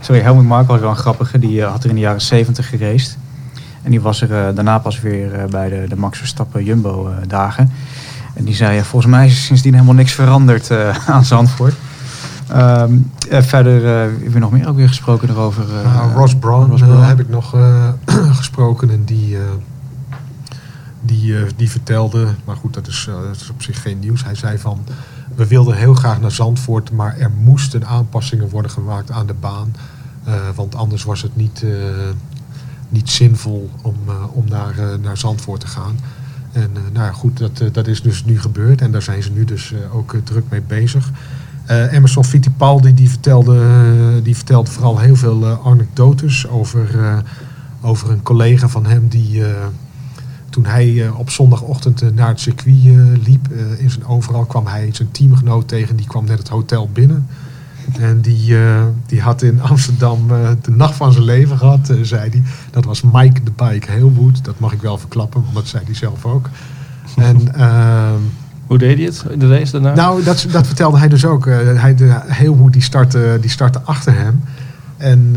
Sorry, 0.01 0.21
Helmut 0.21 0.45
Marko 0.47 0.67
was 0.73 0.81
wel 0.81 0.91
een 0.91 0.97
grappige. 0.97 1.39
Die 1.39 1.63
eh, 1.63 1.71
had 1.71 1.83
er 1.85 1.89
in 1.89 1.95
de 1.95 2.01
jaren 2.01 2.21
70 2.21 2.69
geraced. 2.69 3.17
En 3.83 3.91
die 3.91 4.01
was 4.01 4.21
er 4.23 4.33
eh, 4.47 4.55
daarna 4.55 4.79
pas 4.79 5.01
weer 5.01 5.33
eh, 5.35 5.45
bij 5.51 5.69
de, 5.69 5.85
de 5.89 5.97
Max 5.97 6.19
Verstappen 6.19 6.65
Jumbo 6.65 7.09
eh, 7.09 7.17
dagen. 7.29 7.71
En 8.35 8.45
die 8.45 8.55
zei, 8.55 8.79
eh, 8.79 8.85
volgens 8.85 9.13
mij 9.13 9.27
is 9.27 9.33
er 9.33 9.39
sindsdien 9.43 9.73
helemaal 9.73 9.95
niks 9.95 10.13
veranderd 10.13 10.71
eh, 10.71 10.97
aan 11.09 11.25
Zandvoort. 11.25 11.75
Ehm, 12.53 12.93
eh, 13.31 13.43
verder 13.43 13.85
eh, 13.85 13.91
hebben 14.01 14.33
we 14.33 14.39
nog 14.39 14.51
meer 14.51 14.69
ook 14.69 14.77
weer 14.77 14.89
gesproken 14.89 15.29
erover. 15.29 15.65
eh, 15.85 15.95
Nou, 15.95 16.13
Ross 16.13 16.35
Brown, 16.37 16.71
Ross 16.71 16.83
eh, 16.83 16.89
Brown. 16.89 17.03
heb 17.05 17.21
ik 17.21 17.29
nog 17.29 17.55
eh, 17.55 17.89
gesproken 18.41 18.91
en 18.91 19.03
die, 19.05 19.37
eh, 19.37 19.41
die, 21.07 21.37
eh, 21.37 21.43
die 21.57 21.71
vertelde, 21.71 22.27
maar 22.45 22.57
goed, 22.57 22.75
dat 22.75 22.87
is, 22.87 23.07
eh, 23.09 23.31
is 23.33 23.51
op 23.51 23.63
zich 23.63 23.83
geen 23.83 23.99
nieuws. 23.99 24.25
Hij 24.25 24.35
zei 24.35 24.59
van, 24.59 24.85
we 25.35 25.47
wilden 25.47 25.77
heel 25.77 25.95
graag 25.95 26.21
naar 26.21 26.31
Zandvoort, 26.31 26.91
maar 26.91 27.19
er 27.19 27.31
moesten 27.31 27.87
aanpassingen 27.87 28.49
worden 28.49 28.71
gemaakt 28.71 29.11
aan 29.11 29.27
de 29.27 29.35
baan. 29.35 29.75
eh, 30.25 30.35
want 30.55 30.75
anders 30.75 31.05
was 31.05 31.23
het 31.23 31.37
niet, 31.37 31.65
niet 32.89 33.11
zinvol 33.11 33.71
om, 33.83 33.97
om 34.33 34.45
naar, 34.49 34.75
naar 35.03 35.17
Zandvoort 35.17 35.61
te 35.61 35.67
gaan. 35.67 35.99
En 36.53 36.71
nou 36.93 37.13
goed, 37.13 37.39
dat, 37.39 37.63
dat 37.73 37.87
is 37.87 38.03
dus 38.03 38.25
nu 38.25 38.41
gebeurd 38.41 38.81
en 38.81 38.93
daar 38.93 39.03
zijn 39.03 39.23
ze 39.23 39.31
nu 39.31 39.45
dus 39.45 39.75
ook 39.93 40.15
druk 40.25 40.45
mee 40.49 40.61
bezig. 40.61 41.11
Emerson 41.67 42.25
Fittipaldi 42.25 42.95
die 42.95 43.09
vertelde, 43.09 43.61
die 44.23 44.37
vertelde 44.37 44.71
vooral 44.71 44.99
heel 44.99 45.17
veel 45.17 45.61
anekdotes 45.65 46.49
over, 46.49 46.89
over 47.81 48.11
een 48.11 48.23
collega 48.23 48.69
van 48.69 48.87
hem 48.87 49.09
die 49.09 49.43
toen 50.57 50.67
hij 50.67 51.05
eh, 51.05 51.19
op 51.19 51.31
zondagochtend 51.31 52.03
eh, 52.03 52.09
naar 52.15 52.29
het 52.29 52.41
circuit 52.41 52.85
eh, 52.85 52.93
liep 53.27 53.49
in 53.79 53.91
zijn 53.91 54.07
overal 54.07 54.45
kwam 54.45 54.67
hij 54.67 54.89
zijn 54.93 55.11
teamgenoot 55.11 55.69
tegen 55.69 55.97
die 55.97 56.07
kwam 56.07 56.25
net 56.25 56.39
het 56.39 56.49
hotel 56.49 56.89
binnen. 56.93 57.27
En 57.99 58.21
die, 58.21 58.57
die 59.07 59.21
had 59.21 59.43
in 59.43 59.61
Amsterdam 59.61 60.29
de 60.63 60.71
nacht 60.71 60.95
van 60.95 61.13
zijn 61.13 61.25
leven 61.25 61.59
gehad, 61.59 61.89
eh, 61.89 61.97
zei 62.03 62.31
hij. 62.31 62.43
Dat 62.71 62.85
was 62.85 63.03
Mike 63.03 63.41
de 63.43 63.51
Bike 63.57 63.91
Heelwood. 63.91 64.45
Dat 64.45 64.59
mag 64.59 64.73
ik 64.73 64.81
wel 64.81 64.99
verklappen, 64.99 65.43
want 65.43 65.55
dat 65.55 65.67
zei 65.67 65.85
hij 65.85 65.95
zelf 65.95 66.25
ook. 66.25 66.49
En 67.17 67.55
ehm, 67.55 68.21
Hoe 68.67 68.79
deed 68.79 68.97
hij 68.97 69.07
het 69.07 69.25
in 69.31 69.39
de 69.39 69.49
race 69.49 69.73
daarna? 69.73 69.95
nou, 69.95 70.23
dat, 70.23 70.47
dat 70.51 70.67
vertelde 70.67 70.99
hij 70.99 71.09
dus 71.09 71.25
ook. 71.25 71.45
Hij, 71.45 71.95
de, 71.95 72.21
Heelwood 72.27 72.73
die 72.73 72.83
startte, 72.83 73.39
die 73.41 73.51
startte 73.51 73.81
achter 73.81 74.15
hem. 74.15 74.43
En 74.97 75.37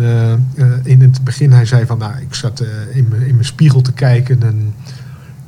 in 0.84 1.01
het 1.01 1.23
begin 1.23 1.51
hij 1.51 1.65
zei 1.65 1.86
van, 1.86 1.97
nou, 1.97 2.13
ik 2.19 2.36
zat 2.36 2.63
in 2.93 3.08
mijn 3.10 3.21
in 3.21 3.34
mijn 3.34 3.45
spiegel 3.45 3.82
te 3.82 3.91
kijken 3.91 4.43
en 4.43 4.73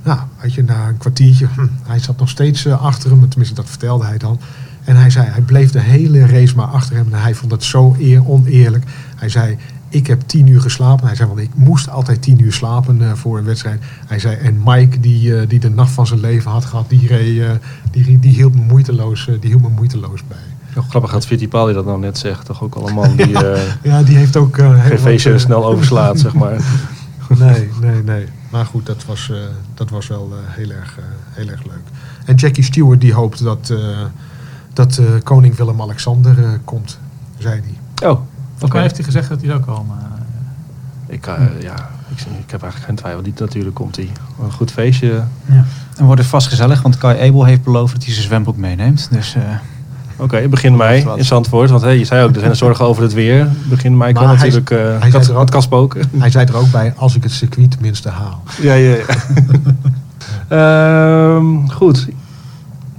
nou, 0.03 0.19
weet 0.41 0.53
je, 0.53 0.63
na 0.63 0.87
een 0.87 0.97
kwartiertje, 0.97 1.47
hm, 1.55 1.67
hij 1.83 1.99
zat 1.99 2.19
nog 2.19 2.29
steeds 2.29 2.65
eh, 2.65 2.83
achter 2.83 3.09
hem, 3.09 3.29
tenminste 3.29 3.55
dat 3.55 3.69
vertelde 3.69 4.05
hij 4.05 4.17
dan. 4.17 4.39
En 4.83 4.95
hij 4.95 5.09
zei, 5.09 5.27
hij 5.27 5.41
bleef 5.41 5.71
de 5.71 5.79
hele 5.79 6.25
race 6.25 6.55
maar 6.55 6.65
achter 6.65 6.95
hem 6.95 7.13
en 7.13 7.21
hij 7.21 7.35
vond 7.35 7.51
dat 7.51 7.63
zo 7.63 7.95
eer, 7.99 8.27
oneerlijk. 8.27 8.83
Hij 9.15 9.29
zei, 9.29 9.57
ik 9.89 10.07
heb 10.07 10.21
tien 10.25 10.47
uur 10.47 10.61
geslapen. 10.61 11.07
Hij 11.07 11.15
zei, 11.15 11.27
want 11.27 11.39
ik 11.39 11.49
moest 11.55 11.89
altijd 11.89 12.21
tien 12.21 12.43
uur 12.43 12.53
slapen 12.53 13.01
eh, 13.01 13.13
voor 13.13 13.37
een 13.37 13.43
wedstrijd. 13.43 13.81
Hij 14.07 14.19
zei, 14.19 14.35
en 14.35 14.61
Mike, 14.65 14.99
die, 14.99 15.37
eh, 15.37 15.49
die 15.49 15.59
de 15.59 15.69
nacht 15.69 15.91
van 15.91 16.07
zijn 16.07 16.19
leven 16.19 16.51
had 16.51 16.65
gehad, 16.65 16.89
die, 16.89 17.07
reed, 17.07 17.59
die, 17.91 18.19
die, 18.19 18.33
hield 18.33 18.55
me 18.55 18.61
moeiteloos, 18.61 19.25
die 19.25 19.49
hield 19.49 19.61
me 19.61 19.69
moeiteloos 19.69 20.23
bij. 20.27 20.37
Wel 20.73 20.83
grappig 20.83 21.11
dat 21.11 21.25
Fittipaldi 21.25 21.73
dat 21.73 21.85
nou 21.85 21.99
net 21.99 22.17
zegt. 22.17 22.45
Toch 22.45 22.63
ook 22.63 22.75
al 22.75 22.87
een 22.87 22.93
man 22.93 23.15
die 23.15 23.29
Ja, 23.83 24.03
die 24.03 24.17
heeft 24.17 24.37
ook... 24.37 24.59
feestje 24.99 25.33
eh, 25.33 25.39
snel 25.39 25.65
overslaat, 25.65 26.19
zeg 26.19 26.33
maar. 26.33 26.59
Nee, 27.37 27.69
nee, 27.81 28.03
nee. 28.03 28.25
Maar 28.51 28.65
goed, 28.65 28.85
dat 28.85 29.05
was, 29.05 29.29
eh, 29.29 29.37
dat 29.73 29.89
was 29.89 30.07
wel 30.07 30.29
eh, 30.31 30.53
heel, 30.55 30.69
erg, 30.69 30.97
eh, 30.97 31.03
heel 31.29 31.47
erg 31.47 31.63
leuk. 31.63 31.83
En 32.25 32.35
Jackie 32.35 32.63
Stewart 32.63 33.01
die 33.01 33.13
hoopt 33.13 33.43
dat, 33.43 33.69
eh, 33.69 33.77
dat 34.73 34.97
eh, 34.97 35.05
koning 35.23 35.55
Willem-Alexander 35.55 36.43
eh, 36.43 36.49
komt, 36.63 36.99
zei 37.37 37.61
hij. 37.61 38.09
Oh, 38.09 38.19
Volgens 38.49 38.71
mij 38.71 38.81
heeft 38.81 38.95
hij 38.95 39.05
gezegd 39.05 39.29
dat 39.29 39.39
hij 39.39 39.49
zou 39.49 39.61
komen. 39.61 39.97
Ik, 41.07 41.27
eh, 41.27 41.61
ja, 41.61 41.89
ik, 42.09 42.19
ik 42.19 42.51
heb 42.51 42.61
eigenlijk 42.61 42.83
geen 42.85 42.95
twijfel. 42.95 43.21
Die 43.21 43.33
natuurlijk 43.37 43.75
komt 43.75 43.95
hij. 43.95 44.09
Een 44.43 44.51
goed 44.51 44.71
feestje. 44.71 45.23
Ja. 45.45 45.65
En 45.97 46.05
wordt 46.05 46.21
het 46.21 46.29
vast 46.29 46.47
gezellig, 46.47 46.81
want 46.81 46.97
Kai 46.97 47.27
Abel 47.27 47.43
heeft 47.43 47.63
beloofd 47.63 47.93
dat 47.93 48.03
hij 48.03 48.13
zijn 48.13 48.25
zwembroek 48.25 48.57
meeneemt. 48.57 49.07
Dus 49.11 49.35
Oké, 50.21 50.47
begin 50.47 50.75
mei 50.75 51.05
in 51.15 51.25
Zandvoort. 51.25 51.69
Want 51.69 51.81
hey, 51.81 51.97
je 51.97 52.05
zei 52.05 52.23
ook, 52.23 52.34
er 52.36 52.39
zijn 52.39 52.55
zorgen 52.55 52.86
over 52.86 53.03
het 53.03 53.13
weer. 53.13 53.47
Begin 53.69 53.97
mei 53.97 54.13
kan 54.13 54.23
hij- 54.25 54.36
natuurlijk... 54.36 54.69
eh, 54.71 54.77
hij 54.77 54.97
zei 54.99 55.12
kat- 55.12 55.27
er 55.27 55.34
ook- 55.34 55.39
het 55.41 55.49
kan 55.49 55.62
spoken. 55.62 56.01
Hij 56.17 56.29
zei 56.29 56.45
er 56.45 56.55
ook 56.57 56.71
bij, 56.71 56.93
als 56.97 57.15
ik 57.15 57.23
het 57.23 57.31
circuit 57.31 57.71
tenminste 57.71 58.10
haal. 58.10 58.43
Ja, 58.62 58.73
ja, 58.73 58.95
ja. 58.95 59.03
Ehm, 61.38 61.67
goed. 61.67 62.07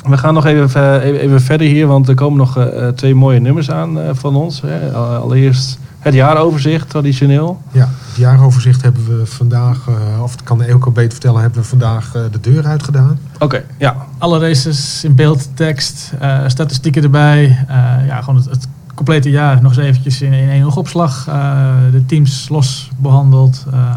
We 0.08 0.16
gaan 0.16 0.34
nog 0.34 0.46
even, 0.46 1.00
eh, 1.00 1.08
even, 1.08 1.20
even 1.20 1.40
verder 1.40 1.66
hier, 1.66 1.86
want 1.86 2.08
er 2.08 2.14
komen 2.14 2.38
nog 2.38 2.56
eh, 2.58 2.88
twee 2.88 3.14
mooie 3.14 3.40
nummers 3.40 3.70
aan 3.70 3.98
van 4.12 4.34
ons. 4.36 4.60
Hè. 4.66 4.92
Al- 4.92 5.06
Allereerst 5.14 5.78
het 6.02 6.14
jaaroverzicht, 6.14 6.88
traditioneel. 6.90 7.62
Ja, 7.72 7.88
het 8.08 8.16
jaaroverzicht 8.16 8.82
hebben 8.82 9.18
we 9.18 9.26
vandaag, 9.26 9.88
eh, 9.88 10.22
of 10.22 10.30
het 10.32 10.42
kan 10.42 10.62
Eelco 10.62 10.90
beter 10.90 11.10
vertellen, 11.12 11.40
hebben 11.40 11.60
we 11.62 11.68
vandaag 11.68 12.14
eh, 12.14 12.22
de 12.32 12.40
deur 12.40 12.64
uitgedaan. 12.66 13.18
Oké, 13.38 13.64
ja. 13.78 13.96
Alle 14.18 14.38
races 14.38 15.04
in 15.04 15.14
beeld, 15.14 15.48
tekst, 15.56 16.12
eh, 16.20 16.38
statistieken 16.46 17.02
erbij. 17.02 17.44
Eh, 17.68 17.76
ja, 18.06 18.20
gewoon 18.20 18.36
het, 18.36 18.50
het 18.50 18.68
complete 18.94 19.30
jaar 19.30 19.62
nog 19.62 19.76
eens 19.76 19.86
eventjes 19.86 20.22
in, 20.22 20.32
in 20.32 20.48
één 20.48 20.64
oogopslag. 20.64 21.26
Eh, 21.28 21.70
de 21.90 22.06
teams 22.06 22.48
los 22.48 22.90
behandeld. 22.98 23.64
Eh, 23.72 23.92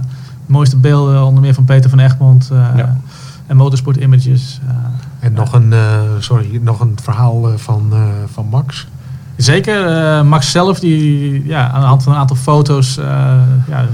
de 0.46 0.52
mooiste 0.52 0.78
beelden, 0.78 1.24
onder 1.26 1.42
meer 1.42 1.54
van 1.54 1.66
Peter 1.66 1.90
van 1.90 2.00
Egmond. 2.00 2.50
eh, 2.52 2.58
Ja. 2.78 2.98
En 3.48 3.58
Motorsport 3.58 3.96
Images. 3.98 4.60
eh. 4.68 4.74
En 5.20 5.34
nog, 5.34 5.54
een, 5.54 5.74
eh, 5.74 6.02
sorry, 6.20 6.60
nog 6.62 6.80
een 6.80 6.98
verhaal 7.02 7.48
eh, 7.50 7.58
van, 7.58 7.88
eh, 7.92 8.00
van 8.34 8.46
Max. 8.50 8.88
Zeker, 9.46 9.86
eh, 9.86 10.22
Max 10.22 10.52
zelf, 10.52 10.80
die 10.80 11.46
ja, 11.46 11.72
aan 11.72 11.82
de 11.82 11.88
hand 11.88 12.04
van 12.04 12.14
een 12.14 12.20
aantal 12.20 12.36
foto's 12.36 12.98
eh, 12.98 13.06
ja, 13.68 13.86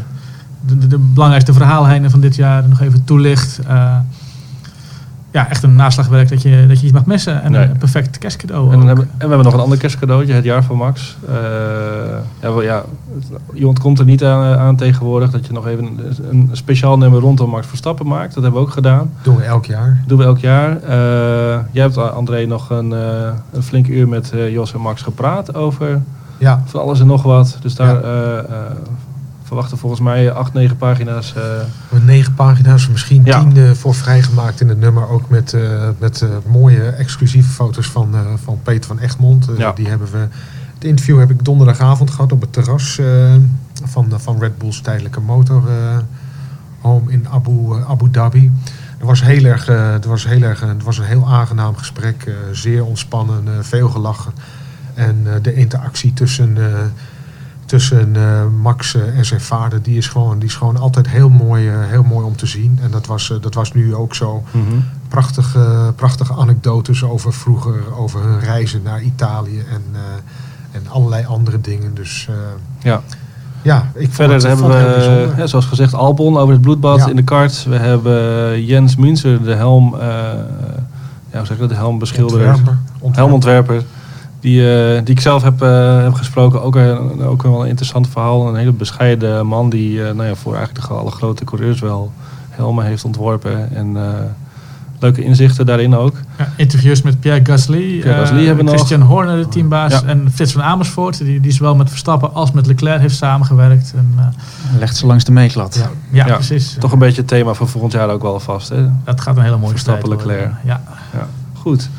de, 0.66 0.88
de, 0.88 0.98
belangrijkste 0.98 1.54
verhaallijnen 1.54 2.12
van 2.12 2.20
dit 2.20 2.36
jaar 2.36 2.68
nog 2.68 2.82
even 2.82 3.04
toelicht. 3.04 3.60
Ja, 5.32 5.50
echt 5.50 5.64
een 5.64 5.76
naslagwerk 5.76 6.30
dat 6.30 6.42
je, 6.42 6.66
dat 6.68 6.78
je 6.80 6.84
niet 6.86 6.94
mag 6.94 7.06
missen. 7.06 7.42
En 7.42 7.52
Nee. 7.52 7.64
een 7.70 7.78
perfect 7.78 8.18
kerstcadeau. 8.18 8.72
En, 8.72 8.78
dan 8.78 8.88
hebben, 8.88 9.06
en 9.06 9.18
we 9.18 9.28
hebben 9.28 9.44
nog 9.44 9.54
een 9.54 9.60
ander 9.60 9.78
kerstcadeautje, 9.78 10.34
het 10.34 10.44
jaar 10.44 10.64
van 10.64 10.78
Max. 10.78 11.18
Eh, 11.28 11.34
ja, 12.42 12.48
wel, 12.50 12.62
ja, 12.62 12.84
het- 13.16 13.40
je 13.54 13.68
ontkomt 13.68 14.00
er 14.00 14.06
niet 14.06 14.24
aan, 14.24 14.58
aan 14.58 14.76
tegenwoordig 14.76 15.30
dat 15.32 15.46
je 15.48 15.54
nog 15.54 15.68
even 15.68 15.84
een, 15.86 16.00
een 16.30 16.50
speciaal 16.52 16.98
nummer 16.98 17.20
rondom 17.20 17.50
Max 17.50 17.68
Verstappen 17.68 18.08
maakt. 18.08 18.34
Dat 18.34 18.44
hebben 18.44 18.62
we 18.62 18.68
ook 18.68 18.74
gedaan. 18.74 19.12
Doen 19.24 19.36
we 19.36 19.44
elk 19.44 19.66
jaar. 19.66 20.04
Doen 20.08 20.18
we 20.18 20.24
elk 20.24 20.38
jaar. 20.40 20.70
Eh, 20.82 21.60
jij 21.72 21.84
hebt, 21.84 21.98
eh, 21.98 22.10
André, 22.14 22.46
nog 22.46 22.70
een, 22.70 22.94
eh 22.94 23.30
een 23.54 23.64
flink 23.64 23.88
uur 23.88 24.08
met 24.08 24.32
eh, 24.32 24.52
Jos 24.52 24.74
en 24.74 24.80
Max 24.82 25.02
gepraat 25.02 25.56
over 25.56 26.02
Ja, 26.38 26.62
van 26.66 26.82
alles 26.82 27.00
en 27.00 27.08
nog 27.08 27.24
wat. 27.24 27.58
Dus 27.62 27.76
daar 27.76 27.94
Ja. 27.96 28.46
Verwachten 29.52 29.78
volgens 29.78 30.02
mij 30.02 30.32
acht, 30.32 30.54
negen 30.54 30.78
pagina's. 30.78 31.34
hebben 31.90 32.06
negen 32.06 32.34
pagina's, 32.34 32.88
misschien 32.88 33.22
Ja. 33.26 33.40
tien 33.40 33.58
eh, 33.58 33.72
voor 33.72 33.96
vrijgemaakt 33.96 34.62
in 34.62 34.70
het 34.70 34.80
nummer. 34.80 35.10
Ook 35.10 35.30
met, 35.30 35.54
eh, 35.54 35.90
met 35.98 36.26
mooie 36.48 36.84
exclusieve 36.84 37.50
foto's 37.50 37.88
van, 37.88 38.16
van 38.44 38.60
Peter 38.64 38.88
van 38.88 39.00
Egmond. 39.00 39.48
Ja. 39.58 39.72
Die 39.72 39.88
hebben 39.88 40.12
we. 40.12 40.28
Het 40.74 40.84
interview 40.84 41.20
heb 41.20 41.30
ik 41.30 41.46
donderdagavond 41.46 42.12
gehad 42.12 42.32
op 42.32 42.42
het 42.42 42.54
terras 42.54 43.00
van, 43.84 44.14
van 44.16 44.40
Red 44.40 44.58
Bull's 44.58 44.82
tijdelijke 44.82 45.20
motor 45.20 45.64
home 46.80 47.12
in 47.12 47.28
Abu, 47.30 47.84
Abu 47.88 48.10
Dhabi. 48.12 48.52
Het 48.98 49.08
was 49.08 49.24
heel 49.24 49.44
erg, 49.44 49.66
het 49.66 50.06
was 50.06 50.28
heel 50.28 50.42
erg, 50.42 50.60
het 50.60 50.84
was 50.84 50.98
een 50.98 51.06
heel 51.06 51.28
aangenaam 51.28 51.76
gesprek, 51.76 52.32
zeer 52.52 52.86
ontspannen, 52.86 53.66
veel 53.66 53.90
gelachen. 53.90 54.32
En 54.94 55.26
de 55.42 55.54
interactie 55.54 56.14
tussen, 56.14 56.58
tussen 57.72 58.16
eh, 58.16 58.46
Max 58.62 58.96
eh, 58.96 59.18
en 59.18 59.26
zijn 59.26 59.42
vader, 59.42 59.82
die 59.82 59.98
is 59.98 60.08
gewoon, 60.08 60.40
die 60.40 60.48
is 60.48 60.56
gewoon 60.56 60.78
altijd 60.78 61.08
heel 61.08 61.30
mooi, 61.30 61.70
eh, 61.70 61.76
heel 61.88 62.04
mooi 62.04 62.26
om 62.26 62.36
te 62.36 62.46
zien. 62.46 62.80
En 62.82 62.92
dat 62.92 63.06
was, 63.06 63.34
dat 63.42 63.54
was 63.54 63.74
nu 63.74 63.96
ook 63.96 64.16
zo. 64.16 64.44
Prachtige, 65.08 65.94
prachtige 65.96 66.34
anekdotes 66.34 67.04
over 67.04 67.34
vroeger, 67.34 67.96
over 67.98 68.24
hun 68.24 68.40
reizen 68.40 68.82
naar 68.84 69.02
Italië 69.02 69.60
en, 69.60 69.84
en 70.72 70.82
allerlei 70.90 71.26
andere 71.26 71.62
dingen. 71.62 71.94
Dus 71.96 72.28
ja. 72.80 73.02
ja, 73.62 73.92
ik 73.94 74.14
Verder 74.14 74.36
het, 74.36 74.46
hebben 74.46 74.68
we, 74.68 75.34
ja, 75.38 75.48
zoals 75.48 75.66
gezegd, 75.66 75.94
Albon 75.94 76.38
over 76.38 76.54
het 76.54 76.62
bloedbad 76.62 76.98
Ja. 76.98 77.08
in 77.08 77.16
de 77.16 77.24
kart. 77.24 77.64
We 77.64 77.76
hebben 77.76 78.66
Jens 78.66 78.96
Münzer, 78.96 79.44
de 79.44 79.56
helm, 79.56 79.96
ja, 81.32 81.38
hoe 81.38 81.46
zeg 81.46 81.50
ik 81.50 81.60
dat, 81.60 81.70
de. 81.70 81.76
Ontwerper, 82.24 82.78
ontwerper. 83.00 83.16
helmontwerper. 83.16 83.84
Die, 84.42 84.76
eh, 84.96 85.02
die 85.04 85.16
ik 85.16 85.22
zelf 85.22 85.44
heb, 85.44 85.62
eh, 85.62 86.04
heb 86.04 86.14
gesproken. 86.14 86.62
Ook, 86.64 86.76
een, 86.76 87.24
ook 87.24 87.44
wel 87.44 87.62
een 87.62 87.68
interessant 87.68 88.08
verhaal. 88.10 88.48
Een 88.48 88.56
hele 88.56 88.72
bescheiden 88.72 89.48
man 89.48 89.70
die 89.70 90.04
eh, 90.08 90.14
nou 90.16 90.28
ja, 90.28 90.36
voor 90.36 90.56
eigenlijk 90.56 90.88
de 90.88 90.94
alle 90.94 91.12
grote 91.12 91.44
coureurs 91.44 91.80
wel 91.80 92.12
helmen 92.50 92.86
heeft 92.86 93.04
ontworpen. 93.06 93.76
En 93.76 93.98
eh, 93.98 94.04
Leuke 95.00 95.24
inzichten 95.24 95.66
daarin 95.66 95.96
ook. 95.96 96.14
Ja, 96.38 96.54
interviews 96.58 97.02
met 97.02 97.20
Pierre 97.20 97.46
Gasly, 97.46 97.78
Pierre 98.00 98.10
eh, 98.12 98.20
Gasly 98.20 98.46
hebben 98.46 98.66
we 98.66 98.72
nog. 98.72 98.74
Christian 98.80 99.02
Horner, 99.02 99.38
de 99.38 99.48
teambaas, 99.48 99.92
Ja. 99.92 100.04
en 100.04 100.32
Frits 100.34 100.52
van 100.52 100.62
Amersfoort, 100.64 101.18
die, 101.18 101.40
die 101.40 101.52
zowel 101.52 101.76
met 101.76 101.90
Verstappen 101.90 102.34
als 102.34 102.52
met 102.52 102.66
Leclerc 102.68 103.00
heeft 103.02 103.16
samengewerkt. 103.16 103.94
En, 103.96 104.14
eh, 104.18 104.26
Legt 104.80 104.98
ze 104.98 105.06
langs 105.06 105.24
de 105.24 105.32
meetlat. 105.32 105.76
ja, 105.76 105.90
ja, 106.12 106.26
Ja, 106.28 106.34
precies. 106.34 106.76
Toch 106.80 106.92
een 106.92 107.00
beetje 107.00 107.18
het 107.22 107.28
thema 107.28 107.54
van 107.54 107.68
volgend 107.68 107.94
jaar 107.94 108.10
ook 108.10 108.22
wel 108.22 108.40
vast. 108.40 108.70
Hè? 108.70 108.86
Dat 109.04 109.22
gaat 109.22 109.38
een 109.38 109.44
hele 109.44 109.58
mooie 109.58 109.70
Verstappen, 109.72 110.06
strijd. 110.12 110.26
Leclerc. 110.26 110.52
Ja. 110.64 110.82
Ja, 111.14 111.28
goed. 111.54 111.90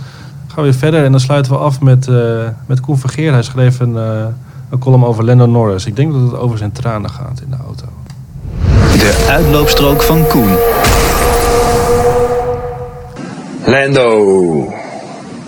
Gaan 0.52 0.64
we 0.64 0.70
weer 0.70 0.78
verder 0.78 1.04
en 1.04 1.10
dan 1.10 1.20
sluiten 1.20 1.52
we 1.52 1.58
af 1.58 1.80
met, 1.80 2.08
eh 2.08 2.48
met 2.66 2.80
Koen 2.80 2.98
Vergeer. 2.98 3.32
Hij 3.32 3.42
schreef 3.42 3.80
een, 3.80 3.96
eh, 3.96 4.24
een 4.70 4.78
column 4.78 5.04
over 5.04 5.24
Lando 5.24 5.46
Norris. 5.46 5.86
Ik 5.86 5.96
denk 5.96 6.12
dat 6.12 6.22
het 6.22 6.36
over 6.36 6.58
zijn 6.58 6.72
tranen 6.72 7.10
gaat 7.10 7.40
in 7.44 7.50
de 7.50 7.56
auto. 7.56 7.84
De 8.92 9.26
uitloopstrook 9.30 10.02
van 10.02 10.26
Koen. 10.26 10.56
Lando. 13.64 14.72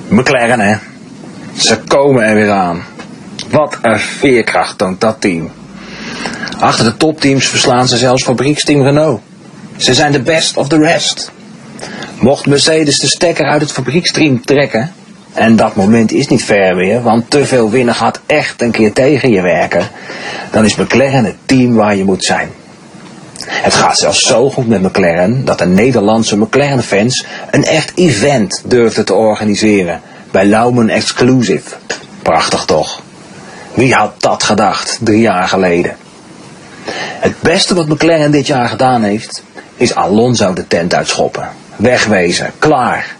McLaren, 0.08 0.60
hè. 0.60 0.76
Ze 1.56 1.78
komen 1.86 2.22
er 2.22 2.34
weer 2.34 2.50
aan. 2.50 2.82
Wat 3.50 3.78
een 3.82 3.98
veerkracht 3.98 4.78
toont 4.78 5.00
dat 5.00 5.20
team. 5.20 5.50
Achter 6.58 6.84
de 6.84 6.96
topteams 6.96 7.46
verslaan 7.46 7.88
ze 7.88 7.96
zelfs 7.96 8.22
fabrieksteam 8.22 8.82
Renault. 8.82 9.20
Ze 9.76 9.94
zijn 9.94 10.12
de 10.12 10.20
best 10.20 10.56
of 10.56 10.68
the 10.68 10.78
rest. 10.78 11.32
Mocht 12.18 12.46
Mercedes 12.46 12.98
de 12.98 13.06
stekker 13.06 13.46
uit 13.46 13.60
het 13.60 13.72
fabrieksteam 13.72 14.44
trekken... 14.44 14.92
en 15.32 15.56
dat 15.56 15.74
moment 15.74 16.12
is 16.12 16.26
niet 16.26 16.44
ver 16.44 16.76
meer... 16.76 17.02
want 17.02 17.30
te 17.30 17.46
veel 17.46 17.70
winnen 17.70 17.94
gaat 17.94 18.20
echt 18.26 18.62
een 18.62 18.70
keer 18.70 18.92
tegen 18.92 19.30
je 19.30 19.40
werken... 19.40 19.88
dan 20.50 20.64
is 20.64 20.76
McLaren 20.76 21.24
het 21.24 21.36
team 21.46 21.74
waar 21.74 21.96
je 21.96 22.04
moet 22.04 22.24
zijn. 22.24 22.48
Het 23.46 23.74
gaat 23.74 23.98
zelfs 23.98 24.26
zo 24.26 24.50
goed 24.50 24.68
met 24.68 24.82
McLaren 24.82 25.44
dat 25.44 25.58
de 25.58 25.66
Nederlandse 25.66 26.36
McLaren-fans 26.36 27.24
een 27.50 27.64
echt 27.64 27.92
event 27.94 28.62
durfden 28.64 29.04
te 29.04 29.14
organiseren 29.14 30.00
bij 30.30 30.46
Laumen 30.46 30.88
Exclusive. 30.88 31.76
Prachtig 32.22 32.64
toch? 32.64 33.02
Wie 33.74 33.94
had 33.94 34.12
dat 34.22 34.42
gedacht 34.42 34.98
drie 35.02 35.20
jaar 35.20 35.48
geleden? 35.48 35.96
Het 37.20 37.40
beste 37.40 37.74
wat 37.74 37.88
McLaren 37.88 38.30
dit 38.30 38.46
jaar 38.46 38.68
gedaan 38.68 39.02
heeft, 39.02 39.42
is 39.76 39.94
Alonso 39.94 40.52
de 40.52 40.66
tent 40.66 40.94
uitschoppen. 40.94 41.48
Wegwezen, 41.76 42.50
klaar. 42.58 43.16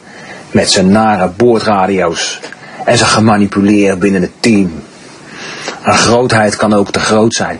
Met 0.50 0.70
zijn 0.70 0.90
nare 0.90 1.30
boordradio's 1.36 2.40
en 2.84 2.98
zijn 2.98 3.10
gemanipuleerd 3.10 3.98
binnen 3.98 4.22
het 4.22 4.30
team. 4.40 4.82
Een 5.84 5.98
grootheid 5.98 6.56
kan 6.56 6.72
ook 6.72 6.90
te 6.90 7.00
groot 7.00 7.34
zijn. 7.34 7.58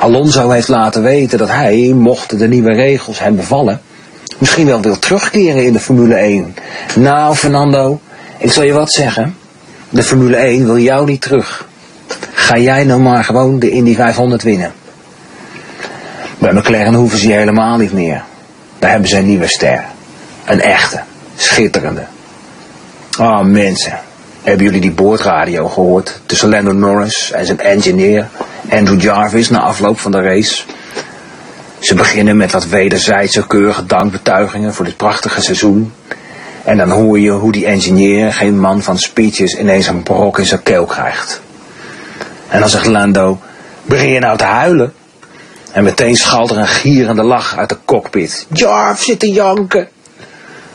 Alonso 0.00 0.50
heeft 0.50 0.68
laten 0.68 1.02
weten 1.02 1.38
dat 1.38 1.48
hij, 1.48 1.92
mochten 1.94 2.38
de 2.38 2.48
nieuwe 2.48 2.72
regels 2.72 3.18
hem 3.18 3.36
bevallen, 3.36 3.80
misschien 4.38 4.66
wel 4.66 4.80
wil 4.80 4.98
terugkeren 4.98 5.64
in 5.64 5.72
de 5.72 5.80
Formule 5.80 6.14
1. 6.14 6.54
Nou, 6.96 7.34
Fernando, 7.34 8.00
ik 8.38 8.52
zal 8.52 8.62
je 8.62 8.72
wat 8.72 8.92
zeggen. 8.92 9.36
De 9.88 10.02
Formule 10.02 10.36
1 10.36 10.64
wil 10.64 10.78
jou 10.78 11.06
niet 11.06 11.20
terug. 11.20 11.68
Ga 12.32 12.58
jij 12.58 12.84
nou 12.84 13.00
maar 13.00 13.24
gewoon 13.24 13.58
de 13.58 13.70
Indy 13.70 13.94
500 13.94 14.42
winnen. 14.42 14.72
Bij 16.38 16.52
McLaren 16.52 16.94
hoeven 16.94 17.18
ze 17.18 17.32
helemaal 17.32 17.76
niet 17.76 17.92
meer. 17.92 18.22
Daar 18.78 18.90
hebben 18.90 19.08
ze 19.08 19.16
een 19.16 19.26
nieuwe 19.26 19.46
ster. 19.46 19.84
Een 20.44 20.60
echte, 20.60 21.00
schitterende. 21.36 22.04
Oh 23.20 23.40
mensen, 23.40 23.98
hebben 24.42 24.64
jullie 24.64 24.80
die 24.80 24.92
boordradio 24.92 25.68
gehoord 25.68 26.20
tussen 26.26 26.48
Lando 26.48 26.72
Norris 26.72 27.30
en 27.32 27.46
zijn 27.46 27.60
engineer 27.60 28.28
Andrew 28.70 29.00
Jarvis 29.00 29.50
na 29.50 29.60
afloop 29.60 30.00
van 30.00 30.12
de 30.12 30.20
race? 30.20 30.62
Ze 31.78 31.94
beginnen 31.94 32.36
met 32.36 32.52
wat 32.52 32.66
wederzijdse 32.66 33.46
keurige 33.46 33.86
dankbetuigingen 33.86 34.74
voor 34.74 34.84
dit 34.84 34.96
prachtige 34.96 35.40
seizoen. 35.40 35.92
En 36.64 36.76
dan 36.76 36.90
hoor 36.90 37.18
je 37.18 37.30
hoe 37.30 37.52
die 37.52 37.66
engineer, 37.66 38.32
geen 38.32 38.60
man 38.60 38.82
van 38.82 38.98
speeches, 38.98 39.58
ineens 39.58 39.86
een 39.86 40.02
brok 40.02 40.38
in 40.38 40.46
zijn 40.46 40.62
keel 40.62 40.84
krijgt. 40.84 41.40
En 42.48 42.60
dan 42.60 42.68
zegt 42.68 42.86
Lando, 42.86 43.38
begin 43.84 44.10
je 44.10 44.18
nou 44.18 44.36
te 44.36 44.44
huilen? 44.44 44.92
En 45.76 45.84
meteen 45.84 46.16
schalt 46.16 46.50
er 46.50 46.56
een 46.56 46.66
gierende 46.66 47.22
lach 47.22 47.56
uit 47.56 47.68
de 47.68 47.76
cockpit. 47.84 48.46
Jarv 48.52 49.02
zit 49.02 49.18
te 49.18 49.30
janken. 49.32 49.88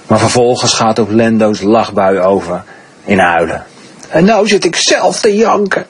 Maar 0.07 0.19
vervolgens 0.19 0.73
gaat 0.73 0.99
ook 0.99 1.11
Lando's 1.11 1.61
lachbui 1.61 2.19
over 2.19 2.63
in 3.05 3.19
huilen. 3.19 3.65
En 4.09 4.25
nou 4.25 4.47
zit 4.47 4.65
ik 4.65 4.75
zelf 4.75 5.19
te 5.19 5.35
janken. 5.35 5.85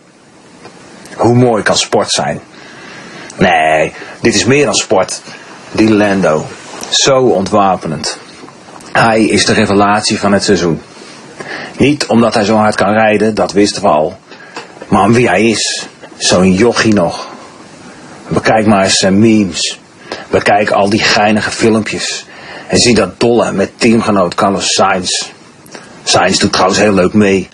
Hoe 1.16 1.34
mooi 1.36 1.64
kan 1.64 1.78
sport 1.78 2.12
zijn? 2.12 2.40
Nee, 3.38 3.94
dit 4.22 4.36
is 4.36 4.46
meer 4.46 4.66
dan 4.66 4.76
sport. 4.76 5.22
Die 5.72 5.90
Lando. 5.90 6.46
Zo 6.90 7.18
ontwapenend. 7.18 8.18
Hij 8.92 9.24
is 9.24 9.46
de 9.46 9.54
revelatie 9.54 10.20
van 10.20 10.34
het 10.34 10.44
seizoen. 10.44 10.82
Niet 11.78 12.06
omdat 12.06 12.34
hij 12.34 12.44
zo 12.44 12.56
hard 12.56 12.76
kan 12.76 12.94
rijden, 12.94 13.36
dat 13.36 13.52
wisten 13.52 13.82
we 13.82 13.88
al. 13.88 14.18
Maar 14.88 15.04
om 15.04 15.14
wie 15.14 15.28
hij 15.28 15.44
is. 15.44 15.88
Zo'n 16.18 16.54
jochie 16.54 16.94
nog. 16.94 17.31
Bekijk 18.34 18.66
maar 18.66 18.84
eens 18.84 18.98
zijn 18.98 19.20
memes. 19.20 19.80
Bekijk 20.30 20.70
al 20.70 20.90
die 20.90 21.04
geinige 21.04 21.52
filmpjes. 21.52 22.26
En 22.68 22.78
zie 22.78 22.96
dat 22.96 23.20
dolle 23.20 23.52
met 23.52 23.72
teamgenoot 23.76 24.36
Carlos 24.36 24.74
Sainz. 24.74 25.32
Sainz 26.04 26.38
doet 26.38 26.52
trouwens 26.52 26.80
heel 26.80 26.94
leuk 26.94 27.14
mee. 27.14 27.50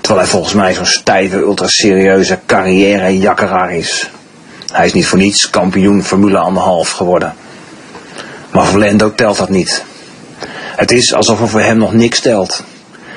Terwijl 0.00 0.20
hij 0.20 0.30
volgens 0.30 0.54
mij 0.54 0.74
zo'n 0.74 0.86
stijve, 0.86 1.36
ultra-serieuze 1.36 2.38
carrière-jakkeraar 2.46 3.74
is. 3.74 4.10
Hij 4.72 4.86
is 4.86 4.92
niet 4.92 5.06
voor 5.06 5.18
niets 5.18 5.50
kampioen 5.50 6.04
Formule 6.04 6.84
1,5 6.86 6.90
geworden. 6.90 7.34
Maar 8.50 8.66
voor 8.66 8.78
Lando 8.78 9.14
telt 9.14 9.36
dat 9.36 9.48
niet. 9.48 9.84
Het 10.76 10.90
is 10.90 11.14
alsof 11.14 11.40
er 11.40 11.48
voor 11.48 11.60
hem 11.60 11.76
nog 11.76 11.92
niks 11.92 12.20
telt. 12.20 12.64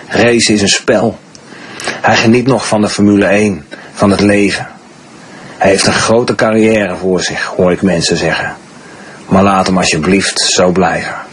Race 0.08 0.54
is 0.54 0.62
een 0.62 0.68
spel. 0.68 1.20
Hij 2.02 2.16
geniet 2.16 2.48
nog 2.48 2.68
van 2.68 2.82
de 2.82 2.90
Formule 2.90 3.26
1, 3.26 3.66
van 3.94 4.12
het 4.12 4.22
leven. 4.22 4.68
Hij 5.58 5.70
heeft 5.70 5.88
een 5.88 5.94
grote 5.94 6.36
carrière 6.36 6.96
voor 6.96 7.22
zich, 7.22 7.46
hoor 7.46 7.72
ik 7.72 7.82
mensen 7.82 8.18
zeggen. 8.18 8.56
Maar 9.28 9.44
laat 9.44 9.68
hem 9.68 9.78
alsjeblieft 9.78 10.40
zo 10.40 10.72
blijven. 10.72 11.25